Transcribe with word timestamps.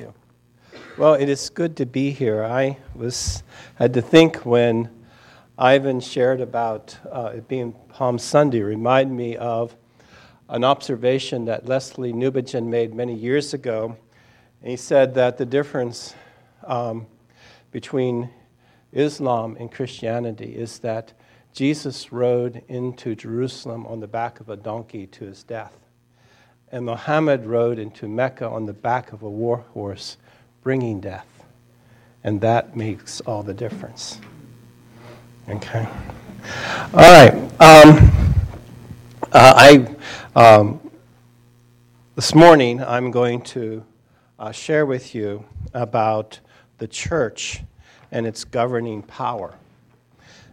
you. 0.00 0.14
Well, 0.96 1.14
it 1.14 1.28
is 1.28 1.50
good 1.50 1.76
to 1.76 1.86
be 1.86 2.10
here. 2.10 2.42
I 2.44 2.78
was 2.94 3.42
had 3.76 3.94
to 3.94 4.02
think 4.02 4.44
when 4.46 4.88
Ivan 5.58 6.00
shared 6.00 6.40
about 6.40 6.96
uh, 7.10 7.32
it 7.36 7.48
being 7.48 7.72
Palm 7.90 8.18
Sunday. 8.18 8.60
Remind 8.60 9.14
me 9.14 9.36
of 9.36 9.76
an 10.48 10.64
observation 10.64 11.44
that 11.44 11.66
Lesslie 11.66 12.12
Newbigin 12.12 12.66
made 12.66 12.94
many 12.94 13.14
years 13.14 13.54
ago. 13.54 13.96
And 14.62 14.70
he 14.70 14.76
said 14.76 15.14
that 15.14 15.38
the 15.38 15.46
difference 15.46 16.14
um, 16.64 17.06
between 17.70 18.30
Islam 18.92 19.56
and 19.60 19.70
Christianity 19.70 20.56
is 20.56 20.80
that 20.80 21.12
Jesus 21.52 22.10
rode 22.10 22.62
into 22.68 23.14
Jerusalem 23.14 23.86
on 23.86 24.00
the 24.00 24.08
back 24.08 24.40
of 24.40 24.48
a 24.48 24.56
donkey 24.56 25.06
to 25.08 25.24
his 25.24 25.42
death. 25.42 25.76
And 26.72 26.86
Muhammad 26.86 27.46
rode 27.46 27.78
into 27.78 28.06
Mecca 28.06 28.48
on 28.48 28.66
the 28.66 28.72
back 28.72 29.12
of 29.12 29.22
a 29.22 29.28
war 29.28 29.64
horse, 29.72 30.16
bringing 30.62 31.00
death. 31.00 31.26
And 32.22 32.40
that 32.42 32.76
makes 32.76 33.20
all 33.22 33.42
the 33.42 33.54
difference. 33.54 34.20
Okay. 35.48 35.88
All 36.94 37.00
right. 37.00 37.34
Um, 37.60 38.34
uh, 39.32 39.54
I 39.56 39.96
um, 40.36 40.80
this 42.14 42.34
morning 42.34 42.82
I'm 42.82 43.10
going 43.10 43.40
to 43.42 43.84
uh, 44.38 44.52
share 44.52 44.86
with 44.86 45.14
you 45.14 45.44
about 45.74 46.38
the 46.78 46.86
church 46.86 47.62
and 48.12 48.26
its 48.26 48.44
governing 48.44 49.02
power. 49.02 49.54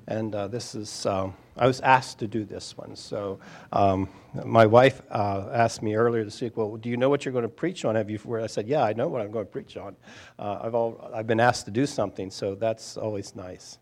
And 0.07 0.33
uh, 0.33 0.47
this 0.47 0.73
is, 0.75 1.05
um, 1.05 1.35
I 1.57 1.65
was 1.65 1.81
asked 1.81 2.19
to 2.19 2.27
do 2.27 2.45
this 2.45 2.77
one. 2.77 2.95
So 2.95 3.39
um, 3.71 4.09
my 4.45 4.65
wife 4.65 5.01
uh, 5.09 5.49
asked 5.51 5.81
me 5.81 5.95
earlier 5.95 6.23
this 6.23 6.39
week, 6.39 6.55
well, 6.55 6.77
do 6.77 6.89
you 6.89 6.97
know 6.97 7.09
what 7.09 7.25
you're 7.25 7.31
going 7.31 7.43
to 7.43 7.49
preach 7.49 7.83
on? 7.83 7.95
Have 7.95 8.09
you, 8.09 8.19
where 8.19 8.41
I 8.41 8.47
said, 8.47 8.67
yeah, 8.67 8.83
I 8.83 8.93
know 8.93 9.07
what 9.07 9.21
I'm 9.21 9.31
going 9.31 9.45
to 9.45 9.51
preach 9.51 9.75
on. 9.75 9.95
Uh, 10.37 10.59
I've, 10.61 10.75
all, 10.75 11.09
I've 11.13 11.27
been 11.27 11.39
asked 11.39 11.65
to 11.65 11.71
do 11.71 11.85
something, 11.85 12.29
so 12.29 12.55
that's 12.55 12.95
always 12.95 13.35
nice. 13.35 13.79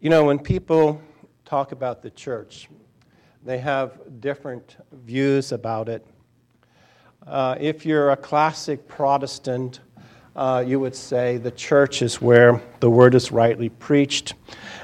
You 0.00 0.10
know, 0.10 0.24
when 0.24 0.38
people 0.38 1.00
talk 1.46 1.72
about 1.72 2.02
the 2.02 2.10
church, 2.10 2.68
they 3.42 3.58
have 3.58 4.20
different 4.20 4.76
views 4.92 5.52
about 5.52 5.88
it. 5.88 6.06
Uh, 7.26 7.56
if 7.58 7.86
you're 7.86 8.10
a 8.10 8.16
classic 8.16 8.86
Protestant, 8.86 9.80
uh, 10.36 10.64
you 10.66 10.80
would 10.80 10.94
say 10.94 11.36
the 11.36 11.50
church 11.50 12.02
is 12.02 12.20
where 12.20 12.60
the 12.80 12.90
word 12.90 13.14
is 13.14 13.30
rightly 13.30 13.68
preached 13.68 14.34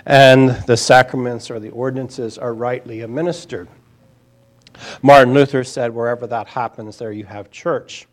and 0.06 0.51
the 0.67 0.77
sacraments 0.77 1.51
or 1.51 1.59
the 1.59 1.70
ordinances 1.70 2.39
are 2.39 2.55
rightly 2.55 3.01
administered. 3.01 3.69
Martin 5.03 5.34
Luther 5.34 5.65
said, 5.65 5.95
wherever 5.95 6.27
that 6.27 6.47
happens, 6.48 6.98
there 6.98 7.12
you 7.12 7.25
have 7.25 7.51
church. 7.51 8.06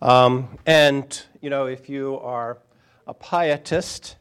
Um, 0.00 0.58
and, 0.64 1.22
you 1.40 1.50
know, 1.50 1.66
if 1.66 1.88
you 1.88 2.18
are 2.20 2.58
a 3.06 3.14
pietist, 3.14 4.16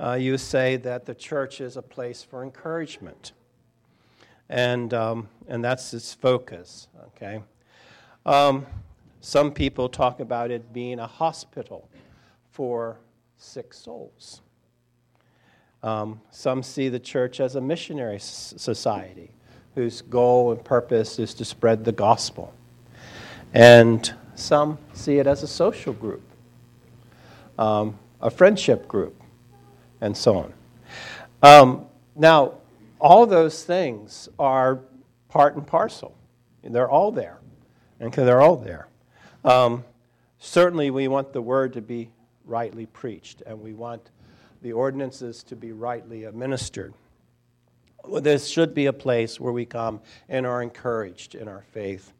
uh, 0.00 0.14
you 0.14 0.36
say 0.38 0.76
that 0.76 1.06
the 1.06 1.14
church 1.14 1.60
is 1.60 1.76
a 1.76 1.82
place 1.82 2.22
for 2.22 2.42
encouragement. 2.42 3.32
And, 4.48 4.92
um, 4.92 5.28
and 5.46 5.64
that's 5.64 5.94
its 5.94 6.12
focus, 6.12 6.88
okay? 7.06 7.42
Um, 8.26 8.66
some 9.20 9.52
people 9.52 9.88
talk 9.88 10.20
about 10.20 10.50
it 10.50 10.72
being 10.72 10.98
a 10.98 11.06
hospital 11.06 11.88
for 12.50 12.98
sick 13.36 13.74
souls. 13.74 14.40
Um, 15.82 16.20
some 16.30 16.62
see 16.62 16.88
the 16.88 16.98
church 16.98 17.40
as 17.40 17.56
a 17.56 17.60
missionary 17.60 18.18
society 18.20 19.30
whose 19.74 20.02
goal 20.02 20.52
and 20.52 20.64
purpose 20.64 21.18
is 21.18 21.32
to 21.34 21.44
spread 21.44 21.84
the 21.84 21.92
gospel. 21.92 22.52
And 23.54 24.12
some 24.34 24.78
see 24.92 25.18
it 25.18 25.26
as 25.26 25.42
a 25.42 25.46
social 25.46 25.92
group, 25.92 26.22
um, 27.58 27.98
a 28.20 28.30
friendship 28.30 28.88
group, 28.88 29.20
and 30.00 30.16
so 30.16 30.38
on. 30.38 30.52
Um, 31.42 31.86
now, 32.14 32.54
all 32.98 33.26
those 33.26 33.64
things 33.64 34.28
are 34.38 34.80
part 35.28 35.56
and 35.56 35.66
parcel. 35.66 36.14
They're 36.62 36.90
all 36.90 37.10
there. 37.10 37.38
Okay, 38.00 38.24
they're 38.24 38.42
all 38.42 38.56
there. 38.56 38.89
Um, 39.44 39.84
certainly, 40.38 40.90
we 40.90 41.08
want 41.08 41.32
the 41.32 41.42
word 41.42 41.72
to 41.74 41.80
be 41.80 42.10
rightly 42.44 42.86
preached, 42.86 43.42
and 43.46 43.60
we 43.60 43.72
want 43.72 44.10
the 44.62 44.72
ordinances 44.72 45.42
to 45.44 45.56
be 45.56 45.72
rightly 45.72 46.24
administered. 46.24 46.92
This 48.20 48.48
should 48.48 48.74
be 48.74 48.86
a 48.86 48.92
place 48.92 49.38
where 49.40 49.52
we 49.52 49.66
come 49.66 50.00
and 50.28 50.46
are 50.46 50.62
encouraged 50.62 51.34
in 51.34 51.48
our 51.48 51.64
faith. 51.72 52.12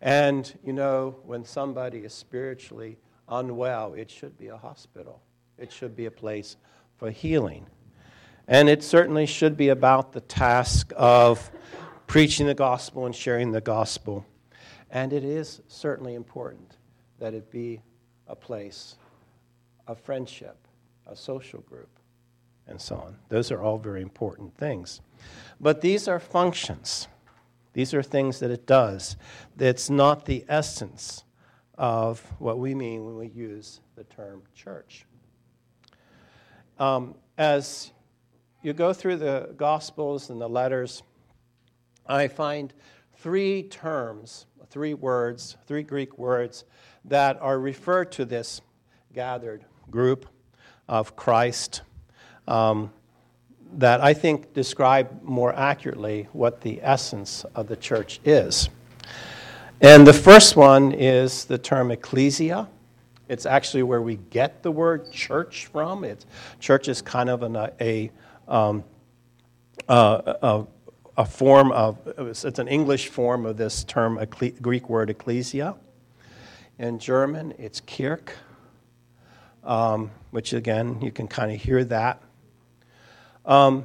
And, 0.00 0.52
you 0.64 0.72
know, 0.72 1.16
when 1.24 1.44
somebody 1.44 1.98
is 1.98 2.12
spiritually 2.12 2.98
unwell, 3.28 3.94
it 3.94 4.10
should 4.10 4.36
be 4.38 4.48
a 4.48 4.56
hospital, 4.56 5.22
it 5.58 5.72
should 5.72 5.96
be 5.96 6.06
a 6.06 6.10
place 6.10 6.56
for 6.96 7.10
healing. 7.10 7.66
And 8.48 8.68
it 8.68 8.82
certainly 8.82 9.26
should 9.26 9.56
be 9.56 9.68
about 9.68 10.12
the 10.12 10.20
task 10.20 10.92
of 10.96 11.50
preaching 12.08 12.46
the 12.46 12.54
gospel 12.54 13.06
and 13.06 13.14
sharing 13.14 13.52
the 13.52 13.60
gospel. 13.60 14.26
And 14.92 15.12
it 15.12 15.24
is 15.24 15.62
certainly 15.68 16.14
important 16.14 16.76
that 17.18 17.34
it 17.34 17.50
be 17.50 17.80
a 18.28 18.36
place 18.36 18.96
of 19.86 19.98
friendship, 19.98 20.56
a 21.06 21.16
social 21.16 21.60
group, 21.60 21.88
and 22.66 22.80
so 22.80 22.96
on. 22.96 23.16
Those 23.28 23.50
are 23.50 23.62
all 23.62 23.78
very 23.78 24.02
important 24.02 24.56
things. 24.56 25.00
But 25.58 25.80
these 25.80 26.08
are 26.08 26.20
functions. 26.20 27.08
These 27.72 27.94
are 27.94 28.02
things 28.02 28.38
that 28.40 28.50
it 28.50 28.66
does. 28.66 29.16
It's 29.58 29.88
not 29.88 30.26
the 30.26 30.44
essence 30.46 31.24
of 31.78 32.20
what 32.38 32.58
we 32.58 32.74
mean 32.74 33.04
when 33.04 33.16
we 33.16 33.28
use 33.28 33.80
the 33.96 34.04
term 34.04 34.42
church. 34.54 35.06
Um, 36.78 37.14
as 37.38 37.92
you 38.62 38.74
go 38.74 38.92
through 38.92 39.16
the 39.16 39.54
Gospels 39.56 40.28
and 40.28 40.40
the 40.40 40.48
letters, 40.48 41.02
I 42.06 42.28
find 42.28 42.72
three 43.14 43.62
terms 43.62 44.46
three 44.72 44.94
words, 44.94 45.58
three 45.66 45.82
Greek 45.82 46.16
words 46.16 46.64
that 47.04 47.38
are 47.42 47.58
referred 47.58 48.10
to 48.10 48.24
this 48.24 48.62
gathered 49.14 49.62
group 49.90 50.24
of 50.88 51.14
Christ 51.14 51.82
um, 52.48 52.90
that 53.74 54.00
I 54.00 54.14
think 54.14 54.54
describe 54.54 55.22
more 55.22 55.54
accurately 55.54 56.26
what 56.32 56.62
the 56.62 56.80
essence 56.82 57.44
of 57.54 57.68
the 57.68 57.76
church 57.76 58.18
is. 58.24 58.70
And 59.82 60.06
the 60.06 60.14
first 60.14 60.56
one 60.56 60.92
is 60.92 61.44
the 61.44 61.58
term 61.58 61.90
ecclesia. 61.90 62.66
It's 63.28 63.44
actually 63.44 63.82
where 63.82 64.00
we 64.00 64.16
get 64.30 64.62
the 64.62 64.72
word 64.72 65.12
church 65.12 65.66
from. 65.66 66.02
It's, 66.02 66.24
church 66.60 66.88
is 66.88 67.02
kind 67.02 67.28
of 67.28 67.42
an, 67.42 67.56
a, 67.78 68.10
um, 68.48 68.84
uh, 69.86 70.34
a 70.40 70.66
a 71.16 71.24
form 71.24 71.72
of, 71.72 71.98
it's 72.18 72.58
an 72.58 72.68
English 72.68 73.08
form 73.08 73.44
of 73.44 73.56
this 73.56 73.84
term, 73.84 74.18
Greek 74.60 74.88
word 74.88 75.10
ecclesia. 75.10 75.76
In 76.78 76.98
German, 76.98 77.54
it's 77.58 77.80
Kirch, 77.80 78.30
um, 79.62 80.10
which 80.30 80.52
again, 80.52 81.00
you 81.02 81.12
can 81.12 81.28
kind 81.28 81.52
of 81.52 81.60
hear 81.60 81.84
that. 81.84 82.22
Um, 83.44 83.84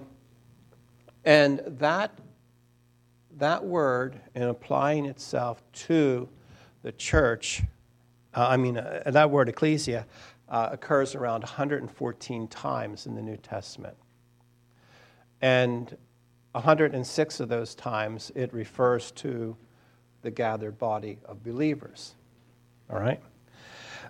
and 1.25 1.61
that, 1.79 2.11
that 3.38 3.65
word, 3.65 4.19
in 4.33 4.44
applying 4.44 5.05
itself 5.05 5.61
to 5.73 6.29
the 6.83 6.94
church, 6.94 7.61
uh, 8.33 8.47
I 8.47 8.57
mean, 8.57 8.77
uh, 8.77 9.03
that 9.05 9.29
word 9.29 9.49
ecclesia 9.49 10.05
uh, 10.47 10.69
occurs 10.71 11.13
around 11.15 11.41
114 11.41 12.47
times 12.47 13.05
in 13.05 13.15
the 13.15 13.21
New 13.21 13.38
Testament. 13.38 13.97
And 15.41 15.95
106 16.57 17.40
of 17.40 17.50
those 17.50 17.75
times 17.75 18.31
it 18.34 18.51
refers 18.51 19.12
to 19.12 19.56
the 20.23 20.31
gathered 20.31 20.79
body 20.79 21.19
of 21.25 21.44
believers. 21.44 22.16
All 22.89 23.00
right? 23.00 23.21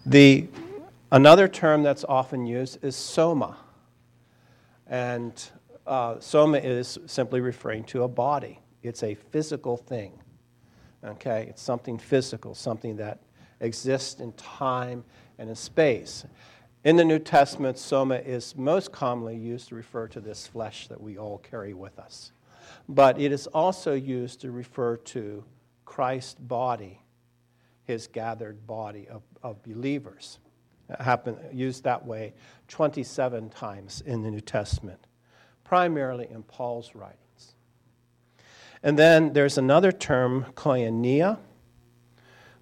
The, 0.06 0.48
another 1.12 1.50
term 1.50 1.84
that's 1.84 2.06
often 2.06 2.46
used 2.46 2.82
is 2.86 2.96
soma. 2.96 3.58
And 4.88 5.34
uh, 5.86 6.22
soma 6.22 6.60
is 6.60 6.98
simply 7.06 7.42
referring 7.42 7.84
to 7.86 8.04
a 8.04 8.08
body, 8.08 8.60
it's 8.82 9.04
a 9.04 9.16
physical 9.16 9.76
thing. 9.76 10.14
Okay? 11.04 11.48
It's 11.50 11.62
something 11.62 11.98
physical, 11.98 12.56
something 12.56 12.96
that 12.96 13.20
exists 13.60 14.22
in 14.22 14.32
time 14.34 15.04
and 15.38 15.50
in 15.50 15.56
space. 15.56 16.26
In 16.86 16.96
the 16.96 17.04
New 17.04 17.20
Testament, 17.20 17.78
soma 17.78 18.16
is 18.16 18.56
most 18.56 18.94
commonly 18.94 19.36
used 19.36 19.68
to 19.68 19.76
refer 19.76 20.08
to 20.08 20.22
this 20.22 20.48
flesh 20.48 20.88
that 20.88 21.02
we 21.02 21.18
all 21.18 21.40
carry 21.40 21.74
with 21.74 22.00
us 22.00 22.32
but 22.88 23.20
it 23.20 23.32
is 23.32 23.48
also 23.48 23.94
used 23.94 24.42
to 24.42 24.52
refer 24.52 24.98
to 24.98 25.44
Christ's 25.86 26.36
body, 26.36 27.02
his 27.86 28.08
gathered 28.08 28.66
body 28.68 29.08
of, 29.08 29.22
of 29.44 29.62
believers. 29.64 30.40
It 30.90 31.02
happened, 31.02 31.38
used 31.54 31.84
that 31.84 32.06
way 32.06 32.34
27 32.68 33.50
times 33.50 34.02
in 34.06 34.24
the 34.24 34.32
New 34.32 34.42
Testament, 34.42 35.08
primarily 35.64 36.28
in 36.30 36.44
Paul's 36.44 36.96
writings. 36.96 37.56
And 38.84 38.98
then 38.98 39.34
there's 39.34 39.58
another 39.58 39.92
term, 39.92 40.46
koinonia, 40.56 41.40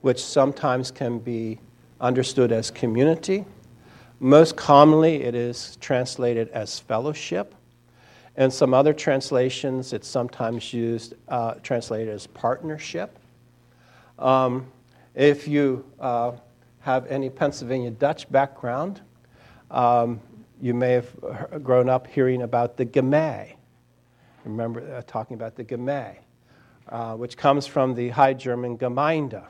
which 0.01 0.24
sometimes 0.24 0.92
can 0.92 1.19
be 1.19 1.60
understood 2.00 2.51
as 2.51 2.72
community. 2.72 3.46
Most 4.19 4.56
commonly, 4.56 5.24
it 5.24 5.36
is 5.36 5.78
translated 5.81 6.50
as 6.50 6.80
fellowship. 6.80 7.54
In 8.38 8.52
some 8.52 8.74
other 8.74 8.94
translations, 8.94 9.94
it's 9.94 10.08
sometimes 10.08 10.74
used, 10.74 11.14
uh, 11.30 11.54
translated 11.64 12.10
as 12.10 12.28
partnership. 12.28 13.18
Um, 14.20 14.72
if 15.14 15.48
you 15.48 15.86
uh, 16.00 16.34
have 16.82 17.08
any 17.08 17.30
Pennsylvania 17.30 17.92
Dutch 17.92 18.30
background, 18.30 19.02
um, 19.72 20.20
you 20.62 20.74
may 20.74 20.92
have 20.92 21.64
grown 21.64 21.88
up 21.88 22.08
hearing 22.08 22.42
about 22.42 22.76
the 22.76 22.86
Gemeente. 22.86 23.56
Remember 24.44 24.96
uh, 24.96 25.02
talking 25.08 25.36
about 25.36 25.56
the 25.56 25.64
Gemeente, 25.64 26.18
uh, 26.90 27.16
which 27.16 27.38
comes 27.38 27.66
from 27.66 27.96
the 27.96 28.10
High 28.10 28.34
German 28.34 28.78
Gemeinde, 28.78 29.44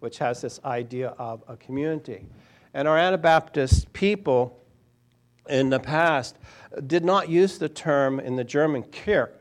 which 0.00 0.18
has 0.18 0.40
this 0.40 0.58
idea 0.64 1.08
of 1.18 1.42
a 1.48 1.56
community. 1.56 2.26
And 2.72 2.88
our 2.88 2.96
Anabaptist 2.96 3.92
people 3.92 4.58
in 5.48 5.70
the 5.70 5.80
past 5.80 6.36
did 6.86 7.04
not 7.04 7.28
use 7.28 7.58
the 7.58 7.68
term 7.68 8.20
in 8.20 8.36
the 8.36 8.44
German 8.44 8.82
Kirk 8.84 9.38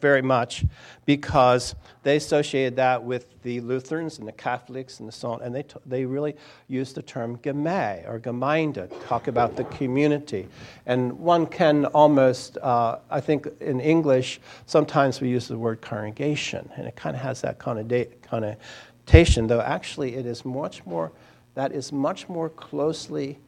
very 0.00 0.22
much 0.22 0.64
because 1.04 1.74
they 2.02 2.16
associated 2.16 2.76
that 2.76 3.02
with 3.02 3.42
the 3.42 3.60
Lutherans 3.60 4.18
and 4.18 4.26
the 4.26 4.32
Catholics 4.32 5.00
and 5.00 5.08
the 5.08 5.12
so 5.12 5.32
on, 5.32 5.42
and 5.42 5.54
they, 5.54 5.64
t- 5.64 5.76
they 5.84 6.04
really 6.04 6.34
used 6.68 6.94
the 6.94 7.02
term 7.02 7.36
Gemeinde 7.38 8.08
or 8.08 8.18
Gemeinde, 8.18 8.88
to 8.88 9.06
talk 9.06 9.28
about 9.28 9.56
the 9.56 9.64
community. 9.64 10.48
And 10.86 11.12
one 11.18 11.46
can 11.46 11.84
almost, 11.86 12.56
uh, 12.58 12.98
I 13.10 13.20
think 13.20 13.48
in 13.60 13.80
English, 13.80 14.40
sometimes 14.66 15.20
we 15.20 15.28
use 15.28 15.48
the 15.48 15.58
word 15.58 15.80
congregation, 15.82 16.70
and 16.76 16.86
it 16.86 16.96
kind 16.96 17.14
of 17.14 17.22
has 17.22 17.40
that 17.42 17.58
connotation, 17.58 19.46
though 19.46 19.60
actually 19.60 20.14
it 20.14 20.26
is 20.26 20.44
much 20.44 20.86
more, 20.86 21.12
that 21.54 21.72
is 21.72 21.92
much 21.92 22.28
more 22.28 22.48
closely 22.48 23.38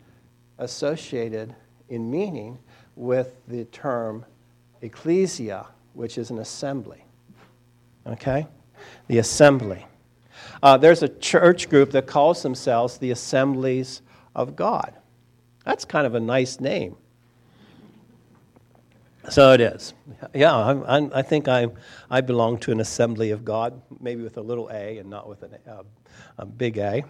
associated 0.60 1.54
in 1.88 2.10
meaning 2.10 2.58
with 2.94 3.32
the 3.48 3.64
term 3.66 4.24
ecclesia, 4.82 5.66
which 5.94 6.18
is 6.18 6.30
an 6.30 6.38
assembly. 6.38 7.04
Okay? 8.06 8.46
The 9.08 9.18
assembly. 9.18 9.86
Uh, 10.62 10.76
there's 10.76 11.02
a 11.02 11.08
church 11.08 11.68
group 11.68 11.90
that 11.90 12.06
calls 12.06 12.42
themselves 12.42 12.98
the 12.98 13.10
Assemblies 13.10 14.02
of 14.34 14.56
God. 14.56 14.94
That's 15.64 15.84
kind 15.84 16.06
of 16.06 16.14
a 16.14 16.20
nice 16.20 16.60
name. 16.60 16.96
So 19.28 19.52
it 19.52 19.60
is. 19.60 19.92
Yeah, 20.34 20.56
I'm, 20.56 20.82
I'm, 20.86 21.12
i 21.14 21.22
think 21.22 21.46
I, 21.46 21.68
I 22.10 22.20
belong 22.22 22.58
to 22.60 22.72
an 22.72 22.80
assembly 22.80 23.30
of 23.30 23.44
God, 23.44 23.80
maybe 24.00 24.22
with 24.22 24.38
a 24.38 24.40
little 24.40 24.68
a 24.70 24.98
and 24.98 25.10
not 25.10 25.28
with 25.28 25.42
an, 25.42 25.56
uh, 25.68 25.82
a 26.38 26.46
big 26.46 26.78
A. 26.78 27.04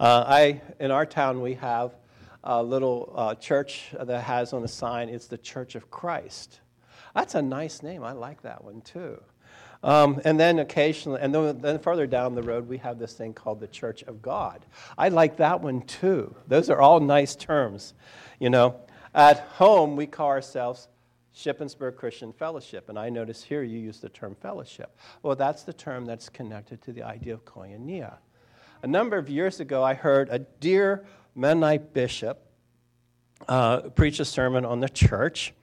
Uh, 0.00 0.24
I, 0.26 0.60
in 0.80 0.90
our 0.90 1.06
town, 1.06 1.40
we 1.40 1.54
have 1.54 1.94
a 2.44 2.62
little 2.62 3.12
uh, 3.14 3.34
church 3.34 3.94
that 3.98 4.22
has 4.22 4.52
on 4.52 4.62
the 4.62 4.68
sign, 4.68 5.08
it's 5.08 5.26
the 5.26 5.38
Church 5.38 5.74
of 5.74 5.90
Christ. 5.90 6.60
That's 7.14 7.34
a 7.34 7.42
nice 7.42 7.82
name. 7.82 8.02
I 8.02 8.12
like 8.12 8.42
that 8.42 8.64
one 8.64 8.80
too. 8.80 9.20
Um, 9.84 10.20
and 10.24 10.38
then 10.38 10.60
occasionally, 10.60 11.20
and 11.20 11.34
then, 11.34 11.60
then 11.60 11.78
further 11.80 12.06
down 12.06 12.34
the 12.34 12.42
road, 12.42 12.68
we 12.68 12.78
have 12.78 12.98
this 12.98 13.14
thing 13.14 13.34
called 13.34 13.60
the 13.60 13.66
Church 13.66 14.02
of 14.04 14.22
God. 14.22 14.64
I 14.96 15.08
like 15.08 15.36
that 15.38 15.60
one 15.60 15.82
too. 15.82 16.34
Those 16.46 16.70
are 16.70 16.80
all 16.80 17.00
nice 17.00 17.34
terms. 17.34 17.94
You 18.38 18.50
know, 18.50 18.76
at 19.14 19.40
home, 19.40 19.96
we 19.96 20.06
call 20.06 20.28
ourselves 20.28 20.88
Shippensburg 21.34 21.96
Christian 21.96 22.32
Fellowship, 22.32 22.88
and 22.88 22.98
I 22.98 23.08
notice 23.08 23.42
here 23.42 23.62
you 23.62 23.78
use 23.78 23.98
the 23.98 24.08
term 24.08 24.36
fellowship. 24.36 24.96
Well, 25.22 25.34
that's 25.34 25.62
the 25.62 25.72
term 25.72 26.04
that's 26.04 26.28
connected 26.28 26.80
to 26.82 26.92
the 26.92 27.02
idea 27.02 27.34
of 27.34 27.44
koinonia. 27.44 28.18
A 28.82 28.86
number 28.86 29.16
of 29.16 29.28
years 29.28 29.58
ago, 29.60 29.82
I 29.82 29.94
heard 29.94 30.28
a 30.30 30.40
dear 30.40 31.06
Mennonite 31.34 31.94
bishop 31.94 32.46
uh, 33.48 33.80
preach 33.90 34.20
a 34.20 34.24
sermon 34.24 34.64
on 34.64 34.80
the 34.80 34.88
church. 34.88 35.54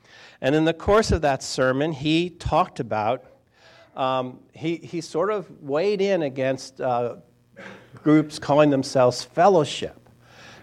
And 0.41 0.55
in 0.55 0.65
the 0.65 0.73
course 0.73 1.11
of 1.11 1.21
that 1.21 1.43
sermon, 1.43 1.91
he 1.91 2.29
talked 2.29 2.79
about, 2.79 3.25
um, 3.95 4.39
he, 4.53 4.77
he 4.77 5.01
sort 5.01 5.31
of 5.31 5.61
weighed 5.61 6.01
in 6.01 6.21
against 6.21 6.79
uh, 6.79 7.17
groups 8.03 8.39
calling 8.39 8.69
themselves 8.69 9.23
fellowship 9.23 9.95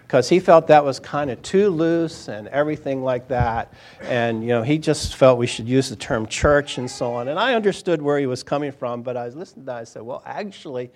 because 0.07 0.29
he 0.29 0.39
felt 0.39 0.69
that 0.69 0.85
was 0.85 1.01
kind 1.01 1.31
of 1.31 1.43
too 1.43 1.69
loose 1.69 2.29
and 2.29 2.47
everything 2.49 3.03
like 3.03 3.27
that. 3.29 3.75
And, 4.03 4.43
you 4.43 4.51
know, 4.51 4.63
he 4.63 4.79
just 4.79 5.17
felt 5.17 5.37
we 5.37 5.49
should 5.49 5.69
use 5.69 5.89
the 5.89 5.97
term 5.97 6.27
church 6.27 6.79
and 6.79 6.89
so 6.89 7.13
on. 7.13 7.29
And 7.29 7.39
I 7.39 7.55
understood 7.55 8.01
where 8.01 8.19
he 8.19 8.27
was 8.27 8.45
coming 8.45 8.71
from, 8.71 9.03
but 9.03 9.17
I 9.17 9.27
was 9.27 9.35
listening 9.35 9.65
to 9.65 9.67
that. 9.67 9.77
I 9.79 9.85
said, 9.85 10.03
well, 10.03 10.23
actually, 10.25 10.93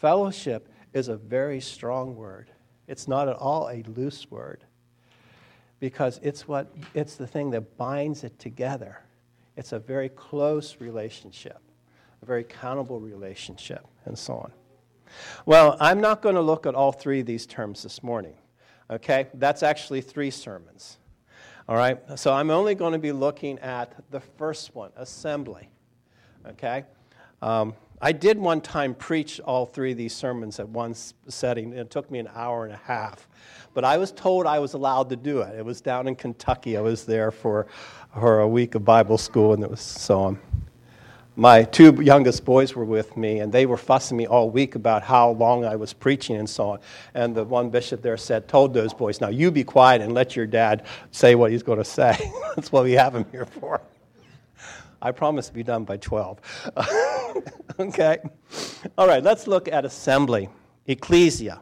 fellowship 0.00 0.68
is 0.94 1.08
a 1.08 1.16
very 1.16 1.60
strong 1.60 2.16
word. 2.16 2.50
It's 2.90 3.06
not 3.06 3.28
at 3.28 3.36
all 3.36 3.68
a 3.68 3.84
loose 3.94 4.30
word 4.30 4.64
because 5.78 6.18
it's 6.24 6.48
what 6.48 6.74
it's 6.92 7.14
the 7.14 7.26
thing 7.26 7.50
that 7.50 7.76
binds 7.76 8.24
it 8.24 8.38
together. 8.40 8.98
It's 9.56 9.72
a 9.72 9.78
very 9.78 10.08
close 10.08 10.80
relationship, 10.80 11.60
a 12.20 12.26
very 12.26 12.40
accountable 12.40 12.98
relationship, 12.98 13.86
and 14.06 14.18
so 14.18 14.34
on. 14.34 14.52
Well, 15.46 15.76
I'm 15.80 16.00
not 16.00 16.20
going 16.20 16.34
to 16.34 16.40
look 16.40 16.66
at 16.66 16.74
all 16.74 16.90
three 16.90 17.20
of 17.20 17.26
these 17.26 17.46
terms 17.46 17.82
this 17.82 18.02
morning. 18.02 18.34
Okay? 18.90 19.28
That's 19.34 19.62
actually 19.62 20.00
three 20.00 20.30
sermons. 20.30 20.98
All 21.68 21.76
right? 21.76 21.98
So 22.18 22.32
I'm 22.32 22.50
only 22.50 22.74
going 22.74 22.92
to 22.92 22.98
be 22.98 23.12
looking 23.12 23.58
at 23.60 23.94
the 24.10 24.20
first 24.20 24.74
one, 24.74 24.90
assembly. 24.96 25.68
Okay? 26.46 26.84
Um, 27.40 27.74
I 28.02 28.12
did 28.12 28.38
one 28.38 28.62
time 28.62 28.94
preach 28.94 29.40
all 29.40 29.66
three 29.66 29.92
of 29.92 29.98
these 29.98 30.14
sermons 30.14 30.58
at 30.58 30.66
one 30.68 30.94
setting. 30.94 31.74
It 31.74 31.90
took 31.90 32.10
me 32.10 32.18
an 32.18 32.30
hour 32.34 32.64
and 32.64 32.72
a 32.72 32.80
half. 32.84 33.28
But 33.74 33.84
I 33.84 33.98
was 33.98 34.10
told 34.10 34.46
I 34.46 34.58
was 34.58 34.72
allowed 34.72 35.10
to 35.10 35.16
do 35.16 35.42
it. 35.42 35.58
It 35.58 35.64
was 35.64 35.82
down 35.82 36.08
in 36.08 36.16
Kentucky. 36.16 36.78
I 36.78 36.80
was 36.80 37.04
there 37.04 37.30
for, 37.30 37.66
for 38.18 38.40
a 38.40 38.48
week 38.48 38.74
of 38.74 38.86
Bible 38.86 39.18
school, 39.18 39.52
and 39.52 39.62
it 39.62 39.70
was 39.70 39.82
so 39.82 40.20
on. 40.20 40.38
My 41.36 41.62
two 41.62 42.02
youngest 42.02 42.44
boys 42.44 42.74
were 42.74 42.86
with 42.86 43.16
me, 43.18 43.40
and 43.40 43.52
they 43.52 43.66
were 43.66 43.76
fussing 43.76 44.16
me 44.16 44.26
all 44.26 44.50
week 44.50 44.76
about 44.76 45.02
how 45.02 45.30
long 45.32 45.64
I 45.64 45.76
was 45.76 45.92
preaching 45.92 46.36
and 46.36 46.48
so 46.48 46.70
on. 46.70 46.78
And 47.14 47.34
the 47.34 47.44
one 47.44 47.68
bishop 47.68 48.02
there 48.02 48.16
said, 48.16 48.48
told 48.48 48.72
those 48.72 48.94
boys, 48.94 49.20
Now 49.20 49.28
you 49.28 49.50
be 49.50 49.62
quiet 49.62 50.00
and 50.00 50.14
let 50.14 50.34
your 50.34 50.46
dad 50.46 50.86
say 51.12 51.34
what 51.34 51.50
he's 51.52 51.62
going 51.62 51.78
to 51.78 51.84
say. 51.84 52.16
That's 52.56 52.72
what 52.72 52.84
we 52.84 52.92
have 52.92 53.14
him 53.14 53.26
here 53.30 53.46
for. 53.46 53.80
I 55.02 55.12
promise 55.12 55.48
to 55.48 55.54
be 55.54 55.62
done 55.62 55.84
by 55.84 55.96
12. 55.96 56.40
okay? 57.80 58.18
All 58.98 59.06
right, 59.06 59.22
let's 59.22 59.46
look 59.46 59.68
at 59.68 59.84
assembly, 59.84 60.48
ecclesia. 60.86 61.60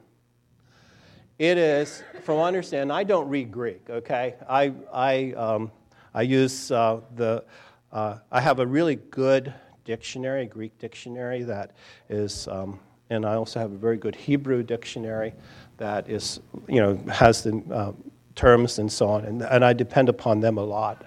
It 1.39 1.57
is, 1.57 2.03
from 2.25 2.41
understand, 2.41 2.93
I 2.93 3.05
don't 3.05 3.29
read 3.29 3.53
Greek, 3.53 3.89
okay? 3.89 4.35
I, 4.49 4.73
I, 4.93 5.33
um, 5.35 5.71
I 6.13 6.23
use 6.23 6.73
uh, 6.73 7.01
the, 7.15 7.45
uh, 7.93 8.19
I 8.33 8.41
have 8.41 8.59
a 8.59 8.67
really 8.67 8.97
good 8.97 9.55
dictionary, 9.85 10.47
Greek 10.47 10.77
dictionary 10.79 11.45
that 11.45 11.77
is, 12.09 12.49
um, 12.49 12.81
and 13.09 13.25
I 13.25 13.35
also 13.35 13.61
have 13.61 13.71
a 13.71 13.77
very 13.77 13.97
good 13.97 14.17
Hebrew 14.17 14.65
dictionary 14.65 15.33
that 15.77 16.11
is, 16.11 16.41
you 16.67 16.81
know, 16.81 16.97
has 17.09 17.45
the 17.45 17.63
uh, 17.73 17.93
terms 18.35 18.81
and 18.81 18.91
so 18.91 19.09
on, 19.09 19.25
and, 19.25 19.43
and 19.43 19.65
I 19.65 19.73
depend 19.73 20.09
upon 20.09 20.41
them 20.41 20.59
a 20.59 20.65
lot. 20.65 21.07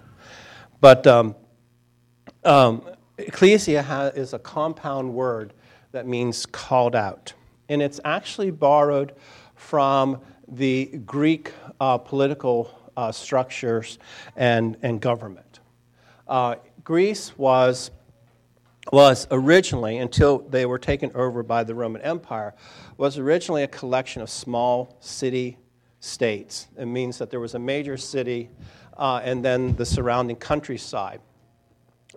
But 0.79 1.05
um, 1.05 1.35
um, 2.43 2.81
ecclesia 3.17 3.83
ha- 3.83 4.11
is 4.15 4.33
a 4.33 4.39
compound 4.39 5.13
word 5.13 5.53
that 5.91 6.07
means 6.07 6.45
called 6.45 6.95
out. 6.95 7.33
And 7.69 7.81
it's 7.81 7.99
actually 8.03 8.51
borrowed 8.51 9.13
from 9.55 10.19
the 10.47 10.85
Greek 11.05 11.53
uh, 11.79 11.97
political 11.97 12.91
uh, 12.97 13.11
structures 13.11 13.99
and, 14.35 14.77
and 14.81 14.99
government. 14.99 15.59
Uh, 16.27 16.55
Greece 16.83 17.37
was, 17.37 17.91
was 18.91 19.27
originally, 19.31 19.97
until 19.97 20.39
they 20.39 20.65
were 20.65 20.79
taken 20.79 21.11
over 21.13 21.43
by 21.43 21.63
the 21.63 21.75
Roman 21.75 22.01
Empire, 22.01 22.53
was 22.97 23.17
originally 23.17 23.63
a 23.63 23.67
collection 23.67 24.21
of 24.21 24.29
small 24.29 24.97
city 24.99 25.57
states. 25.99 26.67
It 26.77 26.85
means 26.85 27.17
that 27.19 27.29
there 27.29 27.39
was 27.39 27.53
a 27.53 27.59
major 27.59 27.97
city 27.97 28.49
uh, 28.97 29.21
and 29.23 29.43
then 29.43 29.75
the 29.75 29.85
surrounding 29.85 30.35
countryside. 30.35 31.21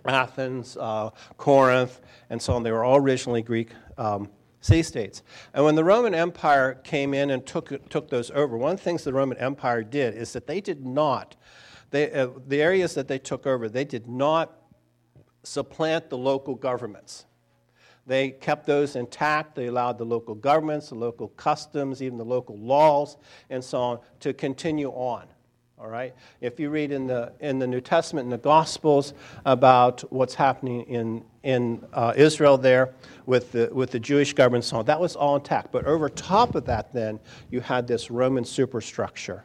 Athens, 0.05 0.77
uh, 0.77 1.09
Corinth, 1.37 2.01
and 2.29 2.41
so 2.41 2.53
on. 2.53 2.63
They 2.63 2.71
were 2.71 2.83
all 2.83 2.97
originally 2.97 3.41
Greek 3.41 3.71
um, 3.97 4.29
city 4.61 4.83
states. 4.83 5.23
And 5.53 5.63
when 5.63 5.75
the 5.75 5.83
Roman 5.83 6.15
Empire 6.15 6.75
came 6.83 7.13
in 7.13 7.29
and 7.29 7.45
took, 7.45 7.89
took 7.89 8.09
those 8.09 8.31
over, 8.31 8.57
one 8.57 8.73
of 8.73 8.77
the 8.77 8.83
things 8.83 9.03
the 9.03 9.13
Roman 9.13 9.37
Empire 9.37 9.83
did 9.83 10.15
is 10.15 10.33
that 10.33 10.47
they 10.47 10.61
did 10.61 10.85
not, 10.85 11.35
they, 11.91 12.11
uh, 12.11 12.29
the 12.47 12.61
areas 12.61 12.95
that 12.95 13.07
they 13.07 13.19
took 13.19 13.45
over, 13.45 13.69
they 13.69 13.85
did 13.85 14.07
not 14.07 14.53
supplant 15.43 16.09
the 16.09 16.17
local 16.17 16.55
governments. 16.55 17.25
They 18.07 18.31
kept 18.31 18.67
those 18.67 18.95
intact. 18.95 19.55
They 19.55 19.67
allowed 19.67 19.97
the 19.97 20.05
local 20.05 20.35
governments, 20.35 20.89
the 20.89 20.95
local 20.95 21.29
customs, 21.29 22.01
even 22.01 22.17
the 22.17 22.25
local 22.25 22.57
laws, 22.57 23.17
and 23.49 23.63
so 23.63 23.79
on 23.79 23.99
to 24.19 24.33
continue 24.33 24.89
on. 24.89 25.27
All 25.77 25.87
right? 25.87 26.15
If 26.39 26.57
you 26.59 26.69
read 26.69 26.91
in 26.91 27.05
the, 27.07 27.33
in 27.41 27.59
the 27.59 27.67
New 27.67 27.81
Testament, 27.81 28.25
in 28.25 28.29
the 28.29 28.37
Gospels, 28.37 29.13
about 29.45 30.01
what's 30.11 30.33
happening 30.33 30.83
in, 30.83 31.25
in 31.43 31.85
uh, 31.91 32.13
Israel 32.15 32.57
there 32.57 32.93
with 33.25 33.51
the, 33.51 33.69
with 33.73 33.91
the 33.91 33.99
Jewish 33.99 34.33
government 34.33 34.63
so 34.63 34.83
that 34.83 34.99
was 34.99 35.17
all 35.17 35.35
intact. 35.35 35.73
But 35.73 35.85
over 35.85 36.07
top 36.07 36.55
of 36.55 36.65
that, 36.65 36.93
then, 36.93 37.19
you 37.49 37.59
had 37.59 37.87
this 37.87 38.09
Roman 38.09 38.45
superstructure. 38.45 39.43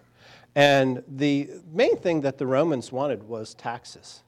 And 0.55 1.03
the 1.09 1.51
main 1.73 1.97
thing 1.97 2.21
that 2.21 2.39
the 2.39 2.47
Romans 2.47 2.93
wanted 2.93 3.25
was 3.25 3.55
taxes. 3.55 4.23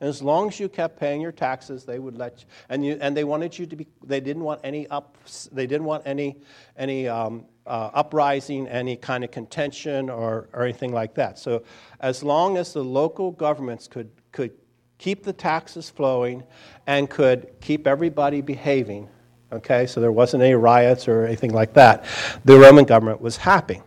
And 0.00 0.08
as 0.08 0.22
long 0.22 0.48
as 0.48 0.60
you 0.60 0.68
kept 0.68 0.98
paying 1.00 1.20
your 1.20 1.32
taxes, 1.32 1.84
they 1.84 1.98
would 1.98 2.16
let 2.18 2.40
you. 2.40 2.46
And, 2.68 2.84
you, 2.84 2.98
and 3.00 3.16
they 3.16 3.24
wanted 3.24 3.58
you 3.58 3.66
to 3.66 3.76
be. 3.76 3.86
They 4.04 4.20
didn't 4.20 4.42
want 4.42 4.60
any 4.62 4.86
up. 4.88 5.16
They 5.52 5.66
didn't 5.66 5.86
want 5.86 6.02
any 6.06 6.36
any 6.76 7.08
um, 7.08 7.46
uh, 7.66 7.90
uprising, 7.94 8.68
any 8.68 8.96
kind 8.96 9.24
of 9.24 9.30
contention, 9.30 10.10
or, 10.10 10.48
or 10.52 10.64
anything 10.64 10.92
like 10.92 11.14
that. 11.14 11.38
So, 11.38 11.64
as 12.00 12.22
long 12.22 12.58
as 12.58 12.74
the 12.74 12.84
local 12.84 13.30
governments 13.30 13.88
could 13.88 14.10
could 14.32 14.52
keep 14.98 15.24
the 15.24 15.32
taxes 15.32 15.88
flowing, 15.88 16.42
and 16.86 17.08
could 17.08 17.48
keep 17.60 17.86
everybody 17.86 18.42
behaving, 18.42 19.08
okay, 19.50 19.86
so 19.86 20.00
there 20.00 20.12
wasn't 20.12 20.42
any 20.42 20.54
riots 20.54 21.08
or 21.08 21.24
anything 21.24 21.52
like 21.52 21.72
that, 21.74 22.04
the 22.44 22.58
Roman 22.58 22.84
government 22.84 23.20
was 23.20 23.36
happy. 23.38 23.80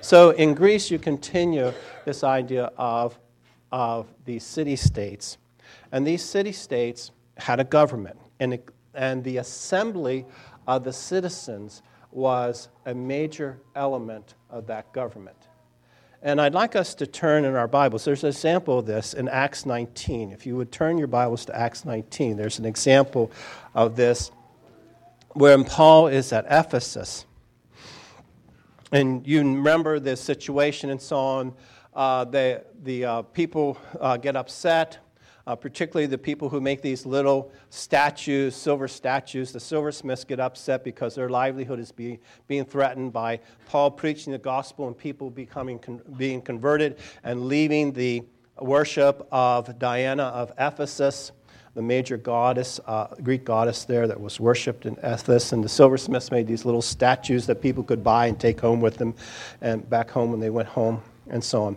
So 0.00 0.30
in 0.30 0.54
Greece, 0.54 0.90
you 0.90 0.98
continue 0.98 1.72
this 2.04 2.24
idea 2.24 2.72
of 2.76 3.18
of 3.72 4.06
these 4.24 4.44
city 4.44 4.76
states. 4.76 5.38
And 5.92 6.06
these 6.06 6.24
city 6.24 6.52
states 6.52 7.10
had 7.36 7.60
a 7.60 7.64
government, 7.64 8.18
and, 8.38 8.58
and 8.94 9.24
the 9.24 9.38
assembly 9.38 10.26
of 10.66 10.84
the 10.84 10.92
citizens 10.92 11.82
was 12.12 12.68
a 12.86 12.94
major 12.94 13.60
element 13.74 14.34
of 14.50 14.66
that 14.66 14.92
government. 14.92 15.36
And 16.22 16.38
I'd 16.40 16.52
like 16.52 16.76
us 16.76 16.94
to 16.96 17.06
turn 17.06 17.46
in 17.46 17.54
our 17.54 17.68
Bibles. 17.68 18.04
There's 18.04 18.24
an 18.24 18.28
example 18.28 18.80
of 18.80 18.86
this 18.86 19.14
in 19.14 19.26
Acts 19.28 19.64
19. 19.64 20.32
If 20.32 20.44
you 20.44 20.54
would 20.56 20.70
turn 20.70 20.98
your 20.98 21.06
Bibles 21.06 21.46
to 21.46 21.56
Acts 21.56 21.86
19, 21.86 22.36
there's 22.36 22.58
an 22.58 22.66
example 22.66 23.30
of 23.74 23.96
this 23.96 24.30
when 25.32 25.64
Paul 25.64 26.08
is 26.08 26.32
at 26.32 26.44
Ephesus. 26.50 27.24
And 28.92 29.26
you 29.26 29.38
remember 29.38 29.98
the 29.98 30.14
situation 30.14 30.90
and 30.90 31.00
so 31.00 31.16
on 31.16 31.54
uh, 31.94 32.24
the, 32.24 32.64
the 32.82 33.04
uh, 33.04 33.22
people 33.22 33.78
uh, 34.00 34.16
get 34.16 34.36
upset, 34.36 34.98
uh, 35.46 35.56
particularly 35.56 36.06
the 36.06 36.18
people 36.18 36.48
who 36.48 36.60
make 36.60 36.82
these 36.82 37.04
little 37.04 37.50
statues, 37.70 38.54
silver 38.54 38.86
statues. 38.86 39.52
The 39.52 39.60
silversmiths 39.60 40.24
get 40.24 40.38
upset 40.38 40.84
because 40.84 41.14
their 41.14 41.28
livelihood 41.28 41.80
is 41.80 41.90
be, 41.90 42.20
being 42.46 42.64
threatened 42.64 43.12
by 43.12 43.40
Paul 43.66 43.90
preaching 43.90 44.32
the 44.32 44.38
gospel 44.38 44.86
and 44.86 44.96
people 44.96 45.30
becoming 45.30 45.78
con- 45.78 46.02
being 46.16 46.42
converted 46.42 46.98
and 47.24 47.46
leaving 47.46 47.92
the 47.92 48.22
worship 48.60 49.26
of 49.32 49.78
Diana 49.78 50.24
of 50.24 50.52
Ephesus 50.58 51.32
the 51.74 51.82
major 51.82 52.16
goddess, 52.16 52.80
uh, 52.86 53.06
Greek 53.22 53.44
goddess 53.44 53.84
there 53.84 54.08
that 54.08 54.20
was 54.20 54.40
worshipped 54.40 54.86
in 54.86 54.94
Ephesus. 55.04 55.52
And 55.52 55.62
the 55.62 55.68
silversmiths 55.68 56.32
made 56.32 56.48
these 56.48 56.64
little 56.64 56.82
statues 56.82 57.46
that 57.46 57.62
people 57.62 57.84
could 57.84 58.02
buy 58.02 58.26
and 58.26 58.40
take 58.40 58.60
home 58.60 58.80
with 58.80 58.96
them 58.96 59.14
and 59.60 59.88
back 59.88 60.10
home 60.10 60.32
when 60.32 60.40
they 60.40 60.50
went 60.50 60.68
home 60.68 61.00
and 61.30 61.42
so 61.42 61.64
on. 61.64 61.76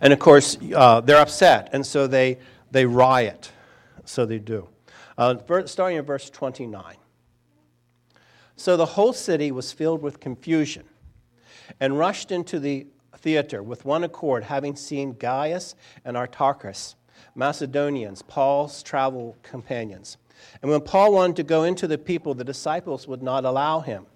And 0.00 0.12
of 0.12 0.18
course, 0.18 0.56
uh, 0.74 1.00
they're 1.00 1.20
upset, 1.20 1.70
and 1.72 1.84
so 1.84 2.06
they, 2.06 2.38
they 2.70 2.86
riot. 2.86 3.52
So 4.04 4.24
they 4.24 4.38
do. 4.38 4.68
Uh, 5.16 5.36
starting 5.66 5.98
in 5.98 6.04
verse 6.04 6.30
29. 6.30 6.96
So 8.56 8.76
the 8.76 8.86
whole 8.86 9.12
city 9.12 9.52
was 9.52 9.72
filled 9.72 10.02
with 10.02 10.20
confusion 10.20 10.84
and 11.80 11.98
rushed 11.98 12.32
into 12.32 12.58
the 12.58 12.86
theater 13.16 13.62
with 13.62 13.84
one 13.84 14.04
accord, 14.04 14.44
having 14.44 14.76
seen 14.76 15.12
Gaius 15.12 15.74
and 16.04 16.16
Aristarchus, 16.16 16.94
Macedonians, 17.34 18.22
Paul's 18.22 18.82
travel 18.82 19.36
companions. 19.42 20.16
And 20.62 20.70
when 20.70 20.80
Paul 20.80 21.12
wanted 21.12 21.36
to 21.36 21.42
go 21.42 21.64
into 21.64 21.86
the 21.86 21.98
people, 21.98 22.34
the 22.34 22.44
disciples 22.44 23.06
would 23.08 23.22
not 23.22 23.44
allow 23.44 23.80
him. 23.80 24.06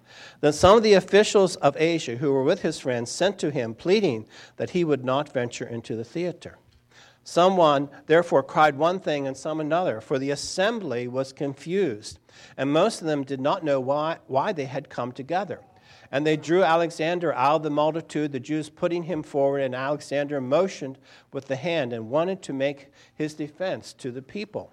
Then 0.40 0.52
some 0.52 0.76
of 0.76 0.82
the 0.82 0.94
officials 0.94 1.56
of 1.56 1.76
Asia 1.76 2.16
who 2.16 2.32
were 2.32 2.42
with 2.42 2.62
his 2.62 2.80
friends 2.80 3.10
sent 3.10 3.38
to 3.38 3.50
him, 3.50 3.74
pleading 3.74 4.26
that 4.56 4.70
he 4.70 4.84
would 4.84 5.04
not 5.04 5.32
venture 5.32 5.66
into 5.66 5.96
the 5.96 6.04
theater. 6.04 6.58
Someone 7.24 7.88
therefore 8.06 8.42
cried 8.42 8.76
one 8.76 8.98
thing 8.98 9.28
and 9.28 9.36
some 9.36 9.60
another, 9.60 10.00
for 10.00 10.18
the 10.18 10.30
assembly 10.30 11.06
was 11.06 11.32
confused, 11.32 12.18
and 12.56 12.72
most 12.72 13.00
of 13.00 13.06
them 13.06 13.22
did 13.22 13.40
not 13.40 13.64
know 13.64 13.78
why, 13.78 14.18
why 14.26 14.52
they 14.52 14.64
had 14.64 14.88
come 14.88 15.12
together. 15.12 15.60
And 16.10 16.26
they 16.26 16.36
drew 16.36 16.62
Alexander 16.62 17.32
out 17.32 17.56
of 17.56 17.62
the 17.62 17.70
multitude, 17.70 18.32
the 18.32 18.40
Jews 18.40 18.68
putting 18.68 19.04
him 19.04 19.22
forward, 19.22 19.60
and 19.60 19.74
Alexander 19.74 20.40
motioned 20.40 20.98
with 21.32 21.46
the 21.46 21.56
hand 21.56 21.92
and 21.92 22.10
wanted 22.10 22.42
to 22.42 22.52
make 22.52 22.88
his 23.14 23.34
defense 23.34 23.92
to 23.94 24.10
the 24.10 24.20
people. 24.20 24.72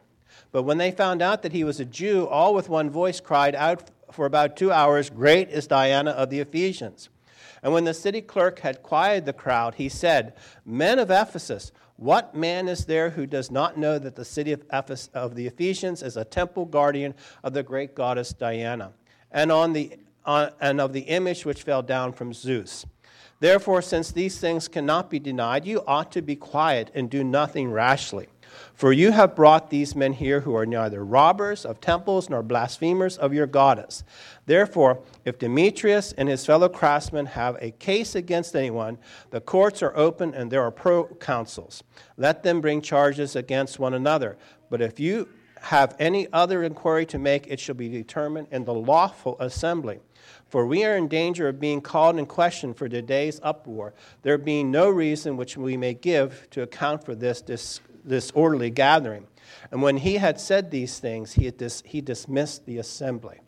But 0.52 0.64
when 0.64 0.80
they 0.80 0.92
found 0.92 1.22
out 1.22 1.44
that 1.44 1.54
he 1.54 1.64
was 1.64 1.80
a 1.80 1.86
Jew, 1.86 2.28
all 2.28 2.54
with 2.54 2.68
one 2.68 2.90
voice 2.90 3.20
cried 3.20 3.56
out 3.56 3.92
for 4.12 4.26
about 4.26 4.58
two 4.58 4.72
hours, 4.72 5.10
Great 5.10 5.50
is 5.50 5.68
Diana 5.68 6.12
of 6.12 6.30
the 6.30 6.40
Ephesians. 6.40 7.10
And 7.62 7.74
when 7.74 7.84
the 7.84 7.94
city 7.94 8.22
clerk 8.22 8.60
had 8.60 8.84
quieted 8.84 9.26
the 9.26 9.34
crowd, 9.34 9.76
he 9.76 9.90
said, 9.90 10.34
Men 10.66 11.00
of 11.00 11.12
Ephesus, 11.12 11.72
what 11.98 12.34
man 12.34 12.70
is 12.70 12.86
there 12.86 13.10
who 13.10 13.26
does 13.26 13.52
not 13.52 13.78
know 13.78 14.00
that 14.00 14.16
the 14.16 14.24
city 14.24 14.54
of, 14.54 14.64
Ephes- 14.72 15.10
of 15.14 15.36
the 15.36 15.48
Ephesians 15.48 16.02
is 16.02 16.16
a 16.16 16.24
temple 16.24 16.66
guardian 16.66 17.14
of 17.44 17.54
the 17.54 17.64
great 17.64 17.94
goddess 17.94 18.32
Diana, 18.32 18.94
and, 19.32 19.52
on 19.52 19.74
the, 19.74 19.98
on, 20.26 20.52
and 20.62 20.80
of 20.80 20.94
the 20.94 21.02
image 21.02 21.46
which 21.46 21.64
fell 21.64 21.82
down 21.82 22.14
from 22.14 22.34
Zeus? 22.34 22.86
Therefore, 23.42 23.82
since 23.82 24.12
these 24.12 24.40
things 24.40 24.68
cannot 24.68 25.10
be 25.10 25.20
denied, 25.20 25.66
you 25.66 25.84
ought 25.86 26.12
to 26.14 26.22
be 26.22 26.36
quiet 26.36 26.92
and 26.94 27.10
do 27.10 27.24
nothing 27.24 27.72
rashly. 27.72 28.28
For 28.74 28.94
you 28.94 29.12
have 29.12 29.36
brought 29.36 29.70
these 29.70 29.96
men 29.96 30.14
here 30.14 30.42
who 30.42 30.56
are 30.56 30.66
neither 30.66 31.04
robbers 31.04 31.66
of 31.66 31.82
temples 31.82 32.30
nor 32.30 32.44
blasphemers 32.44 33.18
of 33.18 33.34
your 33.34 33.48
goddess. 33.48 34.04
Therefore, 34.46 35.02
if 35.26 35.38
Demetrius 35.38 36.12
and 36.14 36.30
his 36.30 36.46
fellow 36.46 36.70
craftsmen 36.70 37.28
have 37.28 37.58
a 37.60 37.72
case 37.72 38.16
against 38.16 38.56
anyone, 38.56 38.98
the 39.32 39.42
courts 39.42 39.84
are 39.84 39.96
open 39.96 40.34
and 40.34 40.52
there 40.52 40.64
are 40.64 40.72
proconsuls. 40.72 41.82
Let 42.18 42.44
them 42.44 42.62
bring 42.62 42.82
charges 42.82 43.36
against 43.36 43.80
one 43.80 43.94
another. 43.94 44.38
But 44.70 44.82
if 44.82 45.00
you 45.00 45.30
have 45.62 45.96
any 46.00 46.28
other 46.32 46.64
inquiry 46.64 47.06
to 47.08 47.20
make, 47.20 47.48
it 47.48 47.60
shall 47.60 47.76
be 47.76 47.90
determined 47.90 48.48
in 48.52 48.64
the 48.64 48.74
lawful 48.74 49.36
assembly. 49.40 50.00
For 50.48 50.66
we 50.66 50.84
are 50.84 50.96
in 50.96 51.08
danger 51.08 51.48
of 51.48 51.60
being 51.60 51.82
called 51.82 52.18
in 52.18 52.26
question 52.26 52.74
for 52.74 52.90
today's 52.90 53.40
uproar, 53.44 53.94
there 54.24 54.38
being 54.38 54.72
no 54.72 54.90
reason 54.90 55.38
which 55.38 55.58
we 55.58 55.78
may 55.78 55.94
give 55.94 56.48
to 56.52 56.64
account 56.64 57.04
for 57.04 57.14
this 57.14 57.42
dis- 57.42 57.82
this 58.10 58.32
orderly 58.32 58.70
gathering. 58.70 59.28
And 59.72 59.82
when 59.82 59.98
he 59.98 60.16
had 60.16 60.40
said 60.40 60.72
these 60.72 61.00
things, 61.00 61.34
he, 61.34 61.50
dis- 61.52 61.84
he 61.86 62.02
dismissed 62.02 62.66
the 62.66 62.78
assembly. 62.78 63.40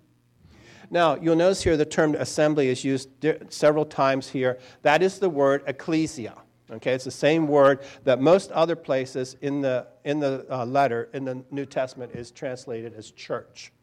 Now, 0.89 1.15
you'll 1.15 1.36
notice 1.36 1.63
here 1.63 1.77
the 1.77 1.86
term 1.86 2.15
assembly 2.15 2.70
is 2.70 2.84
used 2.84 3.10
several 3.50 3.86
times 3.86 4.30
here. 4.30 4.60
That 4.82 5.01
is 5.01 5.20
the 5.20 5.30
word 5.30 5.63
ecclesia. 5.68 6.36
Okay, 6.72 6.94
it's 6.94 7.03
the 7.03 7.12
same 7.12 7.48
word 7.48 7.82
that 8.06 8.22
most 8.22 8.51
other 8.51 8.77
places 8.77 9.36
in 9.41 9.60
the, 9.60 9.88
in 10.06 10.20
the 10.20 10.46
uh, 10.50 10.65
letter 10.65 11.10
in 11.13 11.25
the 11.25 11.44
New 11.51 11.65
Testament 11.65 12.13
is 12.13 12.32
translated 12.32 12.94
as 12.94 13.12
church. 13.12 13.74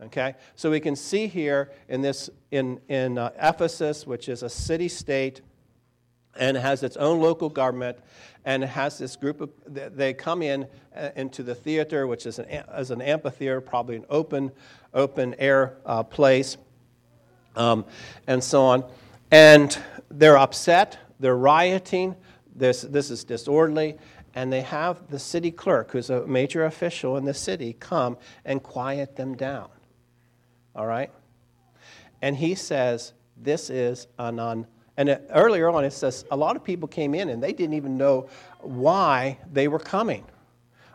Okay, 0.00 0.34
so 0.54 0.70
we 0.70 0.78
can 0.78 0.94
see 0.94 1.26
here 1.26 1.72
in 1.88 2.00
this 2.02 2.30
in 2.52 2.80
in 2.88 3.18
uh, 3.18 3.30
Ephesus, 3.42 4.06
which 4.06 4.28
is 4.28 4.44
a 4.44 4.48
city 4.48 4.86
state, 4.86 5.40
and 6.38 6.56
has 6.56 6.82
its 6.82 6.96
own 6.96 7.20
local 7.20 7.48
government, 7.48 7.98
and 8.44 8.64
has 8.64 8.98
this 8.98 9.16
group 9.16 9.40
of 9.40 9.50
they 9.66 10.14
come 10.14 10.42
in 10.42 10.66
uh, 10.96 11.10
into 11.16 11.42
the 11.42 11.54
theater 11.54 12.06
which 12.06 12.24
is 12.26 12.38
an, 12.38 12.46
as 12.46 12.90
an 12.90 13.02
amphitheater 13.02 13.60
probably 13.60 13.96
an 13.96 14.06
open 14.08 14.50
open 14.94 15.34
air 15.38 15.76
uh, 15.84 16.02
place 16.02 16.56
um, 17.56 17.84
and 18.26 18.42
so 18.42 18.62
on. 18.62 18.84
And 19.30 19.76
they're 20.10 20.38
upset 20.38 20.98
they're 21.20 21.36
rioting 21.36 22.16
this, 22.54 22.82
this 22.82 23.10
is 23.10 23.24
disorderly 23.24 23.96
and 24.34 24.52
they 24.52 24.60
have 24.60 25.08
the 25.10 25.18
city 25.18 25.50
clerk 25.50 25.92
who's 25.92 26.10
a 26.10 26.26
major 26.26 26.64
official 26.64 27.16
in 27.16 27.24
the 27.24 27.34
city 27.34 27.72
come 27.72 28.16
and 28.44 28.62
quiet 28.62 29.16
them 29.16 29.34
down. 29.34 29.68
All 30.76 30.86
right? 30.86 31.10
And 32.22 32.36
he 32.36 32.54
says 32.54 33.12
this 33.36 33.70
is 33.70 34.06
an 34.18 34.66
and 34.98 35.20
earlier 35.30 35.68
on, 35.70 35.84
it 35.84 35.92
says 35.92 36.24
a 36.32 36.36
lot 36.36 36.56
of 36.56 36.64
people 36.64 36.88
came 36.88 37.14
in 37.14 37.28
and 37.28 37.40
they 37.40 37.52
didn't 37.52 37.74
even 37.74 37.96
know 37.96 38.28
why 38.60 39.38
they 39.52 39.68
were 39.68 39.78
coming. 39.78 40.24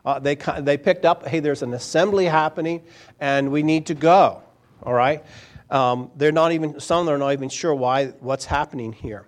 Uh, 0.06 0.20
they, 0.20 0.36
they 0.60 0.78
picked 0.78 1.06
up, 1.06 1.26
hey, 1.26 1.40
there's 1.40 1.64
an 1.64 1.74
assembly 1.74 2.26
happening 2.26 2.84
and 3.22 3.50
we 3.50 3.64
need 3.64 3.86
to 3.86 3.94
go. 3.94 4.44
All 4.84 4.94
right? 4.94 5.24
Um, 5.70 6.12
they're 6.18 6.34
not 6.34 6.52
even, 6.52 6.82
some 6.82 7.00
of 7.00 7.06
them 7.06 7.16
are 7.16 7.18
not 7.18 7.32
even 7.32 7.48
sure 7.48 7.74
why, 7.74 8.08
what's 8.20 8.44
happening 8.44 8.92
here. 8.92 9.26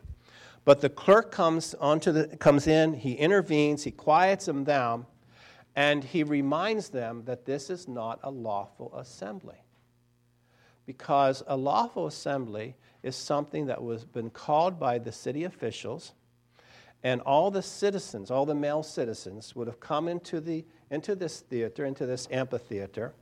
But 0.65 0.82
the 0.82 0.89
clerk 0.89 1.32
comes, 1.32 1.74
onto 1.75 2.12
the, 2.12 2.27
comes 2.36 2.67
in, 2.67 2.94
he 2.96 3.13
intervenes, 3.13 3.82
he 3.86 3.91
quiets 3.91 4.46
them 4.46 4.65
down, 4.65 5.05
and 5.77 6.03
he 6.03 6.24
reminds 6.24 6.89
them 6.89 7.24
that 7.25 7.46
this 7.46 7.70
is 7.70 7.88
not 7.88 8.20
a 8.24 8.29
lawful 8.29 8.94
assembly. 8.98 9.63
Because 10.86 11.44
a 11.48 11.55
lawful 11.55 12.08
assembly 12.08 12.75
is 13.05 13.15
something 13.15 13.67
that 13.67 13.81
was 13.81 14.03
been 14.03 14.29
called 14.29 14.79
by 14.79 14.97
the 15.00 15.12
city 15.12 15.43
officials 15.43 16.13
And 17.05 17.21
all 17.21 17.51
the 17.51 17.62
citizens, 17.62 18.31
all 18.31 18.47
the 18.47 18.55
male 18.55 18.81
citizens, 18.81 19.55
would 19.55 19.67
have 19.67 19.79
come 19.79 20.07
into, 20.07 20.41
the, 20.41 20.65
into 20.89 21.13
this 21.13 21.41
theater, 21.41 21.85
into 21.85 22.07
this 22.07 22.27
amphitheater, 22.31 23.13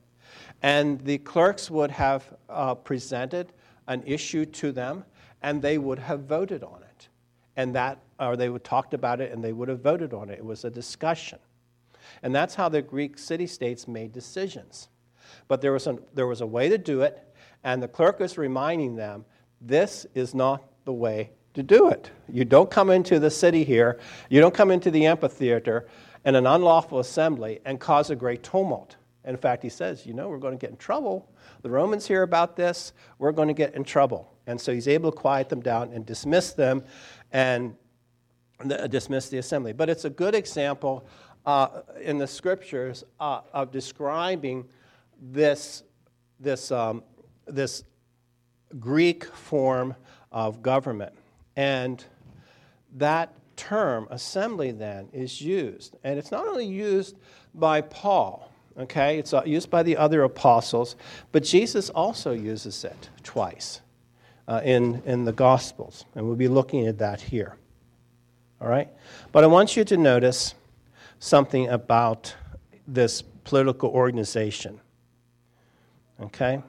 and 0.61 1.01
the 1.01 1.17
clerks 1.17 1.69
would 1.69 1.91
have 1.91 2.33
uh, 2.47 2.75
presented 2.75 3.51
an 3.89 4.01
issue 4.05 4.45
to 4.45 4.71
them, 4.71 5.03
and 5.41 5.61
they 5.61 5.77
would 5.77 5.99
have 5.99 6.21
voted 6.21 6.63
on 6.63 6.81
it. 6.81 7.09
And 7.57 7.75
that, 7.75 7.99
or 8.21 8.37
they 8.37 8.47
would 8.47 8.63
talked 8.63 8.93
about 8.93 9.19
it 9.19 9.33
and 9.33 9.43
they 9.43 9.51
would 9.51 9.67
have 9.67 9.81
voted 9.81 10.13
on 10.13 10.29
it. 10.29 10.39
It 10.39 10.45
was 10.45 10.63
a 10.63 10.71
discussion. 10.71 11.39
And 12.23 12.33
that's 12.33 12.55
how 12.55 12.69
the 12.69 12.81
Greek 12.81 13.17
city 13.17 13.45
states 13.45 13.85
made 13.85 14.13
decisions. 14.13 14.87
But 15.49 15.59
there 15.59 15.73
was, 15.73 15.87
a, 15.87 15.97
there 16.13 16.25
was 16.25 16.39
a 16.39 16.47
way 16.47 16.69
to 16.69 16.77
do 16.77 17.01
it, 17.01 17.21
and 17.65 17.83
the 17.83 17.89
clerk 17.89 18.19
was 18.19 18.37
reminding 18.37 18.95
them 18.95 19.25
this 19.63 20.05
is 20.13 20.35
not 20.35 20.63
the 20.85 20.93
way 20.93 21.31
to 21.53 21.63
do 21.63 21.89
it. 21.89 22.11
You 22.31 22.45
don't 22.45 22.69
come 22.69 22.89
into 22.89 23.19
the 23.19 23.29
city 23.29 23.63
here, 23.63 23.99
you 24.29 24.39
don't 24.41 24.53
come 24.53 24.71
into 24.71 24.91
the 24.91 25.05
amphitheater 25.05 25.87
in 26.25 26.35
an 26.35 26.47
unlawful 26.47 26.99
assembly 26.99 27.59
and 27.65 27.79
cause 27.79 28.09
a 28.09 28.15
great 28.15 28.43
tumult. 28.43 28.97
In 29.25 29.37
fact, 29.37 29.63
he 29.63 29.69
says, 29.69 30.05
You 30.05 30.13
know, 30.13 30.29
we're 30.29 30.37
going 30.37 30.57
to 30.57 30.59
get 30.59 30.71
in 30.71 30.77
trouble. 30.77 31.29
The 31.61 31.69
Romans 31.69 32.07
hear 32.07 32.23
about 32.23 32.55
this, 32.55 32.93
we're 33.19 33.31
going 33.31 33.47
to 33.47 33.53
get 33.53 33.73
in 33.75 33.83
trouble. 33.83 34.29
And 34.47 34.59
so 34.59 34.73
he's 34.73 34.87
able 34.87 35.11
to 35.11 35.17
quiet 35.17 35.47
them 35.47 35.61
down 35.61 35.93
and 35.93 36.05
dismiss 36.05 36.51
them 36.51 36.83
and 37.31 37.75
dismiss 38.89 39.29
the 39.29 39.37
assembly. 39.37 39.71
But 39.71 39.89
it's 39.89 40.05
a 40.05 40.09
good 40.09 40.35
example 40.35 41.05
uh, 41.45 41.81
in 42.01 42.17
the 42.17 42.27
scriptures 42.27 43.03
uh, 43.19 43.41
of 43.53 43.71
describing 43.71 44.65
this, 45.21 45.83
this, 46.39 46.71
um, 46.71 47.03
this 47.45 47.83
Greek 48.79 49.25
form 49.25 49.95
of 50.31 50.61
government. 50.61 51.13
And 51.55 52.03
that 52.95 53.33
term, 53.55 54.07
assembly, 54.09 54.71
then, 54.71 55.09
is 55.13 55.41
used. 55.41 55.95
And 56.03 56.17
it's 56.17 56.31
not 56.31 56.47
only 56.47 56.65
used 56.65 57.17
by 57.53 57.81
Paul, 57.81 58.51
okay, 58.77 59.19
it's 59.19 59.33
uh, 59.33 59.43
used 59.45 59.69
by 59.69 59.83
the 59.83 59.97
other 59.97 60.23
apostles, 60.23 60.95
but 61.31 61.43
Jesus 61.43 61.89
also 61.89 62.31
uses 62.31 62.83
it 62.83 63.09
twice 63.21 63.81
uh, 64.47 64.61
in, 64.63 65.01
in 65.05 65.25
the 65.25 65.31
Gospels. 65.31 66.05
And 66.15 66.25
we'll 66.25 66.35
be 66.35 66.47
looking 66.47 66.87
at 66.87 66.97
that 66.97 67.21
here. 67.21 67.55
All 68.59 68.67
right? 68.67 68.89
But 69.31 69.43
I 69.43 69.47
want 69.47 69.75
you 69.77 69.83
to 69.85 69.97
notice 69.97 70.55
something 71.19 71.69
about 71.69 72.35
this 72.87 73.21
political 73.43 73.89
organization. 73.89 74.79
Okay? 76.21 76.61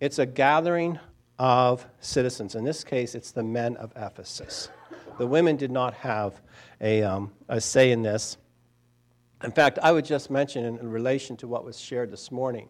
It's 0.00 0.20
a 0.20 0.26
gathering 0.26 0.98
of 1.38 1.84
citizens. 2.00 2.54
In 2.54 2.64
this 2.64 2.84
case, 2.84 3.14
it's 3.14 3.32
the 3.32 3.42
men 3.42 3.76
of 3.76 3.92
Ephesus. 3.96 4.68
The 5.18 5.26
women 5.26 5.56
did 5.56 5.72
not 5.72 5.94
have 5.94 6.40
a, 6.80 7.02
um, 7.02 7.32
a 7.48 7.60
say 7.60 7.90
in 7.90 8.02
this. 8.02 8.36
In 9.42 9.50
fact, 9.50 9.80
I 9.82 9.90
would 9.90 10.04
just 10.04 10.30
mention 10.30 10.64
in, 10.64 10.78
in 10.78 10.90
relation 10.90 11.36
to 11.38 11.48
what 11.48 11.64
was 11.64 11.80
shared 11.80 12.12
this 12.12 12.30
morning. 12.30 12.68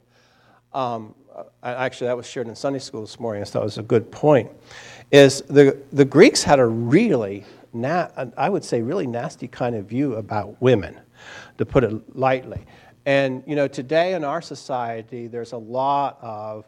Um, 0.73 1.15
actually, 1.63 2.07
that 2.07 2.17
was 2.17 2.27
shared 2.27 2.49
in 2.49 2.57
Sunday 2.57 2.79
school 2.79 3.03
this 3.03 3.21
morning, 3.21 3.45
so 3.45 3.59
that 3.59 3.65
was 3.65 3.79
a 3.79 3.83
good 3.83 4.11
point. 4.11 4.51
Is 5.11 5.43
the, 5.43 5.79
the 5.93 6.05
Greeks 6.05 6.43
had 6.43 6.59
a 6.59 6.67
really, 6.67 7.45
na- 7.75 8.09
I 8.37 8.49
would 8.49 8.65
say, 8.65 8.81
really 8.81 9.07
nasty 9.07 9.49
kind 9.49 9.77
of 9.77 9.87
view 9.87 10.15
about 10.15 10.61
women, 10.61 10.99
to 11.59 11.67
put 11.67 11.85
it 11.85 12.17
lightly. 12.17 12.65
And, 13.07 13.43
you 13.47 13.57
know, 13.57 13.69
today 13.69 14.15
in 14.15 14.25
our 14.25 14.43
society, 14.43 15.27
there's 15.27 15.53
a 15.53 15.59
lot 15.59 16.19
of 16.21 16.67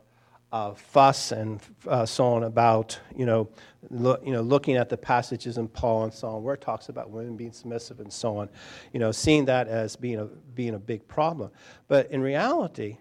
uh, 0.53 0.75
fuss 0.75 1.33
and 1.33 1.61
uh, 1.87 2.05
so 2.05 2.27
on 2.27 2.45
about 2.45 2.99
you 3.17 3.25
know, 3.25 3.49
lo- 3.91 4.19
you 4.25 4.33
know 4.33 4.41
looking 4.41 4.77
at 4.77 4.89
the 4.89 4.97
passages 4.97 5.59
in 5.59 5.69
Paul 5.69 6.05
and 6.05 6.13
so 6.13 6.29
on 6.29 6.43
where 6.43 6.55
it 6.55 6.61
talks 6.61 6.89
about 6.89 7.11
women 7.11 7.37
being 7.37 7.53
submissive 7.53 8.01
and 8.01 8.13
so 8.13 8.37
on, 8.37 8.49
you 8.93 9.01
know, 9.01 9.13
seeing 9.13 9.45
that 9.47 9.69
as 9.69 9.97
being 9.97 10.19
a 10.19 10.25
being 10.55 10.75
a 10.75 10.79
big 10.79 11.07
problem. 11.07 11.51
But 11.89 12.11
in 12.11 12.21
reality, 12.21 12.99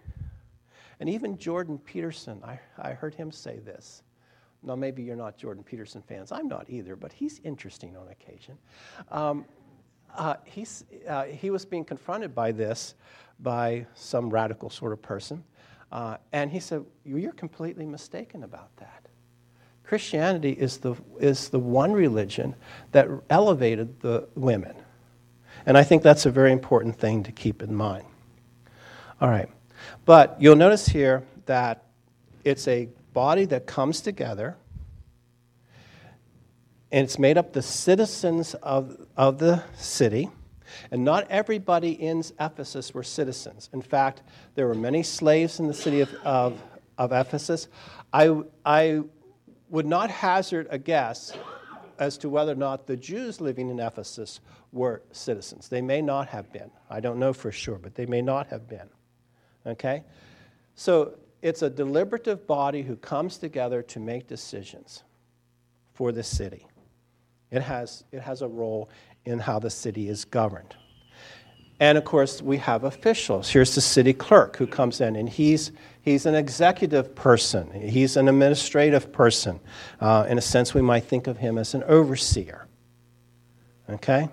and 0.99 1.09
even 1.09 1.37
Jordan 1.37 1.79
Peterson, 1.79 2.41
I, 2.43 2.59
I 2.77 2.91
heard 2.91 3.15
him 3.15 3.31
say 3.31 3.59
this. 3.59 4.03
Now 4.61 4.75
maybe 4.75 5.01
you're 5.01 5.15
not 5.15 5.37
Jordan 5.37 5.63
Peterson 5.63 6.01
fans. 6.01 6.31
I'm 6.31 6.47
not 6.47 6.65
either, 6.69 6.95
but 6.95 7.13
he's 7.13 7.39
interesting 7.43 7.95
on 7.95 8.09
occasion. 8.09 8.57
Um, 9.09 9.45
uh, 10.15 10.35
he's, 10.43 10.83
uh, 11.07 11.25
he 11.25 11.49
was 11.49 11.65
being 11.65 11.85
confronted 11.85 12.35
by 12.35 12.51
this 12.51 12.95
by 13.39 13.85
some 13.93 14.29
radical 14.29 14.69
sort 14.69 14.91
of 14.91 15.01
person 15.01 15.43
uh, 15.91 16.17
and 16.31 16.51
he 16.51 16.59
said, 16.59 16.85
You're 17.03 17.31
completely 17.33 17.85
mistaken 17.85 18.43
about 18.43 18.75
that. 18.77 19.05
Christianity 19.83 20.51
is 20.51 20.77
the, 20.77 20.95
is 21.19 21.49
the 21.49 21.59
one 21.59 21.93
religion 21.93 22.55
that 22.91 23.07
elevated 23.29 24.01
the 24.01 24.27
women. 24.35 24.75
And 25.65 25.77
I 25.77 25.83
think 25.83 26.03
that's 26.03 26.27
a 26.27 26.31
very 26.31 26.51
important 26.51 26.97
thing 26.99 27.23
to 27.23 27.31
keep 27.31 27.63
in 27.63 27.73
mind. 27.73 28.05
All 29.19 29.29
right. 29.29 29.49
But 30.05 30.37
you'll 30.39 30.55
notice 30.55 30.85
here 30.87 31.23
that 31.47 31.85
it's 32.43 32.67
a 32.67 32.89
body 33.13 33.45
that 33.45 33.65
comes 33.65 34.01
together, 34.01 34.55
and 36.91 37.03
it's 37.03 37.19
made 37.19 37.37
up 37.37 37.53
the 37.53 37.61
citizens 37.61 38.53
of, 38.55 38.95
of 39.17 39.39
the 39.39 39.63
city. 39.75 40.29
And 40.91 41.03
not 41.03 41.29
everybody 41.29 41.91
in 41.91 42.23
Ephesus 42.39 42.93
were 42.93 43.03
citizens. 43.03 43.69
In 43.73 43.81
fact, 43.81 44.21
there 44.55 44.67
were 44.67 44.75
many 44.75 45.03
slaves 45.03 45.59
in 45.59 45.67
the 45.67 45.73
city 45.73 46.01
of, 46.01 46.13
of, 46.23 46.61
of 46.97 47.11
Ephesus. 47.11 47.67
I, 48.11 48.41
I 48.65 49.01
would 49.69 49.85
not 49.85 50.09
hazard 50.09 50.67
a 50.69 50.77
guess 50.77 51.33
as 51.99 52.17
to 52.19 52.29
whether 52.29 52.53
or 52.53 52.55
not 52.55 52.87
the 52.87 52.95
Jews 52.95 53.41
living 53.41 53.69
in 53.69 53.79
Ephesus 53.79 54.39
were 54.71 55.01
citizens. 55.11 55.67
They 55.67 55.81
may 55.81 56.01
not 56.01 56.27
have 56.29 56.51
been. 56.51 56.71
I 56.89 56.99
don't 56.99 57.19
know 57.19 57.33
for 57.33 57.51
sure, 57.51 57.77
but 57.77 57.95
they 57.95 58.05
may 58.05 58.21
not 58.21 58.47
have 58.47 58.67
been. 58.67 58.89
Okay? 59.65 60.03
So 60.75 61.15
it's 61.41 61.61
a 61.61 61.69
deliberative 61.69 62.47
body 62.47 62.81
who 62.81 62.95
comes 62.95 63.37
together 63.37 63.81
to 63.83 63.99
make 63.99 64.27
decisions 64.27 65.03
for 65.93 66.11
the 66.11 66.23
city. 66.23 66.65
It 67.51 67.61
has, 67.61 68.03
it 68.11 68.21
has 68.21 68.41
a 68.41 68.47
role 68.47 68.89
in 69.29 69.39
how 69.39 69.59
the 69.59 69.69
city 69.69 70.09
is 70.09 70.25
governed. 70.25 70.75
And 71.79 71.97
of 71.97 72.03
course, 72.03 72.41
we 72.41 72.57
have 72.57 72.83
officials. 72.83 73.49
Here's 73.49 73.73
the 73.73 73.81
city 73.81 74.11
clerk 74.11 74.57
who 74.57 74.67
comes 74.67 74.99
in, 74.99 75.15
and 75.15 75.29
he's, 75.29 75.71
he's 76.01 76.25
an 76.25 76.35
executive 76.35 77.15
person, 77.15 77.71
he's 77.71 78.17
an 78.17 78.27
administrative 78.27 79.13
person. 79.13 79.59
Uh, 80.01 80.25
in 80.27 80.37
a 80.37 80.41
sense, 80.41 80.73
we 80.73 80.81
might 80.81 81.05
think 81.05 81.27
of 81.27 81.37
him 81.37 81.57
as 81.57 81.73
an 81.73 81.83
overseer. 81.83 82.67
Okay? 83.89 84.27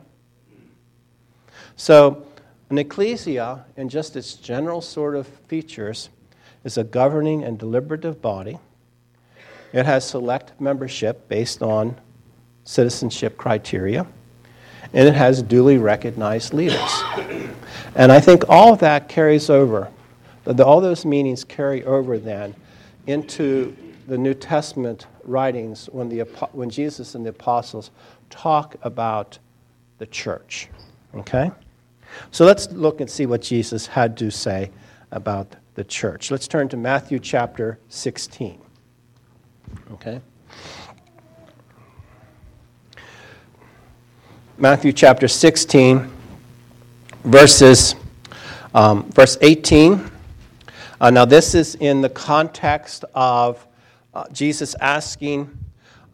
So, 1.76 2.26
an 2.68 2.78
ecclesia, 2.78 3.64
in 3.76 3.88
just 3.88 4.16
its 4.16 4.34
general 4.34 4.80
sort 4.80 5.14
of 5.14 5.28
features, 5.46 6.08
is 6.64 6.78
a 6.78 6.84
governing 6.84 7.44
and 7.44 7.56
deliberative 7.56 8.20
body. 8.20 8.58
It 9.72 9.86
has 9.86 10.04
select 10.04 10.60
membership 10.60 11.28
based 11.28 11.62
on 11.62 11.96
citizenship 12.64 13.36
criteria 13.36 14.04
and 14.92 15.08
it 15.08 15.14
has 15.14 15.42
duly 15.42 15.78
recognized 15.78 16.54
leaders. 16.54 17.02
And 17.94 18.12
I 18.12 18.20
think 18.20 18.44
all 18.48 18.72
of 18.72 18.78
that 18.80 19.08
carries 19.08 19.50
over, 19.50 19.90
all 20.46 20.80
those 20.80 21.04
meanings 21.04 21.44
carry 21.44 21.84
over 21.84 22.18
then 22.18 22.54
into 23.06 23.76
the 24.06 24.18
New 24.18 24.34
Testament 24.34 25.06
writings 25.24 25.88
when, 25.92 26.08
the, 26.08 26.20
when 26.52 26.70
Jesus 26.70 27.14
and 27.14 27.24
the 27.24 27.30
apostles 27.30 27.90
talk 28.30 28.76
about 28.82 29.38
the 29.98 30.06
church. 30.06 30.68
Okay? 31.14 31.50
So 32.30 32.44
let's 32.44 32.70
look 32.70 33.00
and 33.00 33.10
see 33.10 33.26
what 33.26 33.42
Jesus 33.42 33.86
had 33.86 34.16
to 34.18 34.30
say 34.30 34.70
about 35.10 35.56
the 35.74 35.84
church. 35.84 36.30
Let's 36.30 36.48
turn 36.48 36.68
to 36.68 36.76
Matthew 36.76 37.18
chapter 37.18 37.78
16. 37.88 38.58
Okay? 39.92 40.20
Matthew 44.58 44.94
chapter 44.94 45.28
16, 45.28 46.10
verses, 47.24 47.94
um, 48.74 49.04
verse 49.10 49.36
18. 49.42 50.10
Uh, 50.98 51.10
now, 51.10 51.26
this 51.26 51.54
is 51.54 51.74
in 51.74 52.00
the 52.00 52.08
context 52.08 53.04
of 53.14 53.66
uh, 54.14 54.26
Jesus 54.32 54.74
asking 54.80 55.58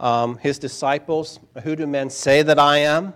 um, 0.00 0.38
his 0.38 0.58
disciples, 0.58 1.38
Who 1.62 1.76
do 1.76 1.86
men 1.86 2.10
say 2.10 2.42
that 2.42 2.58
I 2.58 2.78
am? 2.78 3.14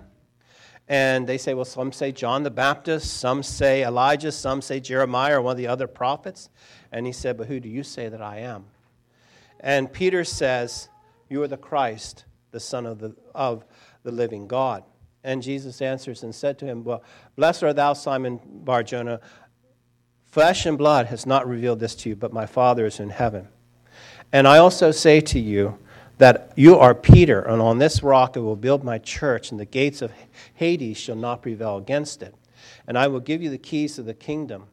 And 0.87 1.27
they 1.27 1.39
say, 1.39 1.55
Well, 1.55 1.65
some 1.65 1.91
say 1.91 2.13
John 2.13 2.45
the 2.45 2.51
Baptist, 2.53 3.15
some 3.15 3.43
say 3.43 3.83
Elijah, 3.83 4.31
some 4.31 4.63
say 4.63 4.79
Jeremiah 4.79 5.41
or 5.41 5.43
one 5.43 5.53
of 5.53 5.59
the 5.59 5.67
other 5.67 5.89
prophets. 5.89 6.51
And 6.93 7.05
he 7.05 7.11
said, 7.11 7.37
But 7.37 7.49
who 7.49 7.59
do 7.59 7.69
you 7.69 7.83
say 7.83 8.09
that 8.09 8.23
I 8.23 8.39
am? 8.43 8.67
And 9.59 9.93
Peter 9.93 10.23
says, 10.23 10.89
You 11.29 11.43
are 11.43 11.49
the 11.49 11.57
Christ, 11.57 12.27
the 12.53 12.61
Son 12.61 12.87
of 12.87 13.01
the, 13.01 13.17
of 13.35 13.65
the 14.05 14.13
living 14.13 14.47
God. 14.47 14.85
And 15.27 15.43
Jesus 15.43 15.83
answers 15.83 16.23
and 16.23 16.33
said 16.33 16.57
to 16.61 16.67
him, 16.67 16.85
Well, 16.85 17.03
blessed 17.35 17.65
art 17.65 17.75
thou, 17.75 17.95
Simon 17.95 18.41
Barjona. 18.47 19.21
Flesh 20.25 20.67
and 20.67 20.79
blood 20.79 21.07
has 21.07 21.27
not 21.27 21.49
revealed 21.49 21.81
this 21.81 21.97
to 21.97 22.11
you, 22.11 22.15
but 22.15 22.33
my 22.33 22.47
Father 22.47 22.87
is 22.87 23.01
in 23.01 23.11
heaven. 23.11 23.49
And 24.33 24.47
I 24.47 24.59
also 24.59 24.93
say 24.93 25.21
to 25.23 25.41
you 25.41 25.79
that 26.19 26.53
you 26.55 26.79
are 26.79 26.95
Peter, 26.95 27.43
and 27.43 27.61
on 27.61 27.79
this 27.79 28.05
rock 28.05 28.37
I 28.37 28.41
will 28.41 28.55
build 28.55 28.85
my 28.85 28.99
church, 28.99 29.51
and 29.51 29.59
the 29.59 29.65
gates 29.65 30.01
of 30.01 30.13
Hades 30.55 30.97
shall 30.97 31.17
not 31.17 31.43
prevail 31.43 31.77
against 31.77 32.23
it. 32.23 32.37
And 32.87 32.97
I 32.97 33.09
will 33.09 33.19
give 33.19 33.43
you 33.43 33.51
the 33.51 33.59
keys 33.59 33.99
of 33.99 34.07
the 34.07 34.15
kingdom 34.15 34.69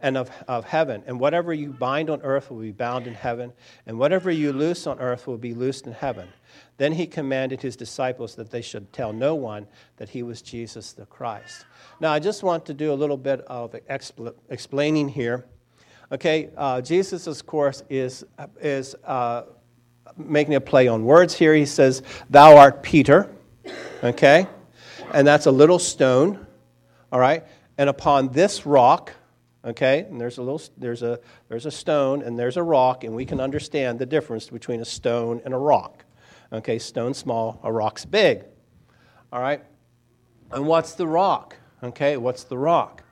and 0.00 0.16
of, 0.16 0.30
of 0.48 0.64
heaven. 0.64 1.02
And 1.06 1.20
whatever 1.20 1.52
you 1.52 1.70
bind 1.70 2.10
on 2.10 2.22
earth 2.22 2.50
will 2.50 2.60
be 2.60 2.72
bound 2.72 3.06
in 3.06 3.14
heaven, 3.14 3.52
and 3.86 3.98
whatever 3.98 4.30
you 4.30 4.52
loose 4.52 4.86
on 4.86 4.98
earth 4.98 5.26
will 5.26 5.38
be 5.38 5.54
loosed 5.54 5.86
in 5.86 5.92
heaven. 5.92 6.28
Then 6.76 6.92
he 6.92 7.06
commanded 7.06 7.60
his 7.60 7.76
disciples 7.76 8.34
that 8.36 8.50
they 8.50 8.62
should 8.62 8.92
tell 8.92 9.12
no 9.12 9.34
one 9.34 9.66
that 9.98 10.08
he 10.08 10.22
was 10.22 10.42
Jesus 10.42 10.92
the 10.92 11.06
Christ. 11.06 11.66
Now, 12.00 12.12
I 12.12 12.18
just 12.18 12.42
want 12.42 12.64
to 12.66 12.74
do 12.74 12.92
a 12.92 12.94
little 12.94 13.18
bit 13.18 13.40
of 13.42 13.72
expl- 13.72 14.34
explaining 14.48 15.08
here. 15.08 15.44
Okay, 16.12 16.50
uh, 16.56 16.80
Jesus, 16.80 17.26
of 17.26 17.46
course, 17.46 17.82
is, 17.88 18.24
is 18.60 18.96
uh, 19.04 19.42
making 20.16 20.54
a 20.54 20.60
play 20.60 20.88
on 20.88 21.04
words 21.04 21.34
here. 21.34 21.54
He 21.54 21.66
says, 21.66 22.02
Thou 22.30 22.56
art 22.56 22.82
Peter, 22.82 23.30
okay? 24.02 24.46
And 25.12 25.26
that's 25.26 25.46
a 25.46 25.50
little 25.50 25.78
stone, 25.78 26.46
all 27.12 27.20
right? 27.20 27.44
And 27.78 27.88
upon 27.88 28.28
this 28.28 28.66
rock, 28.66 29.12
okay, 29.64 30.00
and 30.00 30.20
there's 30.20 30.38
a 30.38 30.42
little, 30.42 30.60
there's 30.76 31.02
a, 31.02 31.18
there's 31.48 31.66
a 31.66 31.70
stone 31.70 32.22
and 32.22 32.38
there's 32.38 32.56
a 32.56 32.62
rock, 32.62 33.04
and 33.04 33.14
we 33.14 33.24
can 33.24 33.40
understand 33.40 33.98
the 33.98 34.06
difference 34.06 34.48
between 34.48 34.80
a 34.80 34.84
stone 34.84 35.40
and 35.44 35.54
a 35.54 35.58
rock. 35.58 36.04
Okay, 36.52 36.78
stone 36.78 37.14
small, 37.14 37.60
a 37.62 37.72
rock's 37.72 38.04
big, 38.04 38.44
all 39.32 39.40
right? 39.40 39.62
And 40.50 40.66
what's 40.66 40.94
the 40.94 41.06
rock? 41.06 41.56
Okay, 41.82 42.16
what's 42.16 42.44
the 42.44 42.58
rock? 42.58 43.04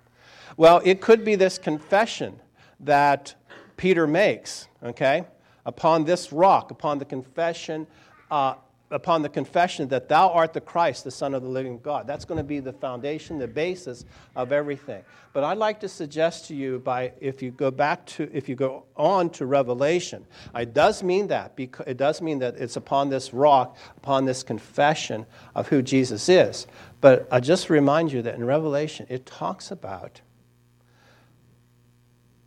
Well, 0.57 0.81
it 0.85 1.01
could 1.01 1.25
be 1.25 1.37
this 1.37 1.57
confession 1.57 2.41
that 2.81 3.35
Peter 3.77 4.07
makes, 4.07 4.67
okay? 4.83 5.25
upon 5.69 6.05
this 6.05 6.33
rock, 6.33 6.71
upon 6.71 6.99
the 6.99 7.05
confession, 7.05 7.87
uh, 8.31 8.55
upon 8.91 9.21
the 9.23 9.29
confession 9.29 9.89
that 9.89 10.09
thou 10.09 10.31
art 10.31 10.53
the 10.53 10.61
Christ, 10.61 11.05
the 11.05 11.11
Son 11.11 11.35
of 11.35 11.43
the 11.43 11.49
living 11.49 11.79
God. 11.79 12.07
That's 12.07 12.25
going 12.25 12.39
to 12.39 12.45
be 12.45 12.61
the 12.61 12.73
foundation, 12.73 13.39
the 13.39 13.47
basis 13.47 14.05
of 14.35 14.51
everything. 14.51 15.05
But 15.33 15.45
I'd 15.45 15.59
like 15.59 15.81
to 15.81 15.89
suggest 15.89 16.47
to 16.49 16.55
you 16.55 16.79
by 16.79 17.13
if 17.21 17.43
you 17.43 17.51
go 17.51 17.71
back 17.71 18.07
to 18.07 18.31
if 18.33 18.49
you 18.49 18.55
go 18.55 18.85
on 18.97 19.31
to 19.31 19.47
Revelation, 19.47 20.27
it 20.55 20.73
does 20.73 21.03
mean 21.03 21.27
that 21.29 21.55
because 21.55 21.87
it 21.87 21.97
does 21.97 22.23
mean 22.23 22.39
that 22.39 22.57
it's 22.57 22.77
upon 22.77 23.11
this 23.11 23.35
rock, 23.35 23.77
upon 23.99 24.25
this 24.25 24.43
confession 24.43 25.27
of 25.55 25.69
who 25.69 25.83
Jesus 25.83 26.29
is. 26.29 26.67
But 27.01 27.29
I 27.31 27.41
just 27.41 27.69
remind 27.71 28.11
you 28.13 28.23
that 28.23 28.35
in 28.35 28.45
Revelation 28.45 29.07
it 29.11 29.27
talks 29.27 29.71
about 29.71 30.23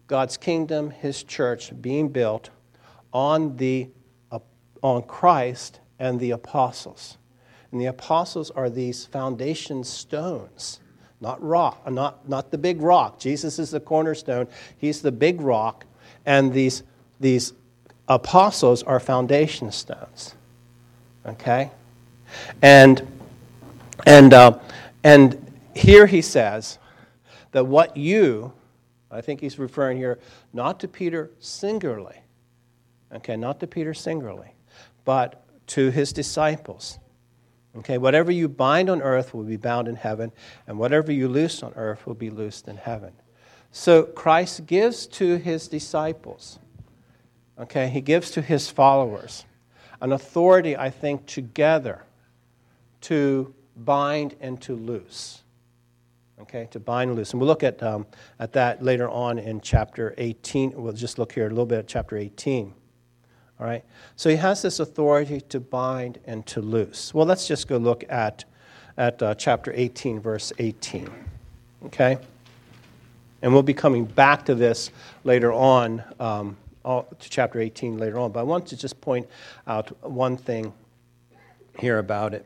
God's 0.07 0.35
kingdom, 0.35 0.89
his 0.89 1.23
church 1.23 1.71
being 1.81 2.09
built 2.09 2.49
on, 3.13 3.55
the, 3.55 3.89
on 4.83 5.03
Christ 5.03 5.79
and 6.01 6.19
the 6.19 6.31
apostles. 6.31 7.19
And 7.71 7.79
the 7.79 7.85
apostles 7.85 8.49
are 8.51 8.71
these 8.71 9.05
foundation 9.05 9.83
stones, 9.83 10.79
not 11.21 11.41
rock, 11.41 11.79
uh, 11.85 11.91
not, 11.91 12.27
not 12.27 12.49
the 12.49 12.57
big 12.57 12.81
rock. 12.81 13.19
Jesus 13.19 13.59
is 13.59 13.69
the 13.69 13.79
cornerstone, 13.79 14.47
he's 14.77 15.01
the 15.03 15.11
big 15.11 15.39
rock, 15.39 15.85
and 16.25 16.51
these, 16.51 16.81
these 17.19 17.53
apostles 18.07 18.81
are 18.81 18.99
foundation 18.99 19.71
stones. 19.71 20.33
Okay? 21.25 21.69
And, 22.63 23.07
and, 24.07 24.33
uh, 24.33 24.57
and 25.03 25.53
here 25.75 26.07
he 26.07 26.23
says 26.23 26.79
that 27.51 27.67
what 27.67 27.95
you, 27.95 28.51
I 29.11 29.21
think 29.21 29.39
he's 29.39 29.59
referring 29.59 29.97
here 29.97 30.17
not 30.51 30.79
to 30.79 30.87
Peter 30.87 31.29
singularly, 31.39 32.17
Okay, 33.13 33.35
not 33.35 33.59
to 33.59 33.67
Peter 33.67 33.93
singularly, 33.93 34.53
but 35.03 35.43
to 35.71 35.89
his 35.89 36.11
disciples. 36.11 36.99
Okay, 37.77 37.97
whatever 37.97 38.29
you 38.29 38.49
bind 38.49 38.89
on 38.89 39.01
earth 39.01 39.33
will 39.33 39.45
be 39.45 39.55
bound 39.55 39.87
in 39.87 39.95
heaven, 39.95 40.33
and 40.67 40.77
whatever 40.77 41.13
you 41.13 41.29
loose 41.29 41.63
on 41.63 41.71
earth 41.77 42.05
will 42.05 42.13
be 42.13 42.29
loosed 42.29 42.67
in 42.67 42.75
heaven. 42.75 43.13
So 43.71 44.03
Christ 44.03 44.65
gives 44.65 45.07
to 45.07 45.37
his 45.37 45.69
disciples, 45.69 46.59
okay, 47.57 47.87
he 47.87 48.01
gives 48.01 48.31
to 48.31 48.41
his 48.41 48.69
followers 48.69 49.45
an 50.01 50.11
authority, 50.11 50.75
I 50.75 50.89
think, 50.89 51.25
together 51.25 52.03
to 53.01 53.53
bind 53.77 54.35
and 54.41 54.61
to 54.63 54.75
loose. 54.75 55.41
Okay, 56.41 56.67
to 56.71 56.81
bind 56.81 57.11
and 57.11 57.17
loose. 57.17 57.31
And 57.31 57.39
we'll 57.39 57.47
look 57.47 57.63
at, 57.63 57.81
um, 57.81 58.05
at 58.39 58.51
that 58.53 58.83
later 58.83 59.07
on 59.07 59.39
in 59.39 59.61
chapter 59.61 60.15
18. 60.17 60.73
We'll 60.75 60.91
just 60.91 61.17
look 61.17 61.31
here 61.31 61.45
a 61.45 61.49
little 61.49 61.65
bit 61.65 61.79
at 61.79 61.87
chapter 61.87 62.17
18. 62.17 62.73
All 63.61 63.67
right? 63.67 63.85
So 64.15 64.29
he 64.29 64.37
has 64.37 64.63
this 64.63 64.79
authority 64.79 65.39
to 65.41 65.59
bind 65.59 66.19
and 66.25 66.45
to 66.47 66.61
loose. 66.61 67.13
Well, 67.13 67.27
let's 67.27 67.47
just 67.47 67.67
go 67.67 67.77
look 67.77 68.03
at, 68.09 68.43
at 68.97 69.21
uh, 69.21 69.35
chapter 69.35 69.71
18, 69.75 70.19
verse 70.19 70.51
18. 70.57 71.07
Okay? 71.85 72.17
And 73.43 73.53
we'll 73.53 73.61
be 73.61 73.75
coming 73.75 74.05
back 74.05 74.45
to 74.45 74.55
this 74.55 74.89
later 75.23 75.53
on, 75.53 76.03
um, 76.19 76.57
all, 76.83 77.03
to 77.19 77.29
chapter 77.29 77.59
18 77.59 77.99
later 77.99 78.17
on. 78.17 78.31
But 78.31 78.39
I 78.39 78.43
want 78.43 78.65
to 78.67 78.77
just 78.77 78.99
point 78.99 79.27
out 79.67 79.95
one 80.03 80.37
thing 80.37 80.73
here 81.77 81.99
about 81.99 82.33
it. 82.33 82.45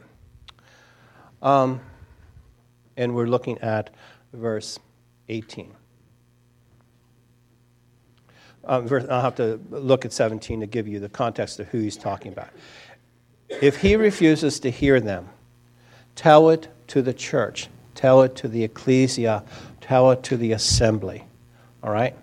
Um, 1.41 1.80
and 2.97 3.15
we're 3.15 3.28
looking 3.28 3.58
at 3.60 3.89
verse 4.34 4.80
18. 5.30 5.71
Um, 8.65 8.88
I'll 9.10 9.21
have 9.21 9.36
to 9.36 9.60
look 9.69 10.06
at 10.06 10.13
17 10.13 10.62
to 10.62 10.65
give 10.65 10.88
you 10.88 10.99
the 10.99 11.10
context 11.10 11.60
of 11.60 11.67
who 11.67 11.80
he's 11.80 11.97
talking 11.97 12.34
about. 12.34 12.49
If 13.49 13.78
he 13.78 13.95
refuses 13.95 14.60
to 14.62 14.71
hear 14.71 14.99
them, 14.99 15.30
tell 16.15 16.49
it 16.49 16.67
to 16.88 17.01
the 17.01 17.13
church, 17.13 17.67
tell 17.93 18.23
it 18.23 18.36
to 18.38 18.47
the 18.47 18.63
ecclesia, 18.63 19.43
tell 19.82 20.12
it 20.12 20.23
to 20.23 20.38
the 20.38 20.51
assembly. 20.54 21.25
All 21.84 21.91
right? 21.91 22.15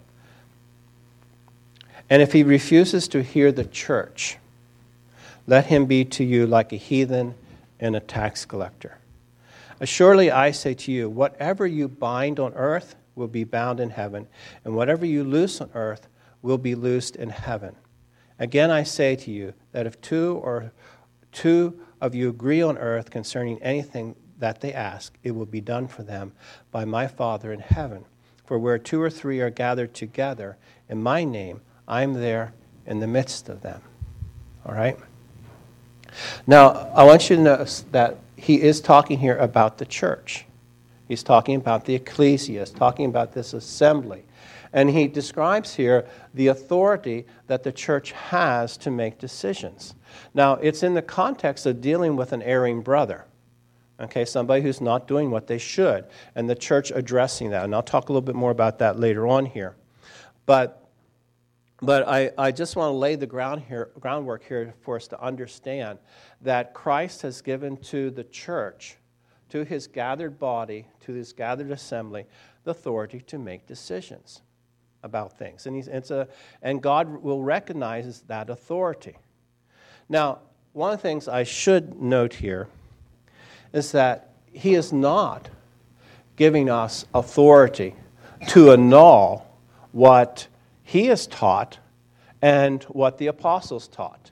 And 2.10 2.20
if 2.20 2.32
he 2.32 2.42
refuses 2.42 3.08
to 3.08 3.22
hear 3.22 3.52
the 3.52 3.64
church, 3.64 4.36
let 5.46 5.66
him 5.66 5.86
be 5.86 6.04
to 6.06 6.24
you 6.24 6.46
like 6.46 6.72
a 6.72 6.76
heathen 6.76 7.34
and 7.80 7.96
a 7.96 8.00
tax 8.00 8.44
collector. 8.44 8.98
Surely 9.84 10.30
I 10.30 10.50
say 10.52 10.74
to 10.74 10.92
you, 10.92 11.08
whatever 11.08 11.66
you 11.66 11.88
bind 11.88 12.38
on 12.38 12.52
earth 12.54 12.94
will 13.14 13.28
be 13.28 13.44
bound 13.44 13.80
in 13.80 13.90
heaven, 13.90 14.28
and 14.64 14.74
whatever 14.74 15.04
you 15.04 15.24
loose 15.24 15.60
on 15.60 15.70
earth 15.74 16.06
will 16.42 16.58
be 16.58 16.74
loosed 16.74 17.16
in 17.16 17.30
heaven. 17.30 17.76
Again, 18.38 18.70
I 18.70 18.82
say 18.82 19.16
to 19.16 19.30
you 19.30 19.54
that 19.72 19.86
if 19.86 20.00
two 20.00 20.40
or 20.42 20.72
two 21.30 21.80
of 22.00 22.14
you 22.14 22.28
agree 22.28 22.60
on 22.60 22.76
earth 22.76 23.10
concerning 23.10 23.62
anything 23.62 24.16
that 24.38 24.60
they 24.60 24.72
ask, 24.72 25.14
it 25.22 25.30
will 25.30 25.46
be 25.46 25.60
done 25.60 25.86
for 25.86 26.02
them 26.02 26.32
by 26.72 26.84
my 26.84 27.06
Father 27.06 27.52
in 27.52 27.60
heaven. 27.60 28.04
For 28.44 28.58
where 28.58 28.78
two 28.78 29.00
or 29.00 29.08
three 29.08 29.40
are 29.40 29.50
gathered 29.50 29.94
together 29.94 30.56
in 30.88 31.02
my 31.02 31.24
name, 31.24 31.60
I'm 31.86 32.14
there 32.14 32.52
in 32.84 32.98
the 32.98 33.06
midst 33.06 33.48
of 33.48 33.62
them. 33.62 33.80
All 34.66 34.74
right? 34.74 34.98
Now, 36.46 36.90
I 36.94 37.04
want 37.04 37.30
you 37.30 37.36
to 37.36 37.42
notice 37.42 37.84
that 37.92 38.18
he 38.36 38.60
is 38.60 38.80
talking 38.80 39.18
here 39.18 39.36
about 39.36 39.78
the 39.78 39.86
church. 39.86 40.44
He's 41.06 41.22
talking 41.22 41.56
about 41.56 41.84
the 41.84 41.94
ecclesia, 41.94 42.60
he's 42.60 42.70
talking 42.70 43.06
about 43.06 43.32
this 43.32 43.52
assembly. 43.52 44.24
And 44.72 44.88
he 44.88 45.06
describes 45.06 45.74
here 45.74 46.06
the 46.32 46.48
authority 46.48 47.26
that 47.46 47.62
the 47.62 47.72
church 47.72 48.12
has 48.12 48.76
to 48.78 48.90
make 48.90 49.18
decisions. 49.18 49.94
Now, 50.32 50.54
it's 50.54 50.82
in 50.82 50.94
the 50.94 51.02
context 51.02 51.66
of 51.66 51.80
dealing 51.80 52.16
with 52.16 52.32
an 52.32 52.42
erring 52.42 52.80
brother. 52.80 53.26
Okay, 54.00 54.24
somebody 54.24 54.62
who's 54.62 54.80
not 54.80 55.06
doing 55.06 55.30
what 55.30 55.46
they 55.46 55.58
should, 55.58 56.06
and 56.34 56.48
the 56.48 56.54
church 56.54 56.90
addressing 56.90 57.50
that. 57.50 57.64
And 57.64 57.74
I'll 57.74 57.82
talk 57.82 58.08
a 58.08 58.12
little 58.12 58.24
bit 58.24 58.34
more 58.34 58.50
about 58.50 58.78
that 58.78 58.98
later 58.98 59.28
on 59.28 59.46
here. 59.46 59.76
But, 60.46 60.88
but 61.80 62.08
I, 62.08 62.30
I 62.38 62.50
just 62.50 62.74
want 62.74 62.88
to 62.88 62.96
lay 62.96 63.14
the 63.14 63.26
ground 63.26 63.62
here, 63.68 63.90
groundwork 64.00 64.42
here 64.44 64.74
for 64.80 64.96
us 64.96 65.06
to 65.08 65.22
understand 65.22 65.98
that 66.40 66.72
Christ 66.74 67.22
has 67.22 67.42
given 67.42 67.76
to 67.76 68.10
the 68.10 68.24
church, 68.24 68.96
to 69.50 69.64
his 69.64 69.86
gathered 69.86 70.38
body, 70.38 70.88
to 71.00 71.12
his 71.12 71.32
gathered 71.32 71.70
assembly, 71.70 72.24
the 72.64 72.70
authority 72.72 73.20
to 73.20 73.38
make 73.38 73.66
decisions 73.66 74.40
about 75.02 75.38
things. 75.38 75.66
And, 75.66 75.76
he's, 75.76 75.88
it's 75.88 76.10
a, 76.10 76.28
and 76.62 76.82
God 76.82 77.22
will 77.22 77.42
recognize 77.42 78.22
that 78.28 78.50
authority. 78.50 79.16
Now, 80.08 80.40
one 80.72 80.92
of 80.92 80.98
the 80.98 81.02
things 81.02 81.28
I 81.28 81.42
should 81.42 82.00
note 82.00 82.34
here 82.34 82.68
is 83.72 83.92
that 83.92 84.30
He 84.52 84.74
is 84.74 84.92
not 84.92 85.48
giving 86.36 86.70
us 86.70 87.04
authority 87.14 87.94
to 88.48 88.72
annul 88.72 89.46
what 89.92 90.46
He 90.82 91.06
has 91.06 91.26
taught 91.26 91.78
and 92.40 92.82
what 92.84 93.18
the 93.18 93.28
apostles 93.28 93.88
taught. 93.88 94.30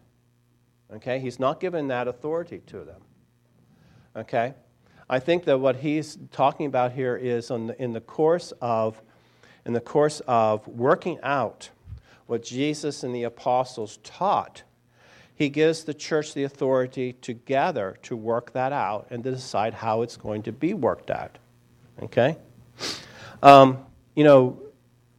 Okay? 0.95 1.21
He's 1.21 1.39
not 1.39 1.61
giving 1.61 1.89
that 1.89 2.09
authority 2.09 2.63
to 2.67 2.85
them. 2.85 3.03
Okay? 4.17 4.55
I 5.09 5.19
think 5.19 5.45
that 5.45 5.59
what 5.59 5.77
he's 5.77 6.19
talking 6.31 6.67
about 6.67 6.93
here 6.93 7.17
is 7.17 7.49
the, 7.49 7.75
in 7.79 7.93
the 7.93 8.01
course 8.01 8.53
of 8.61 9.03
in 9.65 9.73
the 9.73 9.81
course 9.81 10.21
of 10.27 10.67
working 10.67 11.19
out 11.23 11.71
what 12.27 12.43
Jesus 12.43 13.03
and 13.03 13.15
the 13.15 13.25
apostles 13.25 13.99
taught, 14.03 14.63
he 15.35 15.49
gives 15.49 15.85
the 15.85 15.95
church 15.95 16.35
the 16.35 16.45
authority 16.45 17.15
together 17.15 17.97
to 18.03 18.17
work 18.17 18.53
that 18.53 18.73
out 18.73 19.07
and 19.11 19.25
to 19.25 19.31
decide 19.31 19.75
how 19.75 20.03
it's 20.03 20.17
going 20.17 20.43
to 20.43 20.53
be 20.53 20.75
worked 20.75 21.11
out. 21.11 21.39
Okay? 22.03 22.37
Um, 23.43 23.79
you 24.15 24.25
know, 24.25 24.61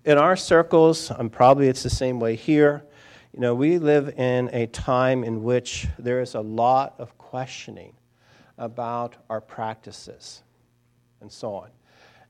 in 0.06 0.18
our 0.18 0.36
circles, 0.36 1.12
and 1.12 1.32
probably 1.32 1.68
it's 1.68 1.84
the 1.84 1.90
same 1.90 2.20
way 2.20 2.36
here, 2.36 2.84
you 3.34 3.40
know, 3.40 3.56
we 3.56 3.78
live 3.78 4.10
in 4.20 4.50
a 4.54 4.68
time 4.68 5.24
in 5.24 5.42
which 5.42 5.88
there 5.98 6.22
is 6.22 6.36
a 6.36 6.42
lot 6.42 6.96
of 6.98 7.18
questioning 7.18 7.94
about 8.58 9.16
our 9.30 9.42
practices 9.42 10.44
and 11.22 11.32
so 11.32 11.56
on. 11.56 11.70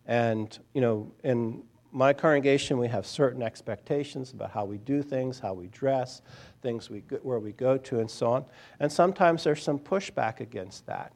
And, 0.05 0.57
you 0.73 0.81
know, 0.81 1.11
in 1.23 1.63
my 1.91 2.13
congregation, 2.13 2.77
we 2.77 2.87
have 2.87 3.05
certain 3.05 3.41
expectations 3.41 4.31
about 4.31 4.51
how 4.51 4.65
we 4.65 4.77
do 4.77 5.01
things, 5.01 5.39
how 5.39 5.53
we 5.53 5.67
dress, 5.67 6.21
things 6.61 6.89
we 6.89 6.99
where 7.21 7.39
we 7.39 7.51
go 7.51 7.77
to, 7.77 7.99
and 7.99 8.09
so 8.09 8.31
on. 8.31 8.45
And 8.79 8.91
sometimes 8.91 9.43
there's 9.43 9.61
some 9.61 9.79
pushback 9.79 10.39
against 10.39 10.85
that. 10.85 11.11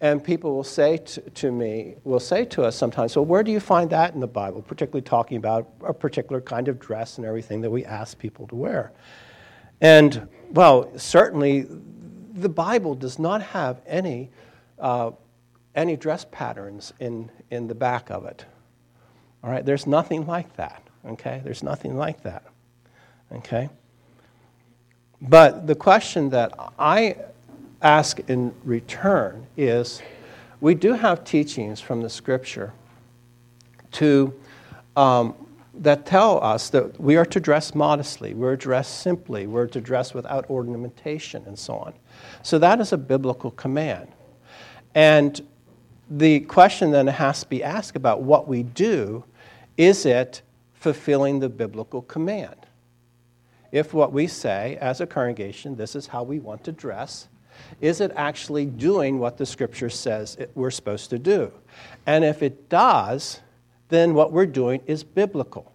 And 0.00 0.24
people 0.24 0.54
will 0.54 0.64
say 0.64 0.96
to, 0.96 1.20
to, 1.20 1.52
me, 1.52 1.96
will 2.04 2.20
say 2.20 2.46
to 2.46 2.62
us 2.62 2.74
sometimes, 2.74 3.14
well, 3.16 3.26
where 3.26 3.42
do 3.42 3.52
you 3.52 3.60
find 3.60 3.90
that 3.90 4.14
in 4.14 4.20
the 4.20 4.26
Bible, 4.26 4.62
particularly 4.62 5.02
talking 5.02 5.36
about 5.36 5.68
a 5.84 5.92
particular 5.92 6.40
kind 6.40 6.68
of 6.68 6.78
dress 6.78 7.18
and 7.18 7.26
everything 7.26 7.60
that 7.60 7.70
we 7.70 7.84
ask 7.84 8.18
people 8.18 8.46
to 8.48 8.56
wear? 8.56 8.92
And, 9.82 10.26
well, 10.50 10.90
certainly 10.96 11.66
the 12.32 12.48
Bible 12.48 12.94
does 12.94 13.18
not 13.18 13.42
have 13.42 13.82
any, 13.86 14.30
uh, 14.78 15.10
any 15.74 15.96
dress 15.96 16.26
patterns 16.30 16.94
in, 16.98 17.30
in 17.50 17.66
the 17.66 17.74
back 17.74 18.10
of 18.10 18.24
it. 18.24 18.46
All 19.42 19.50
right, 19.50 19.64
there's 19.64 19.86
nothing 19.86 20.26
like 20.26 20.54
that. 20.56 20.82
Okay, 21.06 21.40
there's 21.44 21.62
nothing 21.62 21.96
like 21.96 22.22
that. 22.22 22.44
Okay? 23.32 23.70
But 25.22 25.66
the 25.66 25.74
question 25.74 26.30
that 26.30 26.52
I 26.78 27.16
ask 27.82 28.20
in 28.28 28.54
return 28.64 29.46
is 29.56 30.02
we 30.60 30.74
do 30.74 30.92
have 30.92 31.24
teachings 31.24 31.80
from 31.80 32.02
the 32.02 32.10
scripture 32.10 32.72
to 33.92 34.34
um, 34.96 35.34
that 35.74 36.04
tell 36.04 36.42
us 36.44 36.68
that 36.70 37.00
we 37.00 37.16
are 37.16 37.24
to 37.24 37.40
dress 37.40 37.74
modestly, 37.74 38.34
we're 38.34 38.56
to 38.56 38.62
dress 38.62 38.88
simply, 38.88 39.46
we're 39.46 39.66
to 39.68 39.80
dress 39.80 40.12
without 40.12 40.48
ornamentation, 40.50 41.42
and 41.46 41.58
so 41.58 41.76
on. 41.76 41.94
So 42.42 42.58
that 42.58 42.80
is 42.80 42.92
a 42.92 42.98
biblical 42.98 43.50
command. 43.52 44.08
And 44.94 45.40
the 46.10 46.40
question 46.40 46.90
then 46.90 47.06
has 47.06 47.40
to 47.40 47.48
be 47.48 47.62
asked 47.62 47.96
about 47.96 48.22
what 48.22 48.48
we 48.48 48.62
do 48.62 49.24
is 49.76 50.06
it 50.06 50.42
fulfilling 50.74 51.40
the 51.40 51.48
biblical 51.48 52.02
command? 52.02 52.66
if 53.72 53.94
what 53.94 54.12
we 54.12 54.26
say 54.26 54.76
as 54.80 55.00
a 55.00 55.06
congregation, 55.06 55.76
this 55.76 55.94
is 55.94 56.06
how 56.06 56.22
we 56.22 56.40
want 56.40 56.64
to 56.64 56.72
dress, 56.72 57.28
is 57.80 58.00
it 58.00 58.10
actually 58.16 58.66
doing 58.66 59.18
what 59.18 59.36
the 59.36 59.46
scripture 59.46 59.90
says 59.90 60.36
it, 60.36 60.50
we're 60.54 60.70
supposed 60.70 61.10
to 61.10 61.18
do? 61.18 61.52
And 62.06 62.24
if 62.24 62.42
it 62.42 62.68
does, 62.68 63.40
then 63.88 64.14
what 64.14 64.32
we're 64.32 64.46
doing 64.46 64.80
is 64.86 65.04
biblical. 65.04 65.72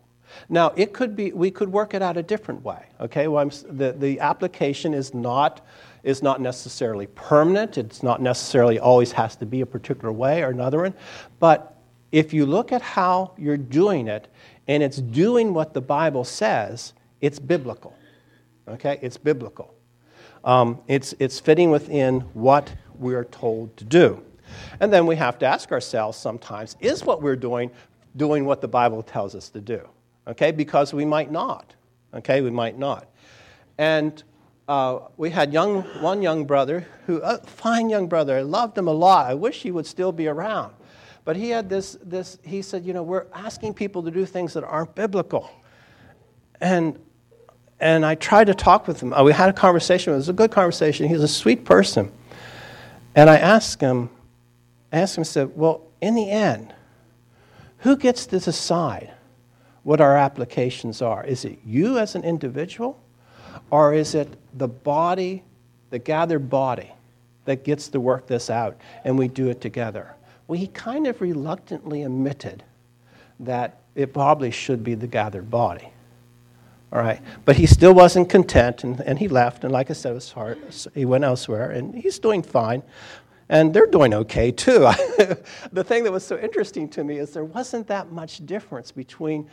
Now, 0.49 0.73
it 0.75 0.91
could 0.91 1.15
be, 1.15 1.31
we 1.31 1.51
could 1.51 1.71
work 1.71 1.93
it 1.93 2.01
out 2.01 2.17
a 2.17 2.23
different 2.23 2.63
way, 2.63 2.87
okay? 2.99 3.27
Well, 3.27 3.49
the, 3.69 3.93
the 3.93 4.19
application 4.19 4.93
is 4.93 5.13
not, 5.13 5.65
is 6.03 6.21
not 6.21 6.41
necessarily 6.41 7.07
permanent. 7.07 7.77
It's 7.77 8.03
not 8.03 8.21
necessarily 8.21 8.77
always 8.77 9.13
has 9.13 9.37
to 9.37 9.45
be 9.45 9.61
a 9.61 9.65
particular 9.65 10.11
way 10.11 10.43
or 10.43 10.49
another 10.49 10.81
one. 10.81 10.93
But 11.39 11.77
if 12.11 12.33
you 12.33 12.45
look 12.45 12.71
at 12.71 12.81
how 12.81 13.33
you're 13.37 13.57
doing 13.57 14.07
it, 14.07 14.27
and 14.67 14.81
it's 14.81 14.97
doing 14.97 15.53
what 15.53 15.73
the 15.73 15.81
Bible 15.81 16.23
says, 16.23 16.93
it's 17.21 17.39
biblical. 17.39 17.95
Okay? 18.67 18.99
It's 19.01 19.17
biblical. 19.17 19.73
Um, 20.43 20.79
it's, 20.87 21.13
it's 21.19 21.39
fitting 21.39 21.71
within 21.71 22.21
what 22.33 22.71
we're 22.97 23.25
told 23.25 23.75
to 23.77 23.83
do. 23.83 24.23
And 24.79 24.91
then 24.93 25.05
we 25.05 25.15
have 25.15 25.39
to 25.39 25.45
ask 25.45 25.71
ourselves 25.71 26.17
sometimes 26.17 26.75
is 26.79 27.03
what 27.03 27.21
we're 27.21 27.35
doing 27.35 27.71
doing 28.15 28.45
what 28.45 28.61
the 28.61 28.67
Bible 28.67 29.03
tells 29.03 29.35
us 29.35 29.49
to 29.49 29.59
do? 29.59 29.81
Okay? 30.27 30.51
Because 30.51 30.93
we 30.93 31.05
might 31.05 31.31
not. 31.31 31.73
Okay? 32.13 32.41
We 32.41 32.49
might 32.49 32.77
not. 32.77 33.07
And 33.77 34.23
uh, 34.67 34.99
we 35.17 35.29
had 35.29 35.53
young, 35.53 35.81
one 36.01 36.21
young 36.21 36.45
brother 36.45 36.87
who, 37.05 37.17
a 37.17 37.39
fine 37.39 37.89
young 37.89 38.07
brother, 38.07 38.37
I 38.37 38.41
loved 38.41 38.77
him 38.77 38.87
a 38.87 38.93
lot. 38.93 39.29
I 39.29 39.33
wish 39.33 39.61
he 39.61 39.71
would 39.71 39.85
still 39.85 40.11
be 40.11 40.27
around. 40.27 40.73
But 41.25 41.35
he 41.35 41.49
had 41.49 41.67
this, 41.67 41.97
this, 42.03 42.37
he 42.43 42.61
said, 42.61 42.85
you 42.85 42.93
know, 42.93 43.03
we're 43.03 43.25
asking 43.33 43.73
people 43.73 44.03
to 44.03 44.11
do 44.11 44.25
things 44.25 44.53
that 44.53 44.63
aren't 44.63 44.95
biblical. 44.95 45.49
And 46.61 46.99
and 47.79 48.05
I 48.05 48.15
tried 48.15 48.47
to 48.47 48.53
talk 48.53 48.87
with 48.87 49.01
him. 49.01 49.13
We 49.23 49.33
had 49.33 49.49
a 49.49 49.53
conversation. 49.53 50.13
It 50.13 50.15
was 50.15 50.29
a 50.29 50.33
good 50.33 50.51
conversation. 50.51 51.09
He's 51.09 51.21
a 51.21 51.27
sweet 51.27 51.65
person. 51.65 52.11
And 53.15 53.29
I 53.29 53.37
asked 53.37 53.81
him, 53.81 54.09
I 54.91 54.99
asked 54.99 55.17
him, 55.17 55.21
I 55.21 55.25
said, 55.25 55.55
Well, 55.55 55.81
in 56.01 56.15
the 56.15 56.29
end, 56.29 56.73
who 57.79 57.97
gets 57.97 58.25
to 58.27 58.39
decide 58.39 59.11
what 59.83 60.01
our 60.01 60.17
applications 60.17 61.01
are? 61.01 61.23
Is 61.25 61.45
it 61.45 61.59
you 61.65 61.99
as 61.99 62.15
an 62.15 62.23
individual? 62.23 62.99
Or 63.71 63.93
is 63.93 64.15
it 64.15 64.29
the 64.53 64.67
body, 64.67 65.43
the 65.89 65.99
gathered 65.99 66.49
body, 66.49 66.91
that 67.45 67.63
gets 67.63 67.89
to 67.89 67.99
work 67.99 68.25
this 68.27 68.49
out 68.49 68.77
and 69.03 69.17
we 69.17 69.27
do 69.27 69.49
it 69.49 69.61
together? 69.61 70.15
Well, 70.47 70.59
he 70.59 70.67
kind 70.67 71.07
of 71.07 71.21
reluctantly 71.21 72.03
admitted 72.03 72.63
that 73.39 73.81
it 73.95 74.13
probably 74.13 74.51
should 74.51 74.83
be 74.83 74.95
the 74.95 75.07
gathered 75.07 75.49
body. 75.49 75.89
All 76.91 77.01
right. 77.01 77.19
But 77.43 77.55
he 77.55 77.65
still 77.65 77.93
wasn't 77.93 78.29
content, 78.29 78.83
and, 78.83 79.01
and 79.01 79.17
he 79.19 79.27
left. 79.27 79.63
And 79.63 79.73
like 79.73 79.89
I 79.89 79.93
said, 79.93 80.13
was 80.13 80.31
hard. 80.31 80.59
He 80.93 81.05
went 81.05 81.23
elsewhere, 81.23 81.71
and 81.71 81.95
he's 81.95 82.19
doing 82.19 82.43
fine. 82.43 82.83
And 83.49 83.73
they're 83.73 83.87
doing 83.87 84.13
okay, 84.13 84.51
too. 84.51 84.79
the 85.71 85.83
thing 85.83 86.03
that 86.03 86.11
was 86.11 86.25
so 86.25 86.37
interesting 86.37 86.89
to 86.89 87.03
me 87.03 87.17
is 87.17 87.31
there 87.31 87.43
wasn't 87.43 87.87
that 87.87 88.11
much 88.11 88.45
difference 88.45 88.91
between 88.91 89.49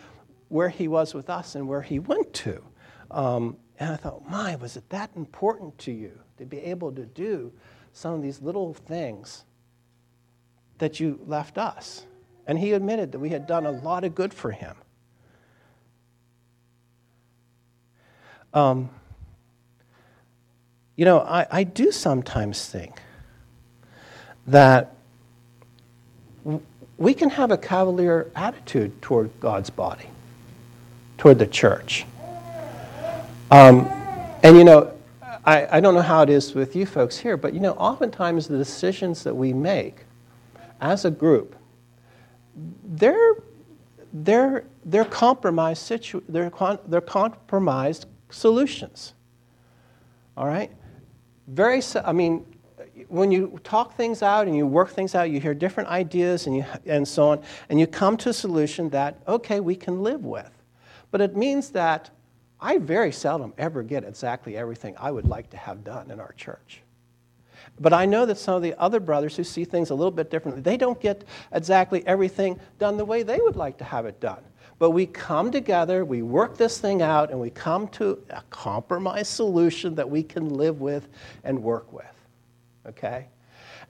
where 0.48 0.68
he 0.68 0.88
was 0.88 1.14
with 1.14 1.28
us 1.30 1.54
and 1.54 1.66
where 1.66 1.82
he 1.82 1.98
went 1.98 2.32
to. 2.34 2.62
Um, 3.10 3.56
and 3.78 3.92
I 3.92 3.96
thought, 3.96 4.28
my, 4.28 4.56
was 4.56 4.76
it 4.76 4.88
that 4.90 5.10
important 5.16 5.76
to 5.78 5.92
you 5.92 6.18
to 6.38 6.44
be 6.44 6.58
able 6.58 6.92
to 6.92 7.04
do 7.04 7.52
some 7.92 8.14
of 8.14 8.22
these 8.22 8.40
little 8.40 8.72
things 8.72 9.44
that 10.82 10.98
you 10.98 11.20
left 11.28 11.58
us? 11.58 12.04
And 12.44 12.58
he 12.58 12.72
admitted 12.72 13.12
that 13.12 13.20
we 13.20 13.28
had 13.28 13.46
done 13.46 13.66
a 13.66 13.70
lot 13.70 14.02
of 14.02 14.16
good 14.16 14.34
for 14.34 14.50
him. 14.50 14.74
Um, 18.52 18.90
you 20.96 21.04
know, 21.04 21.20
I, 21.20 21.46
I 21.52 21.62
do 21.62 21.92
sometimes 21.92 22.66
think 22.66 23.00
that 24.48 24.96
we 26.98 27.14
can 27.14 27.30
have 27.30 27.52
a 27.52 27.56
cavalier 27.56 28.28
attitude 28.34 29.00
toward 29.00 29.30
God's 29.38 29.70
body, 29.70 30.08
toward 31.16 31.38
the 31.38 31.46
church. 31.46 32.04
Um, 33.52 33.86
and 34.42 34.56
you 34.56 34.64
know, 34.64 34.92
I, 35.44 35.76
I 35.76 35.80
don't 35.80 35.94
know 35.94 36.02
how 36.02 36.22
it 36.22 36.28
is 36.28 36.54
with 36.54 36.74
you 36.74 36.86
folks 36.86 37.18
here, 37.18 37.36
but 37.36 37.54
you 37.54 37.60
know, 37.60 37.74
oftentimes 37.74 38.48
the 38.48 38.58
decisions 38.58 39.22
that 39.22 39.36
we 39.36 39.52
make 39.52 40.06
as 40.82 41.04
a 41.06 41.10
group, 41.10 41.56
they're, 42.84 43.36
they're, 44.12 44.64
they're 44.84 45.04
compromised, 45.06 45.82
situ- 45.82 46.22
they're, 46.28 46.50
con- 46.50 46.80
they're 46.88 47.00
compromised 47.00 48.06
solutions. 48.28 49.14
All 50.36 50.46
right? 50.46 50.70
Very, 51.46 51.80
I 52.04 52.12
mean, 52.12 52.44
when 53.08 53.30
you 53.30 53.58
talk 53.64 53.96
things 53.96 54.22
out 54.22 54.46
and 54.48 54.56
you 54.56 54.66
work 54.66 54.90
things 54.90 55.14
out, 55.14 55.30
you 55.30 55.40
hear 55.40 55.54
different 55.54 55.88
ideas 55.88 56.46
and, 56.46 56.56
you, 56.56 56.64
and 56.84 57.06
so 57.06 57.28
on, 57.28 57.42
and 57.68 57.78
you 57.78 57.86
come 57.86 58.16
to 58.18 58.30
a 58.30 58.32
solution 58.34 58.90
that, 58.90 59.22
okay, 59.28 59.60
we 59.60 59.76
can 59.76 60.02
live 60.02 60.24
with. 60.24 60.50
But 61.10 61.20
it 61.20 61.36
means 61.36 61.70
that 61.70 62.10
I 62.60 62.78
very 62.78 63.12
seldom 63.12 63.54
ever 63.56 63.82
get 63.82 64.04
exactly 64.04 64.56
everything 64.56 64.94
I 64.98 65.10
would 65.10 65.26
like 65.26 65.50
to 65.50 65.56
have 65.56 65.84
done 65.84 66.10
in 66.10 66.20
our 66.20 66.32
church. 66.32 66.82
But 67.80 67.92
I 67.92 68.06
know 68.06 68.26
that 68.26 68.38
some 68.38 68.54
of 68.54 68.62
the 68.62 68.78
other 68.80 69.00
brothers 69.00 69.36
who 69.36 69.44
see 69.44 69.64
things 69.64 69.90
a 69.90 69.94
little 69.94 70.12
bit 70.12 70.30
differently, 70.30 70.62
they 70.62 70.76
don't 70.76 71.00
get 71.00 71.24
exactly 71.52 72.06
everything 72.06 72.60
done 72.78 72.96
the 72.96 73.04
way 73.04 73.22
they 73.22 73.38
would 73.38 73.56
like 73.56 73.78
to 73.78 73.84
have 73.84 74.06
it 74.06 74.20
done. 74.20 74.42
But 74.78 74.90
we 74.90 75.06
come 75.06 75.50
together, 75.50 76.04
we 76.04 76.22
work 76.22 76.56
this 76.56 76.78
thing 76.78 77.02
out, 77.02 77.30
and 77.30 77.40
we 77.40 77.50
come 77.50 77.88
to 77.88 78.22
a 78.30 78.42
compromise 78.50 79.28
solution 79.28 79.94
that 79.94 80.10
we 80.10 80.22
can 80.22 80.48
live 80.48 80.80
with 80.80 81.08
and 81.44 81.62
work 81.62 81.92
with. 81.92 82.04
Okay? 82.86 83.28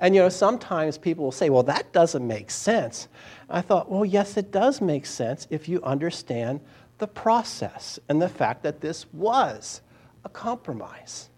And 0.01 0.15
you 0.15 0.21
know, 0.21 0.29
sometimes 0.29 0.99
people 0.99 1.25
will 1.25 1.33
say, 1.33 1.49
well, 1.49 1.63
that 1.63 1.93
doesn't 1.93 2.27
make 2.27 2.51
sense. 2.51 3.09
I 3.49 3.61
thought, 3.63 3.91
well, 3.91 4.05
yes, 4.05 4.37
it 4.37 4.51
does 4.51 4.81
make 4.81 5.07
sense 5.07 5.47
if 5.51 5.69
you 5.69 5.83
understand 5.83 6.61
the 6.99 7.07
process 7.07 7.99
and 8.09 8.21
the 8.21 8.29
fact 8.29 8.63
that 8.63 8.81
this 8.81 9.07
was 9.13 9.81
a 10.25 10.29
compromise. 10.29 11.31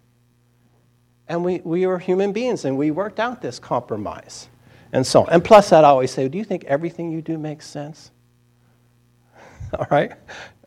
And 1.29 1.45
we, 1.45 1.61
we 1.65 1.87
were 1.87 1.99
human 1.99 2.33
beings 2.33 2.65
and 2.65 2.77
we 2.77 2.91
worked 2.91 3.19
out 3.19 3.41
this 3.41 3.59
compromise. 3.59 4.49
And 4.93 5.07
so, 5.07 5.25
and 5.27 5.43
plus, 5.43 5.73
I'd 5.73 5.85
always 5.85 6.11
say, 6.11 6.29
do 6.29 6.39
you 6.39 6.45
think 6.45 6.65
everything 6.65 7.11
you 7.11 7.23
do 7.23 7.39
makes 7.39 7.67
sense? 7.67 8.11
All 9.79 9.87
right? 9.91 10.13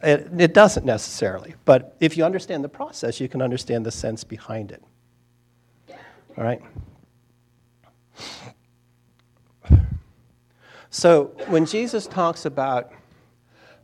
It, 0.01 0.29
it 0.37 0.53
doesn't 0.53 0.85
necessarily, 0.85 1.55
but 1.65 1.95
if 1.99 2.17
you 2.17 2.23
understand 2.23 2.63
the 2.63 2.69
process, 2.69 3.19
you 3.19 3.27
can 3.27 3.41
understand 3.41 3.85
the 3.85 3.91
sense 3.91 4.23
behind 4.23 4.71
it. 4.71 4.83
All 6.37 6.43
right? 6.43 6.61
So 10.89 11.25
when 11.47 11.65
Jesus 11.65 12.07
talks 12.07 12.45
about 12.45 12.91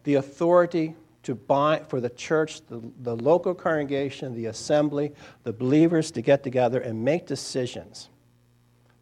the 0.04 0.16
authority 0.16 0.96
to 1.24 1.36
bind 1.36 1.88
for 1.88 2.00
the 2.02 2.10
church, 2.10 2.66
the, 2.68 2.82
the 3.02 3.16
local 3.16 3.54
congregation, 3.56 4.36
the 4.36 4.46
assembly, 4.48 5.14
the 5.44 5.54
believers 5.54 6.12
to 6.12 6.22
get 6.22 6.44
together 6.44 6.80
and 6.80 7.04
make 7.04 7.26
decisions, 7.26 8.10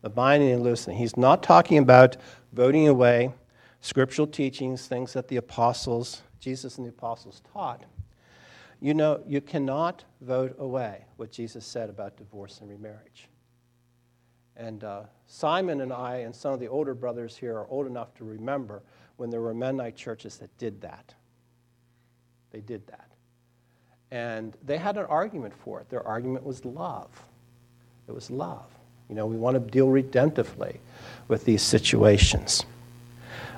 the 0.02 0.10
binding 0.10 0.52
and 0.52 0.64
loosening, 0.64 0.98
he's 0.98 1.18
not 1.18 1.44
talking 1.44 1.78
about 1.80 2.18
voting 2.54 2.88
away 2.88 3.34
scriptural 3.82 4.28
teachings, 4.28 4.88
things 4.88 5.14
that 5.14 5.28
the 5.28 5.38
apostles, 5.38 6.22
Jesus 6.40 6.78
and 6.78 6.86
the 6.86 6.92
apostles 6.92 7.42
taught. 7.52 7.84
You 8.80 8.94
know, 8.94 9.22
you 9.28 9.42
cannot 9.42 10.04
vote 10.22 10.56
away 10.60 11.06
what 11.18 11.32
Jesus 11.32 11.66
said 11.66 11.90
about 11.90 12.18
divorce 12.18 12.62
and 12.62 12.70
remarriage. 12.70 13.28
And 14.56 14.84
uh, 14.84 15.04
Simon 15.28 15.82
and 15.82 15.94
I 15.94 16.18
and 16.18 16.36
some 16.36 16.54
of 16.54 16.60
the 16.60 16.68
older 16.68 16.94
brothers 16.94 17.38
here 17.38 17.58
are 17.58 17.68
old 17.68 17.88
enough 17.88 18.14
to 18.16 18.24
remember 18.24 18.84
when 19.18 19.30
there 19.30 19.42
were 19.42 19.54
Mennonite 19.54 19.96
churches 19.96 20.38
that 20.38 20.56
did 20.58 20.82
that. 20.82 21.14
They 22.52 22.60
did 22.60 22.86
that. 22.88 23.08
And 24.12 24.56
they 24.66 24.78
had 24.78 24.98
an 24.98 25.06
argument 25.06 25.54
for 25.54 25.80
it. 25.80 25.90
Their 25.90 26.06
argument 26.06 26.46
was 26.46 26.66
love. 26.66 27.10
It 28.08 28.14
was 28.14 28.30
love. 28.30 28.66
You 29.10 29.16
know, 29.16 29.26
we 29.26 29.38
want 29.38 29.56
to 29.56 29.72
deal 29.72 29.88
redemptively 29.88 30.78
with 31.28 31.46
these 31.46 31.62
situations. 31.62 32.66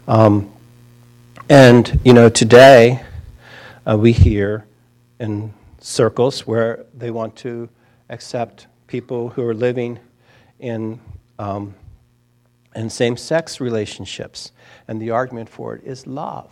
Um, 0.08 0.52
and, 1.50 2.00
you 2.04 2.14
know, 2.14 2.30
today 2.30 3.04
uh, 3.86 3.98
we 3.98 4.12
hear 4.12 4.66
in 5.20 5.54
circles 5.80 6.46
where 6.46 6.86
they 6.94 7.12
want 7.12 7.36
to 7.38 7.70
accept 8.10 8.68
people 8.88 9.30
who 9.30 9.44
are 9.44 9.54
living 9.54 10.00
in, 10.60 11.00
um, 11.40 11.74
in 12.76 12.90
same 12.90 13.18
sex 13.18 13.60
relationships. 13.60 14.52
And 14.88 15.02
the 15.02 15.12
argument 15.12 15.50
for 15.50 15.76
it 15.76 15.84
is 15.84 16.06
love. 16.06 16.52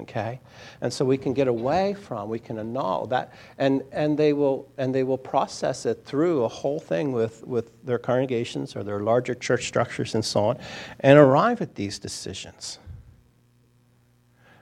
Okay? 0.00 0.40
And 0.80 0.92
so 0.92 1.04
we 1.04 1.16
can 1.16 1.34
get 1.34 1.46
away 1.46 1.94
from, 1.94 2.28
we 2.28 2.40
can 2.40 2.58
annul 2.58 3.06
that. 3.06 3.32
And, 3.58 3.82
and, 3.92 4.18
they, 4.18 4.32
will, 4.32 4.68
and 4.76 4.94
they 4.94 5.04
will 5.04 5.18
process 5.18 5.86
it 5.86 6.04
through 6.04 6.42
a 6.44 6.48
whole 6.48 6.80
thing 6.80 7.12
with, 7.12 7.46
with 7.46 7.72
their 7.84 7.98
congregations 7.98 8.74
or 8.74 8.82
their 8.82 9.00
larger 9.00 9.34
church 9.34 9.66
structures 9.66 10.14
and 10.14 10.24
so 10.24 10.46
on 10.46 10.58
and 11.00 11.18
arrive 11.18 11.60
at 11.60 11.76
these 11.76 11.98
decisions. 11.98 12.78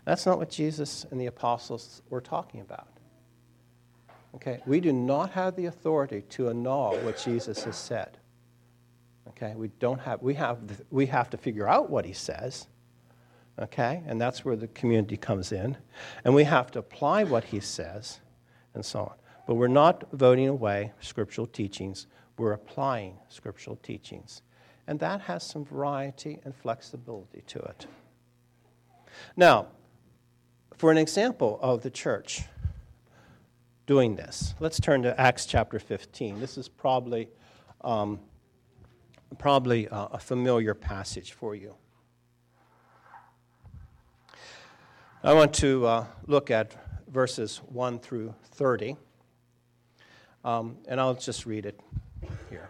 That's 0.04 0.26
not 0.26 0.38
what 0.38 0.50
Jesus 0.50 1.06
and 1.10 1.20
the 1.20 1.26
apostles 1.26 2.02
were 2.10 2.20
talking 2.20 2.60
about. 2.60 2.88
Okay? 4.34 4.60
We 4.66 4.80
do 4.80 4.92
not 4.92 5.30
have 5.30 5.56
the 5.56 5.66
authority 5.66 6.22
to 6.30 6.50
annul 6.50 6.96
what 6.98 7.22
Jesus 7.24 7.64
has 7.64 7.76
said. 7.76 8.18
Okay? 9.28 9.54
We 9.56 9.68
don't 9.78 10.00
have 10.00 10.20
we 10.22 10.34
have 10.34 10.58
we 10.90 11.06
have 11.06 11.30
to 11.30 11.36
figure 11.36 11.68
out 11.68 11.88
what 11.88 12.04
he 12.04 12.12
says. 12.12 12.66
Okay? 13.60 14.02
And 14.06 14.20
that's 14.20 14.44
where 14.44 14.56
the 14.56 14.68
community 14.68 15.16
comes 15.16 15.52
in. 15.52 15.76
And 16.24 16.34
we 16.34 16.44
have 16.44 16.70
to 16.72 16.78
apply 16.78 17.24
what 17.24 17.44
he 17.44 17.60
says 17.60 18.20
and 18.74 18.84
so 18.84 19.00
on. 19.00 19.14
But 19.46 19.54
we're 19.54 19.68
not 19.68 20.04
voting 20.12 20.48
away 20.48 20.92
scriptural 21.00 21.46
teachings. 21.46 22.06
We're 22.38 22.52
applying 22.52 23.18
scriptural 23.28 23.76
teachings. 23.76 24.42
And 24.86 24.98
that 25.00 25.22
has 25.22 25.42
some 25.42 25.64
variety 25.64 26.40
and 26.44 26.54
flexibility 26.54 27.42
to 27.48 27.58
it. 27.60 27.86
Now, 29.36 29.68
for 30.76 30.90
an 30.90 30.98
example 30.98 31.58
of 31.62 31.82
the 31.82 31.90
church 31.90 32.42
doing 33.86 34.16
this, 34.16 34.54
let's 34.58 34.80
turn 34.80 35.02
to 35.02 35.20
Acts 35.20 35.46
chapter 35.46 35.78
15. 35.78 36.40
This 36.40 36.56
is 36.56 36.68
probably, 36.68 37.28
um, 37.82 38.18
probably 39.38 39.88
uh, 39.88 40.08
a 40.12 40.18
familiar 40.18 40.74
passage 40.74 41.32
for 41.32 41.54
you. 41.54 41.74
I 45.24 45.34
want 45.34 45.54
to 45.54 45.86
uh, 45.86 46.06
look 46.26 46.50
at 46.50 46.74
verses 47.06 47.60
1 47.68 48.00
through 48.00 48.34
30, 48.54 48.96
um, 50.44 50.78
and 50.88 51.00
I'll 51.00 51.14
just 51.14 51.46
read 51.46 51.64
it 51.64 51.78
here. 52.50 52.68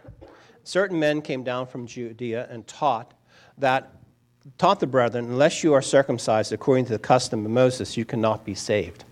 Certain 0.63 0.99
men 0.99 1.23
came 1.23 1.43
down 1.43 1.65
from 1.65 1.87
Judea 1.87 2.47
and 2.51 2.67
taught 2.67 3.15
that 3.57 3.91
taught 4.59 4.79
the 4.79 4.85
brethren, 4.85 5.25
unless 5.25 5.63
you 5.63 5.73
are 5.73 5.81
circumcised 5.81 6.53
according 6.53 6.85
to 6.85 6.91
the 6.91 6.99
custom 6.99 7.43
of 7.43 7.49
Moses, 7.49 7.97
you 7.97 8.05
cannot 8.05 8.45
be 8.45 8.53
saved. 8.53 9.03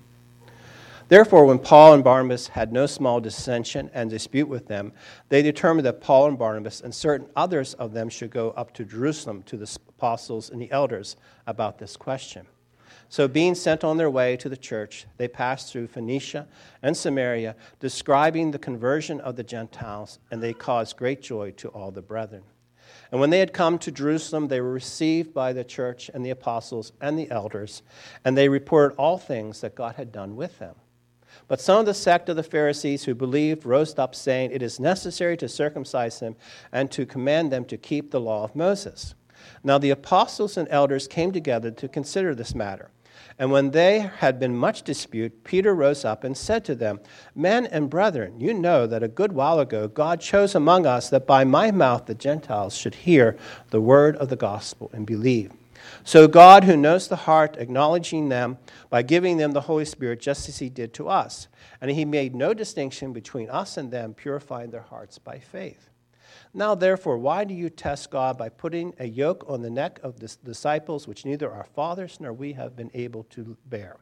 Therefore, 1.07 1.45
when 1.47 1.57
Paul 1.57 1.95
and 1.95 2.03
Barnabas 2.03 2.49
had 2.49 2.71
no 2.71 2.85
small 2.85 3.19
dissension 3.19 3.89
and 3.91 4.07
dispute 4.07 4.49
with 4.49 4.67
them, 4.67 4.93
they 5.29 5.41
determined 5.41 5.87
that 5.87 5.99
Paul 5.99 6.27
and 6.27 6.37
Barnabas 6.37 6.81
and 6.81 6.93
certain 6.93 7.27
others 7.35 7.73
of 7.73 7.91
them 7.91 8.07
should 8.07 8.29
go 8.29 8.51
up 8.51 8.71
to 8.75 8.85
Jerusalem 8.85 9.41
to 9.43 9.57
the 9.57 9.79
apostles 9.89 10.51
and 10.51 10.61
the 10.61 10.71
elders 10.71 11.15
about 11.47 11.79
this 11.79 11.97
question. 11.97 12.45
So, 13.11 13.27
being 13.27 13.55
sent 13.55 13.83
on 13.83 13.97
their 13.97 14.09
way 14.09 14.37
to 14.37 14.47
the 14.47 14.55
church, 14.55 15.05
they 15.17 15.27
passed 15.27 15.69
through 15.69 15.87
Phoenicia 15.87 16.47
and 16.81 16.95
Samaria, 16.95 17.57
describing 17.81 18.51
the 18.51 18.57
conversion 18.57 19.19
of 19.19 19.35
the 19.35 19.43
Gentiles, 19.43 20.19
and 20.31 20.41
they 20.41 20.53
caused 20.53 20.95
great 20.95 21.21
joy 21.21 21.51
to 21.57 21.67
all 21.67 21.91
the 21.91 22.01
brethren. 22.01 22.43
And 23.11 23.19
when 23.19 23.29
they 23.29 23.39
had 23.39 23.51
come 23.51 23.77
to 23.79 23.91
Jerusalem, 23.91 24.47
they 24.47 24.61
were 24.61 24.71
received 24.71 25.33
by 25.33 25.51
the 25.51 25.65
church 25.65 26.09
and 26.13 26.25
the 26.25 26.29
apostles 26.29 26.93
and 27.01 27.19
the 27.19 27.29
elders, 27.29 27.81
and 28.23 28.37
they 28.37 28.47
reported 28.47 28.95
all 28.95 29.17
things 29.17 29.59
that 29.59 29.75
God 29.75 29.95
had 29.95 30.13
done 30.13 30.37
with 30.37 30.57
them. 30.59 30.75
But 31.49 31.59
some 31.59 31.81
of 31.81 31.85
the 31.85 31.93
sect 31.93 32.29
of 32.29 32.37
the 32.37 32.43
Pharisees 32.43 33.03
who 33.03 33.13
believed 33.13 33.65
rose 33.65 33.99
up, 33.99 34.15
saying, 34.15 34.51
It 34.53 34.61
is 34.61 34.79
necessary 34.79 35.35
to 35.35 35.49
circumcise 35.49 36.21
them 36.21 36.37
and 36.71 36.89
to 36.91 37.05
command 37.05 37.51
them 37.51 37.65
to 37.65 37.77
keep 37.77 38.09
the 38.09 38.21
law 38.21 38.45
of 38.45 38.55
Moses. 38.55 39.15
Now 39.65 39.77
the 39.77 39.89
apostles 39.89 40.55
and 40.55 40.69
elders 40.69 41.09
came 41.09 41.33
together 41.33 41.71
to 41.71 41.89
consider 41.89 42.33
this 42.33 42.55
matter. 42.55 42.89
And 43.41 43.51
when 43.51 43.71
they 43.71 44.01
had 44.01 44.39
been 44.39 44.55
much 44.55 44.83
dispute, 44.83 45.43
Peter 45.43 45.73
rose 45.73 46.05
up 46.05 46.23
and 46.23 46.37
said 46.37 46.63
to 46.65 46.75
them, 46.75 46.99
Men 47.33 47.65
and 47.65 47.89
brethren, 47.89 48.39
you 48.39 48.53
know 48.53 48.85
that 48.85 49.01
a 49.01 49.07
good 49.07 49.31
while 49.31 49.59
ago 49.59 49.87
God 49.87 50.21
chose 50.21 50.53
among 50.53 50.85
us 50.85 51.09
that 51.09 51.25
by 51.25 51.43
my 51.43 51.71
mouth 51.71 52.05
the 52.05 52.13
Gentiles 52.13 52.77
should 52.77 52.93
hear 52.93 53.35
the 53.71 53.81
word 53.81 54.15
of 54.17 54.29
the 54.29 54.35
gospel 54.35 54.91
and 54.93 55.07
believe. 55.07 55.51
So 56.03 56.27
God, 56.27 56.65
who 56.65 56.77
knows 56.77 57.07
the 57.07 57.15
heart, 57.15 57.57
acknowledging 57.57 58.29
them 58.29 58.59
by 58.91 59.01
giving 59.01 59.37
them 59.37 59.53
the 59.53 59.61
Holy 59.61 59.85
Spirit, 59.85 60.21
just 60.21 60.47
as 60.47 60.59
he 60.59 60.69
did 60.69 60.93
to 60.93 61.09
us. 61.09 61.47
And 61.81 61.89
he 61.89 62.05
made 62.05 62.35
no 62.35 62.53
distinction 62.53 63.11
between 63.11 63.49
us 63.49 63.75
and 63.75 63.89
them, 63.89 64.13
purifying 64.13 64.69
their 64.69 64.83
hearts 64.83 65.17
by 65.17 65.39
faith. 65.39 65.90
Now, 66.53 66.75
therefore, 66.75 67.17
why 67.17 67.45
do 67.45 67.53
you 67.53 67.69
test 67.69 68.11
God 68.11 68.37
by 68.37 68.49
putting 68.49 68.93
a 68.99 69.05
yoke 69.05 69.45
on 69.47 69.61
the 69.61 69.69
neck 69.69 69.99
of 70.03 70.19
the 70.19 70.35
disciples 70.43 71.07
which 71.07 71.25
neither 71.25 71.51
our 71.51 71.63
fathers 71.63 72.17
nor 72.19 72.33
we 72.33 72.53
have 72.53 72.75
been 72.75 72.91
able 72.93 73.23
to 73.31 73.57
bear? 73.65 73.97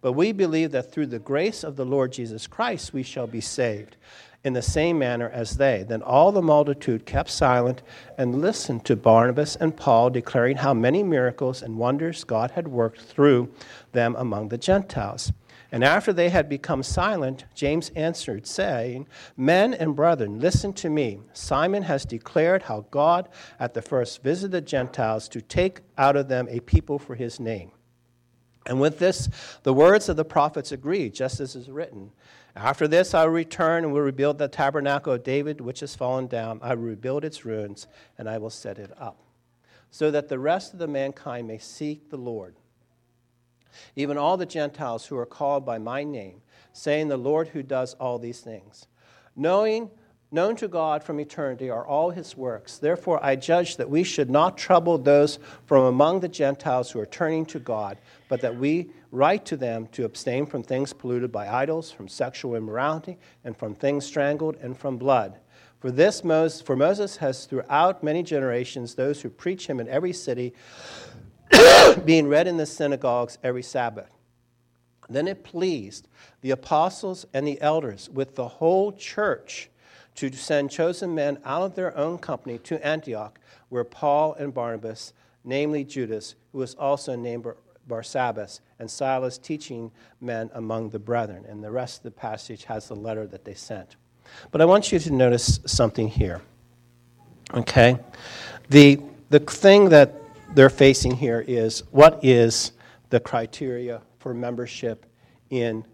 But 0.00 0.12
we 0.12 0.32
believe 0.32 0.72
that 0.72 0.90
through 0.90 1.06
the 1.06 1.18
grace 1.18 1.62
of 1.62 1.76
the 1.76 1.86
Lord 1.86 2.12
Jesus 2.12 2.46
Christ 2.46 2.92
we 2.92 3.02
shall 3.02 3.26
be 3.26 3.40
saved 3.40 3.96
in 4.42 4.52
the 4.52 4.62
same 4.62 4.98
manner 4.98 5.28
as 5.28 5.56
they. 5.56 5.82
Then 5.82 6.02
all 6.02 6.32
the 6.32 6.42
multitude 6.42 7.04
kept 7.04 7.30
silent 7.30 7.82
and 8.16 8.40
listened 8.40 8.84
to 8.84 8.96
Barnabas 8.96 9.56
and 9.56 9.76
Paul, 9.76 10.10
declaring 10.10 10.58
how 10.58 10.72
many 10.72 11.02
miracles 11.02 11.62
and 11.62 11.78
wonders 11.78 12.24
God 12.24 12.52
had 12.52 12.68
worked 12.68 13.00
through 13.00 13.52
them 13.92 14.14
among 14.16 14.48
the 14.48 14.58
Gentiles. 14.58 15.32
And 15.76 15.84
after 15.84 16.10
they 16.10 16.30
had 16.30 16.48
become 16.48 16.82
silent, 16.82 17.44
James 17.54 17.90
answered, 17.94 18.46
saying, 18.46 19.08
Men 19.36 19.74
and 19.74 19.94
brethren, 19.94 20.40
listen 20.40 20.72
to 20.72 20.88
me. 20.88 21.20
Simon 21.34 21.82
has 21.82 22.06
declared 22.06 22.62
how 22.62 22.86
God 22.90 23.28
at 23.60 23.74
the 23.74 23.82
first 23.82 24.22
visited 24.22 24.52
the 24.52 24.62
Gentiles 24.62 25.28
to 25.28 25.42
take 25.42 25.82
out 25.98 26.16
of 26.16 26.28
them 26.28 26.48
a 26.48 26.60
people 26.60 26.98
for 26.98 27.14
his 27.14 27.38
name. 27.38 27.72
And 28.64 28.80
with 28.80 28.98
this, 28.98 29.28
the 29.64 29.74
words 29.74 30.08
of 30.08 30.16
the 30.16 30.24
prophets 30.24 30.72
agree, 30.72 31.10
just 31.10 31.40
as 31.40 31.54
is 31.54 31.68
written. 31.68 32.10
After 32.56 32.88
this, 32.88 33.12
I 33.12 33.26
will 33.26 33.32
return 33.32 33.84
and 33.84 33.92
will 33.92 34.00
rebuild 34.00 34.38
the 34.38 34.48
tabernacle 34.48 35.12
of 35.12 35.24
David, 35.24 35.60
which 35.60 35.80
has 35.80 35.94
fallen 35.94 36.26
down. 36.26 36.58
I 36.62 36.74
will 36.74 36.84
rebuild 36.84 37.22
its 37.22 37.44
ruins, 37.44 37.86
and 38.16 38.30
I 38.30 38.38
will 38.38 38.48
set 38.48 38.78
it 38.78 38.92
up, 38.98 39.20
so 39.90 40.10
that 40.10 40.28
the 40.28 40.38
rest 40.38 40.72
of 40.72 40.78
the 40.78 40.88
mankind 40.88 41.46
may 41.46 41.58
seek 41.58 42.08
the 42.08 42.16
Lord 42.16 42.56
even 43.94 44.16
all 44.16 44.36
the 44.36 44.46
Gentiles 44.46 45.06
who 45.06 45.16
are 45.16 45.26
called 45.26 45.64
by 45.64 45.78
my 45.78 46.04
name, 46.04 46.42
saying, 46.72 47.08
The 47.08 47.16
Lord 47.16 47.48
who 47.48 47.62
does 47.62 47.94
all 47.94 48.18
these 48.18 48.40
things. 48.40 48.86
Knowing, 49.34 49.90
known 50.30 50.56
to 50.56 50.68
God 50.68 51.02
from 51.02 51.20
eternity 51.20 51.70
are 51.70 51.86
all 51.86 52.10
his 52.10 52.36
works. 52.36 52.78
Therefore, 52.78 53.22
I 53.24 53.36
judge 53.36 53.76
that 53.76 53.88
we 53.88 54.02
should 54.02 54.30
not 54.30 54.58
trouble 54.58 54.98
those 54.98 55.38
from 55.66 55.84
among 55.84 56.20
the 56.20 56.28
Gentiles 56.28 56.90
who 56.90 57.00
are 57.00 57.06
turning 57.06 57.46
to 57.46 57.58
God, 57.58 57.98
but 58.28 58.40
that 58.40 58.56
we 58.56 58.90
write 59.12 59.44
to 59.46 59.56
them 59.56 59.86
to 59.92 60.04
abstain 60.04 60.46
from 60.46 60.62
things 60.62 60.92
polluted 60.92 61.30
by 61.30 61.48
idols, 61.48 61.90
from 61.90 62.08
sexual 62.08 62.56
immorality, 62.56 63.18
and 63.44 63.56
from 63.56 63.74
things 63.74 64.04
strangled, 64.04 64.56
and 64.56 64.76
from 64.76 64.96
blood. 64.98 65.38
For 65.78 65.90
this 65.90 66.22
for 66.62 66.74
Moses 66.74 67.18
has 67.18 67.44
throughout 67.44 68.02
many 68.02 68.22
generations 68.22 68.94
those 68.94 69.20
who 69.20 69.28
preach 69.28 69.66
him 69.68 69.78
in 69.78 69.88
every 69.88 70.12
city 70.12 70.54
being 72.04 72.28
read 72.28 72.46
in 72.46 72.56
the 72.56 72.66
synagogues 72.66 73.38
every 73.42 73.62
Sabbath. 73.62 74.12
Then 75.08 75.28
it 75.28 75.44
pleased 75.44 76.08
the 76.40 76.50
apostles 76.50 77.26
and 77.32 77.46
the 77.46 77.60
elders 77.60 78.08
with 78.08 78.34
the 78.34 78.48
whole 78.48 78.92
church 78.92 79.70
to 80.16 80.32
send 80.32 80.70
chosen 80.70 81.14
men 81.14 81.38
out 81.44 81.62
of 81.62 81.74
their 81.74 81.96
own 81.96 82.18
company 82.18 82.58
to 82.58 82.84
Antioch, 82.84 83.38
where 83.68 83.84
Paul 83.84 84.34
and 84.34 84.52
Barnabas, 84.52 85.12
namely 85.44 85.84
Judas, 85.84 86.34
who 86.52 86.58
was 86.58 86.74
also 86.74 87.14
named 87.14 87.46
Barsabbas, 87.88 88.60
and 88.78 88.90
Silas 88.90 89.38
teaching 89.38 89.92
men 90.20 90.50
among 90.54 90.90
the 90.90 90.98
brethren. 90.98 91.44
And 91.48 91.62
the 91.62 91.70
rest 91.70 91.98
of 91.98 92.02
the 92.04 92.10
passage 92.10 92.64
has 92.64 92.88
the 92.88 92.96
letter 92.96 93.26
that 93.26 93.44
they 93.44 93.54
sent. 93.54 93.96
But 94.50 94.60
I 94.60 94.64
want 94.64 94.90
you 94.90 94.98
to 94.98 95.12
notice 95.12 95.60
something 95.66 96.08
here. 96.08 96.40
Okay? 97.54 97.98
The, 98.70 99.00
the 99.30 99.38
thing 99.38 99.90
that 99.90 100.14
they're 100.56 100.70
facing 100.70 101.14
here 101.14 101.44
is 101.46 101.80
what 101.90 102.18
is 102.24 102.72
the 103.10 103.20
criteria 103.20 104.00
for 104.18 104.32
membership 104.32 105.04
in 105.50 105.84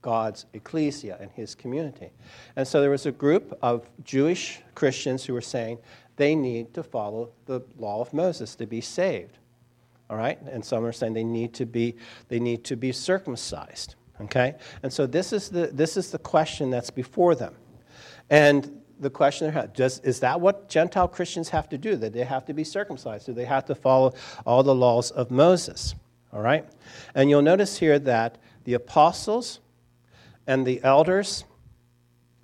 God's 0.00 0.46
ecclesia 0.54 1.18
and 1.20 1.30
his 1.32 1.54
community. 1.54 2.10
And 2.56 2.66
so 2.66 2.80
there 2.80 2.90
was 2.90 3.04
a 3.04 3.12
group 3.12 3.56
of 3.60 3.86
Jewish 4.04 4.62
Christians 4.74 5.26
who 5.26 5.34
were 5.34 5.42
saying 5.42 5.78
they 6.16 6.34
need 6.34 6.72
to 6.72 6.82
follow 6.82 7.32
the 7.44 7.60
law 7.76 8.00
of 8.00 8.14
Moses 8.14 8.54
to 8.56 8.66
be 8.66 8.80
saved. 8.80 9.36
All 10.08 10.16
right? 10.16 10.40
And 10.40 10.64
some 10.64 10.86
are 10.86 10.92
saying 10.92 11.12
they 11.12 11.22
need 11.22 11.52
to 11.54 11.66
be, 11.66 11.94
they 12.28 12.40
need 12.40 12.64
to 12.64 12.76
be 12.76 12.92
circumcised. 12.92 13.96
Okay? 14.22 14.54
And 14.82 14.90
so 14.90 15.06
this 15.06 15.34
is 15.34 15.50
the, 15.50 15.66
this 15.66 15.98
is 15.98 16.10
the 16.10 16.18
question 16.18 16.70
that's 16.70 16.90
before 16.90 17.34
them. 17.34 17.54
And 18.30 18.80
the 19.00 19.10
question 19.10 19.70
does, 19.74 20.00
is 20.00 20.20
that 20.20 20.40
what 20.40 20.68
Gentile 20.68 21.08
Christians 21.08 21.48
have 21.50 21.68
to 21.68 21.78
do? 21.78 21.96
That 21.96 22.12
they 22.12 22.24
have 22.24 22.44
to 22.46 22.52
be 22.52 22.64
circumcised? 22.64 23.26
Do 23.26 23.32
they 23.32 23.44
have 23.44 23.64
to 23.66 23.74
follow 23.74 24.14
all 24.46 24.62
the 24.62 24.74
laws 24.74 25.10
of 25.10 25.30
Moses? 25.30 25.94
All 26.32 26.40
right? 26.40 26.66
And 27.14 27.30
you'll 27.30 27.42
notice 27.42 27.78
here 27.78 27.98
that 28.00 28.38
the 28.64 28.74
apostles 28.74 29.60
and 30.46 30.66
the 30.66 30.82
elders, 30.82 31.44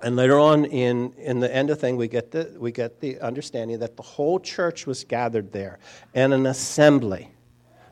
and 0.03 0.17
later 0.17 0.39
on 0.39 0.65
in, 0.65 1.13
in 1.19 1.41
the 1.41 1.55
end 1.55 1.71
of 1.71 1.81
thing, 1.81 1.97
we 1.97 2.09
get, 2.09 2.31
the, 2.31 2.55
we 2.59 2.73
get 2.73 3.01
the 3.01 3.21
understanding 3.21 3.79
that 3.81 3.97
the 3.97 4.03
whole 4.03 4.39
church 4.39 4.87
was 4.87 5.05
gathered 5.05 5.53
there 5.53 5.79
in 6.15 6.33
an 6.33 6.47
assembly, 6.47 7.31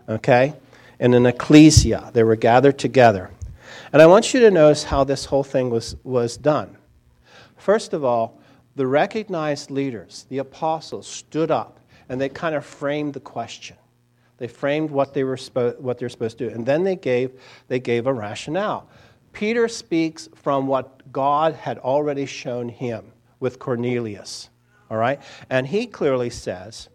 okay? 0.09 0.55
In 0.99 1.15
an 1.15 1.27
ecclesia. 1.27 2.11
They 2.13 2.23
were 2.23 2.37
gathered 2.37 2.79
together. 2.79 3.31
And 3.93 4.01
I 4.01 4.07
want 4.07 4.33
you 4.33 4.41
to 4.41 4.51
notice 4.51 4.85
how 4.85 5.05
this 5.05 5.25
whole 5.25 5.45
thing 5.45 5.71
was, 5.71 5.97
was 6.05 6.37
done. 6.37 6.77
First 7.57 7.93
of 7.93 8.05
all, 8.05 8.41
the 8.75 8.87
recognized 8.87 9.71
leaders, 9.71 10.27
the 10.29 10.39
apostles, 10.39 11.07
stood 11.07 11.51
up 11.51 11.81
and 12.09 12.21
they 12.21 12.29
kind 12.29 12.55
of 12.55 12.65
framed 12.65 13.15
the 13.15 13.21
question. 13.21 13.77
They 14.39 14.49
framed 14.49 14.91
what 14.91 15.15
they 15.15 15.25
were 15.25 15.37
spo- 15.37 15.79
what 15.79 15.99
they're 15.99 16.09
supposed 16.09 16.39
to 16.39 16.49
do, 16.49 16.55
and 16.55 16.67
then 16.67 16.83
they 16.85 16.97
gave 16.97 17.41
they 17.69 17.79
gave 17.79 18.07
a 18.07 18.13
rationale. 18.13 18.89
Peter 19.33 19.69
speaks 19.69 20.29
from 20.35 20.67
what 20.67 21.13
God 21.13 21.55
had 21.55 21.79
already 21.79 22.27
shown 22.27 22.69
him 22.69 23.13
with 23.41 23.59
Cornelius. 23.59 24.51
All 24.91 24.97
right, 24.97 25.23
and 25.49 25.67
he 25.67 25.87
clearly 25.87 26.29
says 26.29 26.89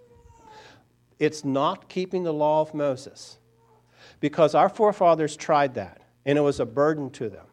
it's 1.19 1.43
not 1.43 1.89
keeping 1.89 2.23
the 2.23 2.33
law 2.33 2.61
of 2.61 2.73
Moses 2.73 3.37
because 4.19 4.53
our 4.53 4.69
forefathers 4.69 5.37
tried 5.37 5.75
that, 5.75 6.01
and 6.25 6.37
it 6.37 6.41
was 6.41 6.59
a 6.59 6.65
burden 6.65 7.09
to 7.11 7.29
them. 7.29 7.45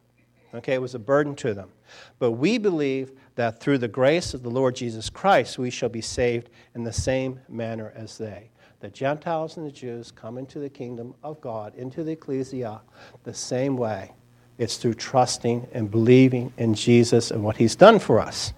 Okay, 0.54 0.74
it 0.74 0.82
was 0.82 0.94
a 0.94 1.00
burden 1.00 1.34
to 1.36 1.52
them. 1.52 1.70
But 2.18 2.32
we 2.32 2.58
believe 2.58 3.12
that 3.34 3.60
through 3.60 3.78
the 3.78 3.88
grace 3.88 4.34
of 4.34 4.42
the 4.42 4.50
Lord 4.50 4.76
Jesus 4.76 5.10
Christ, 5.10 5.58
we 5.58 5.70
shall 5.70 5.88
be 5.88 6.00
saved 6.00 6.48
in 6.74 6.84
the 6.84 6.92
same 6.92 7.40
manner 7.48 7.92
as 7.96 8.18
they 8.18 8.50
the 8.84 8.90
Gentiles 8.90 9.56
and 9.56 9.66
the 9.66 9.72
Jews 9.72 10.10
come 10.10 10.36
into 10.36 10.58
the 10.58 10.68
kingdom 10.68 11.14
of 11.22 11.40
God, 11.40 11.74
into 11.74 12.04
the 12.04 12.12
ecclesia, 12.12 12.82
the 13.22 13.32
same 13.32 13.78
way. 13.78 14.12
It's 14.58 14.76
through 14.76 14.92
trusting 14.92 15.66
and 15.72 15.90
believing 15.90 16.52
in 16.58 16.74
Jesus 16.74 17.30
and 17.30 17.42
what 17.42 17.56
he's 17.56 17.74
done 17.74 17.98
for 17.98 18.20
us. 18.20 18.52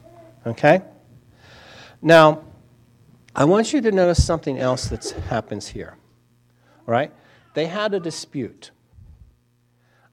Okay? 0.45 0.83
Now, 2.03 2.43
I 3.37 3.45
want 3.45 3.73
you 3.73 3.81
to 3.83 3.93
notice 3.93 4.25
something 4.25 4.59
else 4.59 4.89
that 4.89 5.09
happens 5.29 5.69
here. 5.69 5.97
All 6.89 6.93
right? 6.93 7.13
They 7.55 7.67
had 7.67 7.95
a 7.95 8.01
dispute. 8.01 8.73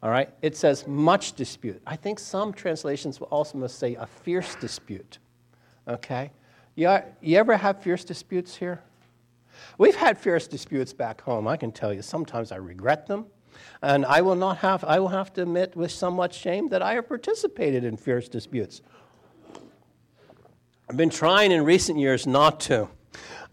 All 0.04 0.10
right? 0.10 0.30
It 0.42 0.58
says 0.58 0.86
much 0.86 1.32
dispute. 1.34 1.82
I 1.88 1.96
think 1.96 2.20
some 2.20 2.52
translations 2.52 3.22
will 3.22 3.28
also 3.28 3.58
must 3.58 3.80
say 3.80 3.96
a 3.96 4.06
fierce 4.06 4.54
dispute. 4.56 5.18
Okay? 5.88 6.32
You, 6.76 7.00
you 7.22 7.38
ever 7.38 7.56
have 7.56 7.82
fierce 7.82 8.04
disputes 8.04 8.58
here? 8.58 8.82
We've 9.78 9.96
had 9.96 10.18
fierce 10.18 10.46
disputes 10.46 10.92
back 10.92 11.22
home. 11.22 11.48
I 11.48 11.56
can 11.56 11.72
tell 11.72 11.94
you, 11.94 12.02
sometimes 12.02 12.52
I 12.52 12.58
regret 12.58 13.08
them. 13.08 13.28
And 13.82 14.06
I 14.06 14.20
will 14.22 14.36
not 14.36 14.58
have, 14.58 14.84
I 14.84 15.00
will 15.00 15.08
have 15.08 15.32
to 15.34 15.44
admit 15.44 15.74
with 15.74 15.92
somewhat 15.92 16.34
shame 16.34 16.68
that 16.70 16.82
I 16.82 16.96
have 16.96 17.08
participated 17.08 17.86
in 17.86 17.96
fierce 17.96 18.28
disputes. 18.28 18.82
I've 20.90 20.98
been 20.98 21.12
trying 21.12 21.54
in 21.54 21.64
recent 21.64 21.98
years 21.98 22.28
not 22.28 22.60
to, 22.62 22.90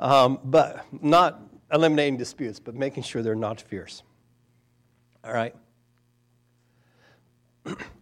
um, 0.00 0.40
but 0.42 0.84
not 1.00 1.40
eliminating 1.72 2.16
disputes, 2.16 2.58
but 2.58 2.74
making 2.74 3.04
sure 3.04 3.22
they're 3.22 3.36
not 3.36 3.60
fierce. 3.60 4.02
All 5.22 5.32
right? 5.32 5.54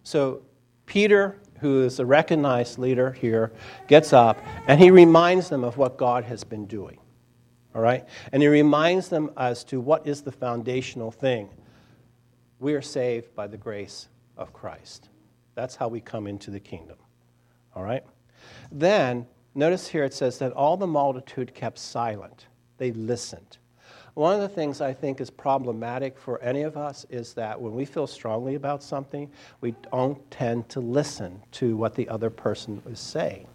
So, 0.03 0.43
Peter, 0.87 1.37
who 1.61 1.83
is 1.83 1.99
a 2.01 2.07
recognized 2.07 2.79
leader 2.79 3.13
here, 3.13 3.53
gets 3.89 4.13
up 4.13 4.39
and 4.67 4.81
he 4.81 4.91
reminds 4.91 5.49
them 5.49 5.65
of 5.65 5.77
what 5.77 5.97
God 5.97 6.25
has 6.25 6.45
been 6.45 6.67
doing. 6.67 6.99
All 7.75 7.83
right? 7.83 8.07
And 8.33 8.43
he 8.43 8.49
reminds 8.49 9.09
them 9.09 9.31
as 9.37 9.65
to 9.65 9.81
what 9.81 10.07
is 10.07 10.23
the 10.23 10.33
foundational 10.33 11.11
thing. 11.11 11.51
We 12.59 12.75
are 12.75 12.83
saved 12.83 13.35
by 13.35 13.47
the 13.47 13.57
grace 13.57 14.09
of 14.37 14.53
Christ. 14.53 15.11
That's 15.55 15.77
how 15.77 15.89
we 15.89 16.01
come 16.01 16.27
into 16.27 16.51
the 16.51 16.61
kingdom. 16.61 16.97
All 17.75 17.83
right? 17.83 18.05
Then, 18.73 19.27
notice 19.55 19.89
here 19.89 20.05
it 20.05 20.15
says 20.15 20.39
that 20.39 20.53
all 20.53 20.77
the 20.77 20.87
multitude 20.87 21.55
kept 21.55 21.79
silent. 21.79 22.47
They 22.79 22.93
listened. 22.93 23.59
One 24.19 24.35
of 24.35 24.41
the 24.41 24.49
things 24.49 24.81
I 24.81 24.95
think 24.95 25.21
is 25.21 25.31
problematic 25.31 26.19
for 26.19 26.43
any 26.43 26.63
of 26.63 26.77
us 26.77 27.07
is 27.09 27.35
that 27.35 27.61
when 27.61 27.73
we 27.73 27.85
feel 27.85 28.09
strongly 28.09 28.57
about 28.57 28.83
something, 28.83 29.31
we 29.61 29.77
don't 29.93 30.29
tend 30.29 30.69
to 30.71 30.81
listen 30.81 31.41
to 31.53 31.77
what 31.77 31.95
the 31.95 32.09
other 32.09 32.29
person 32.29 32.83
is 32.91 32.99
saying. 32.99 33.47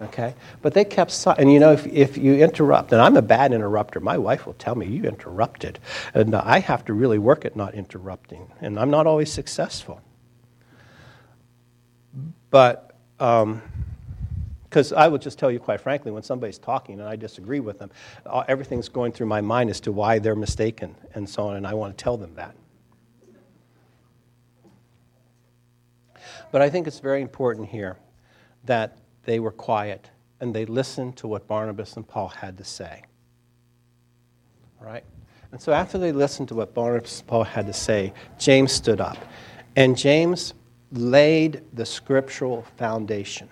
Okay? 0.00 0.36
But 0.62 0.72
they 0.72 0.84
kept. 0.84 1.26
And 1.36 1.52
you 1.52 1.58
know, 1.58 1.72
if, 1.72 1.84
if 1.84 2.16
you 2.16 2.34
interrupt, 2.34 2.92
and 2.92 3.02
I'm 3.02 3.16
a 3.16 3.22
bad 3.22 3.52
interrupter, 3.52 3.98
my 3.98 4.16
wife 4.16 4.46
will 4.46 4.54
tell 4.54 4.76
me, 4.76 4.86
you 4.86 5.02
interrupted. 5.02 5.80
And 6.14 6.32
I 6.36 6.60
have 6.60 6.84
to 6.84 6.92
really 6.92 7.18
work 7.18 7.44
at 7.44 7.56
not 7.56 7.74
interrupting. 7.74 8.52
And 8.60 8.78
I'm 8.78 8.90
not 8.90 9.08
always 9.08 9.32
successful. 9.32 10.00
But, 12.50 12.94
um, 13.18 13.62
because 14.76 14.92
I 14.92 15.08
will 15.08 15.16
just 15.16 15.38
tell 15.38 15.50
you 15.50 15.58
quite 15.58 15.80
frankly, 15.80 16.12
when 16.12 16.22
somebody's 16.22 16.58
talking 16.58 17.00
and 17.00 17.08
I 17.08 17.16
disagree 17.16 17.60
with 17.60 17.78
them, 17.78 17.90
uh, 18.26 18.44
everything's 18.46 18.90
going 18.90 19.10
through 19.10 19.24
my 19.24 19.40
mind 19.40 19.70
as 19.70 19.80
to 19.80 19.90
why 19.90 20.18
they're 20.18 20.36
mistaken 20.36 20.94
and 21.14 21.26
so 21.26 21.44
on, 21.44 21.56
and 21.56 21.66
I 21.66 21.72
want 21.72 21.96
to 21.96 22.04
tell 22.04 22.18
them 22.18 22.34
that. 22.34 22.54
But 26.52 26.60
I 26.60 26.68
think 26.68 26.86
it's 26.86 27.00
very 27.00 27.22
important 27.22 27.70
here 27.70 27.96
that 28.66 28.98
they 29.24 29.40
were 29.40 29.50
quiet 29.50 30.10
and 30.40 30.54
they 30.54 30.66
listened 30.66 31.16
to 31.16 31.26
what 31.26 31.46
Barnabas 31.46 31.96
and 31.96 32.06
Paul 32.06 32.28
had 32.28 32.58
to 32.58 32.64
say. 32.64 33.02
Right? 34.78 35.04
And 35.52 35.58
so 35.58 35.72
after 35.72 35.96
they 35.96 36.12
listened 36.12 36.48
to 36.48 36.54
what 36.54 36.74
Barnabas 36.74 37.20
and 37.20 37.26
Paul 37.26 37.44
had 37.44 37.66
to 37.66 37.72
say, 37.72 38.12
James 38.38 38.72
stood 38.72 39.00
up. 39.00 39.16
And 39.74 39.96
James 39.96 40.52
laid 40.92 41.62
the 41.72 41.86
scriptural 41.86 42.66
foundation. 42.76 43.48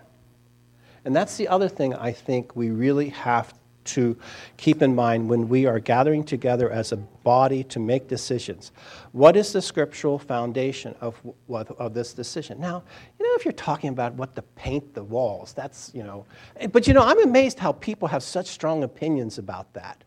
And 1.05 1.15
that's 1.15 1.37
the 1.37 1.49
other 1.49 1.69
thing 1.69 1.95
I 1.95 2.13
think 2.13 2.57
we 2.57 2.71
really 2.71 3.11
have 3.11 3.55
to 3.85 4.17
keep 4.57 4.83
in 4.83 4.95
mind 4.95 5.29
when 5.29 5.49
we 5.49 5.67
are 5.67 5.79
gathering 5.79 6.25
together 6.25 6.71
as 6.71 6.93
a 6.93 6.97
body 6.97 7.63
to 7.65 7.79
make 7.79 8.09
decisions. 8.09 8.73
What 9.13 9.37
is 9.37 9.53
the 9.53 9.61
scriptural 9.61 10.19
foundation 10.19 10.95
of, 11.01 11.21
of 11.51 11.95
this 11.95 12.13
decision? 12.15 12.61
Now, 12.61 12.83
you 13.19 13.27
know, 13.27 13.35
if 13.35 13.45
you're 13.45 13.53
talking 13.53 13.91
about 13.91 14.15
what 14.15 14.35
to 14.37 14.43
paint 14.43 14.95
the 14.95 15.05
walls, 15.05 15.53
that's, 15.53 15.91
you 15.95 16.03
know, 16.03 16.25
but 16.73 16.87
you 16.87 16.95
know, 16.95 17.03
I'm 17.03 17.23
amazed 17.23 17.59
how 17.59 17.73
people 17.73 18.09
have 18.09 18.23
such 18.23 18.47
strong 18.47 18.85
opinions 18.85 19.39
about 19.39 19.73
that. 19.75 20.03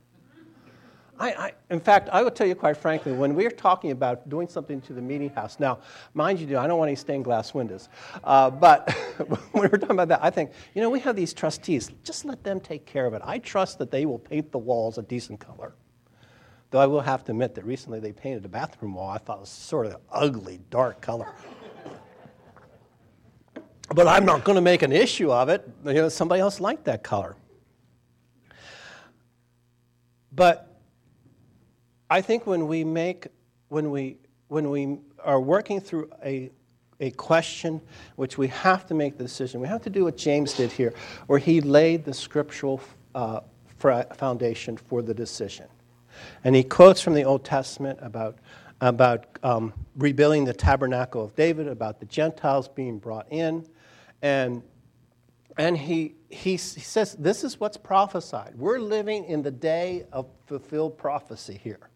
I, 1.19 1.31
I, 1.31 1.53
in 1.71 1.79
fact, 1.79 2.09
I 2.11 2.21
will 2.21 2.31
tell 2.31 2.45
you 2.45 2.53
quite 2.53 2.77
frankly, 2.77 3.11
when 3.11 3.33
we're 3.33 3.49
talking 3.49 3.91
about 3.91 4.29
doing 4.29 4.47
something 4.47 4.81
to 4.81 4.93
the 4.93 5.01
meeting 5.01 5.29
house, 5.29 5.59
now, 5.59 5.79
mind 6.13 6.39
you, 6.39 6.57
I 6.57 6.67
don't 6.67 6.77
want 6.77 6.89
any 6.89 6.95
stained 6.95 7.23
glass 7.23 7.53
windows, 7.53 7.89
uh, 8.23 8.49
but 8.51 8.91
when 9.27 9.39
we're 9.53 9.69
talking 9.69 9.91
about 9.91 10.09
that, 10.09 10.23
I 10.23 10.29
think, 10.29 10.51
you 10.75 10.81
know, 10.81 10.89
we 10.89 10.99
have 10.99 11.15
these 11.15 11.33
trustees. 11.33 11.89
Just 12.03 12.25
let 12.25 12.43
them 12.43 12.59
take 12.59 12.85
care 12.85 13.05
of 13.05 13.13
it. 13.13 13.21
I 13.25 13.39
trust 13.39 13.79
that 13.79 13.89
they 13.89 14.05
will 14.05 14.19
paint 14.19 14.51
the 14.51 14.59
walls 14.59 14.97
a 14.97 15.01
decent 15.01 15.39
color. 15.39 15.73
Though 16.69 16.79
I 16.79 16.85
will 16.85 17.01
have 17.01 17.23
to 17.25 17.31
admit 17.31 17.55
that 17.55 17.65
recently 17.65 17.99
they 17.99 18.11
painted 18.11 18.45
a 18.45 18.49
bathroom 18.49 18.93
wall 18.93 19.09
I 19.09 19.17
thought 19.17 19.39
was 19.39 19.49
sort 19.49 19.85
of 19.85 19.93
an 19.93 20.01
ugly, 20.11 20.59
dark 20.69 21.01
color. 21.01 21.33
but 23.95 24.07
I'm 24.07 24.25
not 24.25 24.43
going 24.43 24.57
to 24.57 24.61
make 24.61 24.81
an 24.81 24.91
issue 24.91 25.31
of 25.31 25.49
it. 25.49 25.67
You 25.85 25.93
know, 25.93 26.09
somebody 26.09 26.41
else 26.41 26.59
liked 26.59 26.85
that 26.85 27.03
color. 27.03 27.35
But 30.31 30.66
I 32.09 32.21
think 32.21 32.47
when 32.47 32.67
we 32.67 32.83
make, 32.83 33.27
when 33.69 33.91
we 33.91 34.17
when 34.47 34.69
we 34.69 34.97
are 35.23 35.39
working 35.39 35.81
through 35.81 36.09
a, 36.23 36.49
a 36.99 37.11
question 37.11 37.81
which 38.15 38.37
we 38.37 38.47
have 38.47 38.85
to 38.87 38.93
make 38.93 39.17
the 39.17 39.23
decision, 39.23 39.59
we 39.59 39.67
have 39.67 39.81
to 39.83 39.89
do 39.89 40.05
what 40.05 40.17
James 40.17 40.53
did 40.53 40.71
here, 40.71 40.93
where 41.27 41.39
he 41.39 41.61
laid 41.61 42.05
the 42.05 42.13
scriptural 42.13 42.81
uh, 43.13 43.41
foundation 43.77 44.77
for 44.77 45.01
the 45.01 45.13
decision. 45.13 45.65
And 46.43 46.55
he 46.55 46.63
quotes 46.63 47.01
from 47.01 47.13
the 47.13 47.23
Old 47.23 47.43
Testament 47.43 47.99
about, 48.01 48.37
about 48.81 49.25
um, 49.43 49.73
rebuilding 49.97 50.45
the 50.45 50.53
tabernacle 50.53 51.23
of 51.23 51.35
David, 51.35 51.67
about 51.67 51.99
the 51.99 52.05
Gentiles 52.05 52.67
being 52.67 52.97
brought 52.97 53.31
in. 53.31 53.67
And, 54.21 54.63
and 55.57 55.77
he, 55.77 56.15
he, 56.29 56.51
he 56.51 56.57
says, 56.57 57.15
This 57.19 57.43
is 57.43 57.59
what's 57.59 57.77
prophesied. 57.77 58.55
We're 58.55 58.79
living 58.79 59.25
in 59.25 59.43
the 59.43 59.51
day 59.51 60.05
of 60.11 60.27
fulfilled 60.47 60.97
prophecy 60.97 61.59
here. 61.61 61.89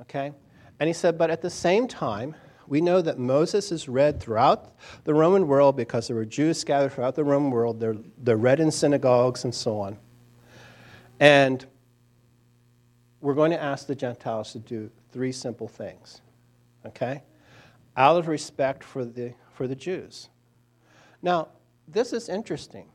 Okay? 0.00 0.32
And 0.80 0.86
he 0.86 0.92
said, 0.92 1.16
But 1.18 1.30
at 1.30 1.42
the 1.42 1.50
same 1.50 1.86
time, 1.86 2.34
we 2.66 2.80
know 2.80 3.02
that 3.02 3.18
Moses 3.18 3.70
is 3.70 3.88
read 3.88 4.20
throughout 4.20 4.74
the 5.04 5.14
Roman 5.14 5.46
world 5.46 5.76
because 5.76 6.06
there 6.06 6.16
were 6.16 6.24
Jews 6.24 6.58
scattered 6.58 6.92
throughout 6.92 7.14
the 7.14 7.24
Roman 7.24 7.50
world. 7.50 7.80
They're, 7.80 7.96
they're 8.18 8.36
read 8.36 8.60
in 8.60 8.70
synagogues 8.70 9.44
and 9.44 9.54
so 9.54 9.78
on. 9.78 9.98
And 11.20 11.64
we're 13.20 13.34
going 13.34 13.50
to 13.50 13.62
ask 13.62 13.86
the 13.86 13.94
Gentiles 13.94 14.52
to 14.52 14.58
do 14.58 14.90
three 15.12 15.32
simple 15.32 15.68
things, 15.68 16.20
okay? 16.84 17.22
Out 17.96 18.16
of 18.16 18.28
respect 18.28 18.82
for 18.82 19.04
the, 19.04 19.34
for 19.52 19.66
the 19.66 19.74
Jews. 19.74 20.28
Now, 21.22 21.48
this 21.88 22.12
is 22.12 22.28
interesting 22.28 22.86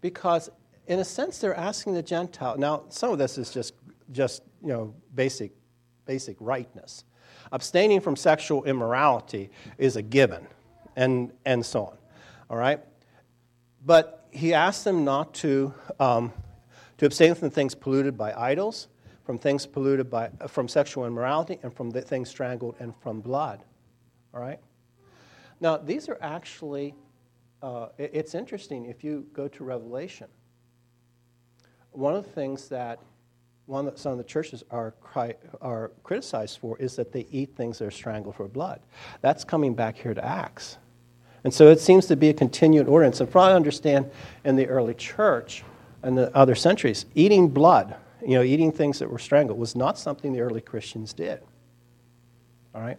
because, 0.00 0.48
in 0.86 1.00
a 1.00 1.04
sense, 1.04 1.38
they're 1.38 1.54
asking 1.54 1.94
the 1.94 2.02
Gentile. 2.02 2.56
Now, 2.56 2.84
some 2.88 3.12
of 3.12 3.18
this 3.18 3.36
is 3.36 3.50
just, 3.50 3.74
just 4.12 4.42
you 4.62 4.68
know, 4.68 4.94
basic, 5.14 5.52
basic 6.12 6.36
rightness. 6.40 7.04
Abstaining 7.52 8.00
from 8.00 8.16
sexual 8.16 8.64
immorality 8.64 9.50
is 9.78 9.96
a 9.96 10.02
given, 10.02 10.44
and, 10.96 11.32
and 11.44 11.64
so 11.64 11.80
on. 11.90 11.96
All 12.48 12.56
right? 12.56 12.80
But 13.86 14.26
he 14.30 14.54
asks 14.54 14.82
them 14.84 15.04
not 15.04 15.34
to 15.34 15.72
um, 16.00 16.32
to 17.00 17.06
abstain 17.06 17.34
from 17.34 17.48
things 17.48 17.74
polluted 17.74 18.18
by 18.18 18.34
idols, 18.34 18.88
from 19.24 19.38
things 19.38 19.64
polluted 19.64 20.10
by, 20.10 20.28
from 20.48 20.68
sexual 20.68 21.06
immorality, 21.06 21.58
and 21.62 21.72
from 21.72 21.88
the 21.88 22.02
things 22.02 22.28
strangled 22.28 22.74
and 22.78 22.92
from 23.02 23.22
blood. 23.22 23.62
All 24.34 24.40
right? 24.42 24.60
Now, 25.60 25.78
these 25.78 26.10
are 26.10 26.18
actually, 26.20 26.94
uh, 27.62 27.86
it's 27.96 28.34
interesting 28.34 28.84
if 28.84 29.02
you 29.02 29.26
go 29.32 29.48
to 29.48 29.64
Revelation. 29.64 30.26
One 31.92 32.14
of 32.14 32.22
the 32.22 32.30
things 32.32 32.68
that 32.68 32.98
one 33.70 33.84
that 33.86 33.98
some 33.98 34.12
of 34.12 34.18
the 34.18 34.24
churches 34.24 34.64
are, 34.70 34.94
are 35.60 35.92
criticized 36.02 36.58
for 36.58 36.76
is 36.78 36.96
that 36.96 37.12
they 37.12 37.26
eat 37.30 37.54
things 37.56 37.78
that 37.78 37.86
are 37.86 37.90
strangled 37.90 38.34
for 38.34 38.48
blood. 38.48 38.80
That's 39.20 39.44
coming 39.44 39.74
back 39.74 39.96
here 39.96 40.12
to 40.12 40.24
Acts. 40.24 40.76
And 41.44 41.54
so 41.54 41.68
it 41.68 41.80
seems 41.80 42.06
to 42.06 42.16
be 42.16 42.28
a 42.28 42.34
continued 42.34 42.88
ordinance. 42.88 43.20
And 43.20 43.30
from 43.30 43.42
I 43.42 43.52
understand 43.54 44.10
in 44.44 44.56
the 44.56 44.66
early 44.66 44.94
church, 44.94 45.62
and 46.02 46.16
the 46.16 46.34
other 46.34 46.54
centuries, 46.54 47.06
eating 47.14 47.48
blood, 47.48 47.94
you 48.22 48.34
know, 48.34 48.42
eating 48.42 48.72
things 48.72 48.98
that 48.98 49.10
were 49.10 49.18
strangled 49.18 49.58
was 49.58 49.76
not 49.76 49.98
something 49.98 50.32
the 50.32 50.40
early 50.40 50.60
Christians 50.60 51.12
did. 51.12 51.40
All 52.74 52.80
right? 52.80 52.98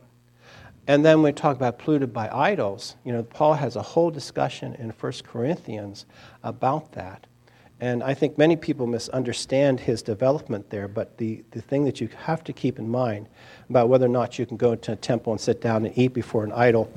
And 0.88 1.06
then 1.06 1.22
we 1.22 1.32
talk 1.32 1.56
about 1.56 1.80
polluted 1.80 2.12
by 2.12 2.30
idols, 2.30 2.96
you 3.04 3.14
know, 3.14 3.24
Paul 3.24 3.54
has 3.54 3.76
a 3.76 3.82
whole 3.82 4.10
discussion 4.10 4.76
in 4.76 4.90
1 4.90 5.14
Corinthians 5.24 6.06
about 6.44 6.94
that. 6.94 7.28
And 7.82 8.04
I 8.04 8.14
think 8.14 8.38
many 8.38 8.56
people 8.56 8.88
misunderstand 8.88 9.80
his 9.80 10.02
development 10.02 10.70
there, 10.70 10.88
but 10.88 11.18
the, 11.18 11.44
the 11.52 11.62
thing 11.62 11.84
that 11.86 12.00
you 12.00 12.10
have 12.16 12.44
to 12.46 12.54
keep 12.54 12.80
in 12.80 12.88
mind 12.90 13.28
about 13.70 13.90
whether 13.90 14.06
or 14.06 14.10
not 14.10 14.40
you 14.40 14.46
can 14.46 14.56
go 14.56 14.74
into 14.74 14.94
a 14.94 14.96
temple 14.96 15.34
and 15.34 15.42
sit 15.42 15.62
down 15.62 15.86
and 15.86 15.98
eat 15.98 16.14
before 16.14 16.44
an 16.44 16.52
idol 16.52 16.94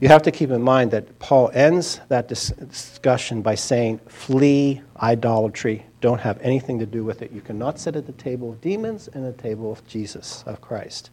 you 0.00 0.08
have 0.08 0.22
to 0.22 0.30
keep 0.30 0.50
in 0.50 0.62
mind 0.62 0.92
that 0.92 1.18
Paul 1.18 1.50
ends 1.52 2.00
that 2.08 2.28
dis- 2.28 2.50
discussion 2.50 3.42
by 3.42 3.56
saying, 3.56 3.98
Flee 4.06 4.80
idolatry. 5.02 5.84
Don't 6.00 6.20
have 6.20 6.40
anything 6.40 6.78
to 6.78 6.86
do 6.86 7.02
with 7.02 7.22
it. 7.22 7.32
You 7.32 7.40
cannot 7.40 7.80
sit 7.80 7.96
at 7.96 8.06
the 8.06 8.12
table 8.12 8.50
of 8.52 8.60
demons 8.60 9.08
and 9.08 9.24
the 9.24 9.32
table 9.32 9.72
of 9.72 9.84
Jesus, 9.88 10.44
of 10.46 10.60
Christ. 10.60 11.10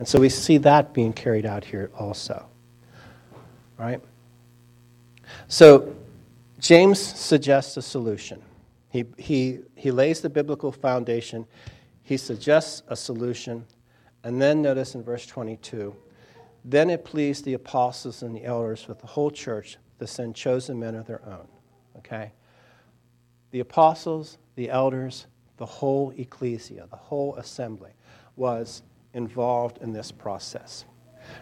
And 0.00 0.08
so 0.08 0.18
we 0.18 0.28
see 0.28 0.58
that 0.58 0.92
being 0.92 1.12
carried 1.12 1.46
out 1.46 1.64
here 1.64 1.92
also. 1.96 2.46
Right? 3.78 4.00
So 5.46 5.94
James 6.62 6.98
suggests 6.98 7.76
a 7.76 7.82
solution. 7.82 8.40
He, 8.88 9.04
he, 9.18 9.58
he 9.74 9.90
lays 9.90 10.22
the 10.22 10.30
biblical 10.30 10.72
foundation, 10.72 11.46
he 12.02 12.16
suggests 12.16 12.82
a 12.88 12.96
solution, 12.96 13.66
and 14.24 14.40
then 14.40 14.62
notice 14.62 14.94
in 14.94 15.02
verse 15.02 15.26
22 15.26 15.94
then 16.64 16.90
it 16.90 17.04
pleased 17.04 17.44
the 17.44 17.54
apostles 17.54 18.22
and 18.22 18.34
the 18.34 18.44
elders 18.44 18.86
with 18.86 19.00
the 19.00 19.06
whole 19.06 19.30
church 19.30 19.78
to 19.98 20.06
send 20.06 20.34
chosen 20.34 20.78
men 20.78 20.94
of 20.94 21.06
their 21.06 21.24
own. 21.26 21.48
Okay? 21.98 22.32
The 23.50 23.60
apostles, 23.60 24.38
the 24.54 24.70
elders, 24.70 25.26
the 25.56 25.66
whole 25.66 26.12
ecclesia, 26.16 26.86
the 26.90 26.96
whole 26.96 27.36
assembly 27.36 27.90
was 28.36 28.82
involved 29.12 29.78
in 29.82 29.92
this 29.92 30.12
process. 30.12 30.84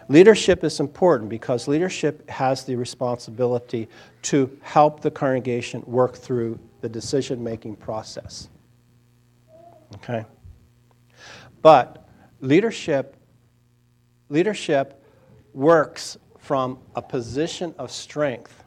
Leadership 0.07 0.63
is 0.63 0.79
important 0.79 1.29
because 1.29 1.67
leadership 1.67 2.29
has 2.29 2.65
the 2.65 2.75
responsibility 2.75 3.87
to 4.23 4.57
help 4.61 5.01
the 5.01 5.11
congregation 5.11 5.83
work 5.85 6.15
through 6.15 6.59
the 6.81 6.89
decision 6.89 7.43
making 7.43 7.75
process. 7.75 8.49
Okay? 9.95 10.25
But 11.61 12.07
leadership 12.41 13.15
leadership 14.29 15.03
works 15.53 16.17
from 16.39 16.79
a 16.95 17.01
position 17.01 17.75
of 17.77 17.91
strength 17.91 18.63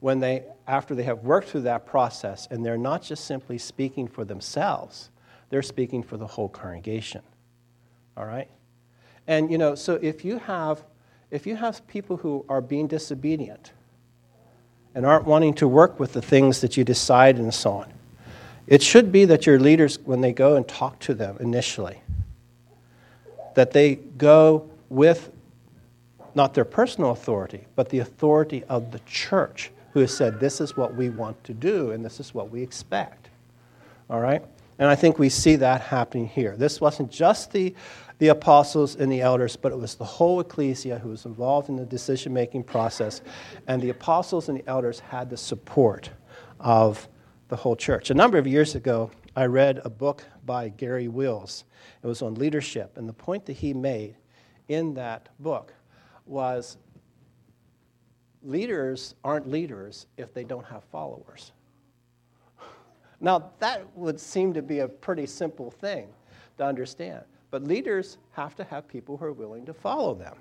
when 0.00 0.20
they 0.20 0.44
after 0.66 0.94
they 0.94 1.02
have 1.02 1.18
worked 1.18 1.48
through 1.48 1.60
that 1.60 1.84
process 1.86 2.48
and 2.50 2.64
they're 2.64 2.78
not 2.78 3.02
just 3.02 3.24
simply 3.24 3.58
speaking 3.58 4.06
for 4.06 4.24
themselves 4.24 5.10
they're 5.50 5.62
speaking 5.62 6.02
for 6.02 6.16
the 6.16 6.26
whole 6.26 6.48
congregation 6.48 7.22
all 8.16 8.24
right 8.24 8.48
and 9.26 9.50
you 9.50 9.58
know 9.58 9.74
so 9.74 9.94
if 10.02 10.24
you 10.24 10.38
have 10.38 10.84
if 11.30 11.46
you 11.46 11.56
have 11.56 11.86
people 11.86 12.16
who 12.16 12.44
are 12.48 12.60
being 12.60 12.86
disobedient 12.86 13.72
and 14.94 15.04
aren't 15.04 15.24
wanting 15.24 15.52
to 15.52 15.68
work 15.68 15.98
with 16.00 16.12
the 16.12 16.22
things 16.22 16.60
that 16.60 16.76
you 16.76 16.84
decide 16.84 17.36
and 17.36 17.52
so 17.52 17.72
on 17.72 17.92
it 18.66 18.82
should 18.82 19.12
be 19.12 19.24
that 19.24 19.46
your 19.46 19.58
leaders 19.58 19.98
when 20.04 20.20
they 20.20 20.32
go 20.32 20.56
and 20.56 20.66
talk 20.66 20.98
to 20.98 21.14
them 21.14 21.36
initially 21.40 22.00
that 23.54 23.72
they 23.72 23.94
go 23.94 24.68
with 24.88 25.30
not 26.36 26.52
their 26.52 26.66
personal 26.66 27.10
authority, 27.10 27.64
but 27.74 27.88
the 27.88 27.98
authority 28.00 28.62
of 28.64 28.92
the 28.92 29.00
church, 29.06 29.70
who 29.92 30.00
has 30.00 30.14
said, 30.14 30.38
This 30.38 30.60
is 30.60 30.76
what 30.76 30.94
we 30.94 31.08
want 31.08 31.42
to 31.44 31.54
do, 31.54 31.90
and 31.90 32.04
this 32.04 32.20
is 32.20 32.34
what 32.34 32.50
we 32.50 32.62
expect. 32.62 33.30
All 34.10 34.20
right? 34.20 34.44
And 34.78 34.88
I 34.88 34.94
think 34.94 35.18
we 35.18 35.30
see 35.30 35.56
that 35.56 35.80
happening 35.80 36.28
here. 36.28 36.54
This 36.54 36.82
wasn't 36.82 37.10
just 37.10 37.50
the, 37.50 37.74
the 38.18 38.28
apostles 38.28 38.96
and 38.96 39.12
the 39.12 39.20
elders, 39.20 39.56
but 39.56 39.72
it 39.72 39.78
was 39.78 39.94
the 39.94 40.04
whole 40.04 40.40
ecclesia 40.40 40.98
who 40.98 41.10
was 41.10 41.26
involved 41.26 41.68
in 41.68 41.76
the 41.76 41.84
decision 41.84 42.32
making 42.32 42.64
process. 42.64 43.20
And 43.66 43.82
the 43.82 43.90
apostles 43.90 44.48
and 44.48 44.58
the 44.58 44.68
elders 44.68 45.00
had 45.00 45.28
the 45.28 45.36
support 45.36 46.10
of 46.58 47.08
the 47.48 47.56
whole 47.56 47.76
church. 47.76 48.10
A 48.10 48.14
number 48.14 48.38
of 48.38 48.46
years 48.46 48.74
ago, 48.74 49.10
I 49.36 49.44
read 49.44 49.80
a 49.84 49.90
book 49.90 50.24
by 50.46 50.70
Garry 50.70 51.08
Wills. 51.08 51.64
It 52.02 52.06
was 52.06 52.22
on 52.22 52.34
leadership. 52.36 52.96
And 52.96 53.08
the 53.08 53.12
point 53.12 53.44
that 53.46 53.54
he 53.54 53.74
made 53.74 54.16
in 54.68 54.94
that 54.94 55.28
book 55.38 55.74
was 56.24 56.78
leaders 58.42 59.14
aren't 59.22 59.48
leaders 59.48 60.06
if 60.16 60.32
they 60.32 60.44
don't 60.44 60.64
have 60.64 60.84
followers. 60.84 61.52
Now, 63.20 63.50
that 63.60 63.86
would 63.96 64.20
seem 64.20 64.54
to 64.54 64.62
be 64.62 64.80
a 64.80 64.88
pretty 64.88 65.26
simple 65.26 65.70
thing 65.70 66.08
to 66.58 66.64
understand, 66.64 67.24
but 67.56 67.64
leaders 67.64 68.18
have 68.32 68.54
to 68.54 68.64
have 68.64 68.86
people 68.86 69.16
who 69.16 69.24
are 69.24 69.32
willing 69.32 69.64
to 69.64 69.72
follow 69.72 70.12
them. 70.12 70.36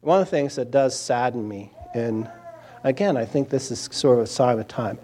One 0.00 0.20
of 0.20 0.26
the 0.26 0.30
things 0.30 0.54
that 0.54 0.70
does 0.70 0.96
sadden 0.96 1.48
me, 1.48 1.72
and 1.92 2.30
again, 2.84 3.16
I 3.16 3.24
think 3.24 3.48
this 3.48 3.72
is 3.72 3.88
sort 3.90 4.18
of 4.18 4.24
a 4.26 4.26
sign 4.28 4.60
of 4.60 4.68
time, 4.68 4.96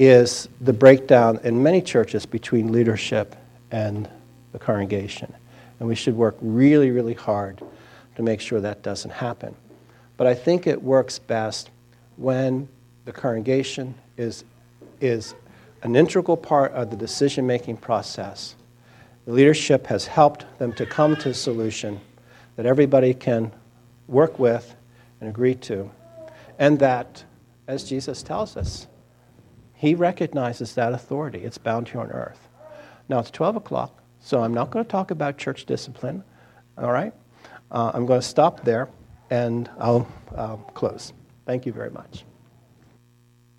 is 0.00 0.48
the 0.60 0.72
breakdown 0.72 1.38
in 1.44 1.62
many 1.62 1.80
churches 1.80 2.26
between 2.26 2.72
leadership 2.72 3.36
and 3.70 4.10
the 4.50 4.58
congregation. 4.58 5.32
And 5.78 5.88
we 5.88 5.94
should 5.94 6.16
work 6.16 6.36
really, 6.40 6.90
really 6.90 7.14
hard 7.14 7.62
to 8.16 8.24
make 8.24 8.40
sure 8.40 8.60
that 8.60 8.82
doesn't 8.82 9.12
happen. 9.12 9.54
But 10.16 10.26
I 10.26 10.34
think 10.34 10.66
it 10.66 10.82
works 10.82 11.20
best 11.20 11.70
when 12.16 12.68
the 13.04 13.12
congregation 13.12 13.94
is, 14.16 14.42
is 15.00 15.36
an 15.84 15.94
integral 15.94 16.36
part 16.36 16.72
of 16.72 16.90
the 16.90 16.96
decision 16.96 17.46
making 17.46 17.76
process. 17.76 18.56
The 19.26 19.32
leadership 19.32 19.88
has 19.88 20.06
helped 20.06 20.46
them 20.58 20.72
to 20.74 20.86
come 20.86 21.16
to 21.16 21.30
a 21.30 21.34
solution 21.34 22.00
that 22.54 22.64
everybody 22.64 23.12
can 23.12 23.52
work 24.06 24.38
with 24.38 24.74
and 25.20 25.28
agree 25.28 25.56
to. 25.56 25.90
And 26.58 26.78
that, 26.78 27.24
as 27.66 27.84
Jesus 27.84 28.22
tells 28.22 28.56
us, 28.56 28.86
he 29.74 29.94
recognizes 29.94 30.74
that 30.74 30.92
authority. 30.92 31.40
It's 31.40 31.58
bound 31.58 31.88
here 31.88 32.00
on 32.00 32.10
earth. 32.12 32.48
Now 33.08 33.18
it's 33.18 33.30
12 33.30 33.56
o'clock, 33.56 34.02
So 34.20 34.42
I'm 34.42 34.54
not 34.54 34.70
going 34.70 34.84
to 34.84 34.90
talk 34.90 35.10
about 35.10 35.38
church 35.38 35.66
discipline, 35.66 36.24
all 36.78 36.92
right? 36.92 37.12
Uh, 37.70 37.90
I'm 37.94 38.06
going 38.06 38.20
to 38.20 38.26
stop 38.26 38.64
there 38.64 38.88
and 39.28 39.68
I'll 39.78 40.08
uh, 40.34 40.56
close. 40.74 41.12
Thank 41.46 41.66
you 41.66 41.72
very 41.72 41.90
much. 41.90 42.24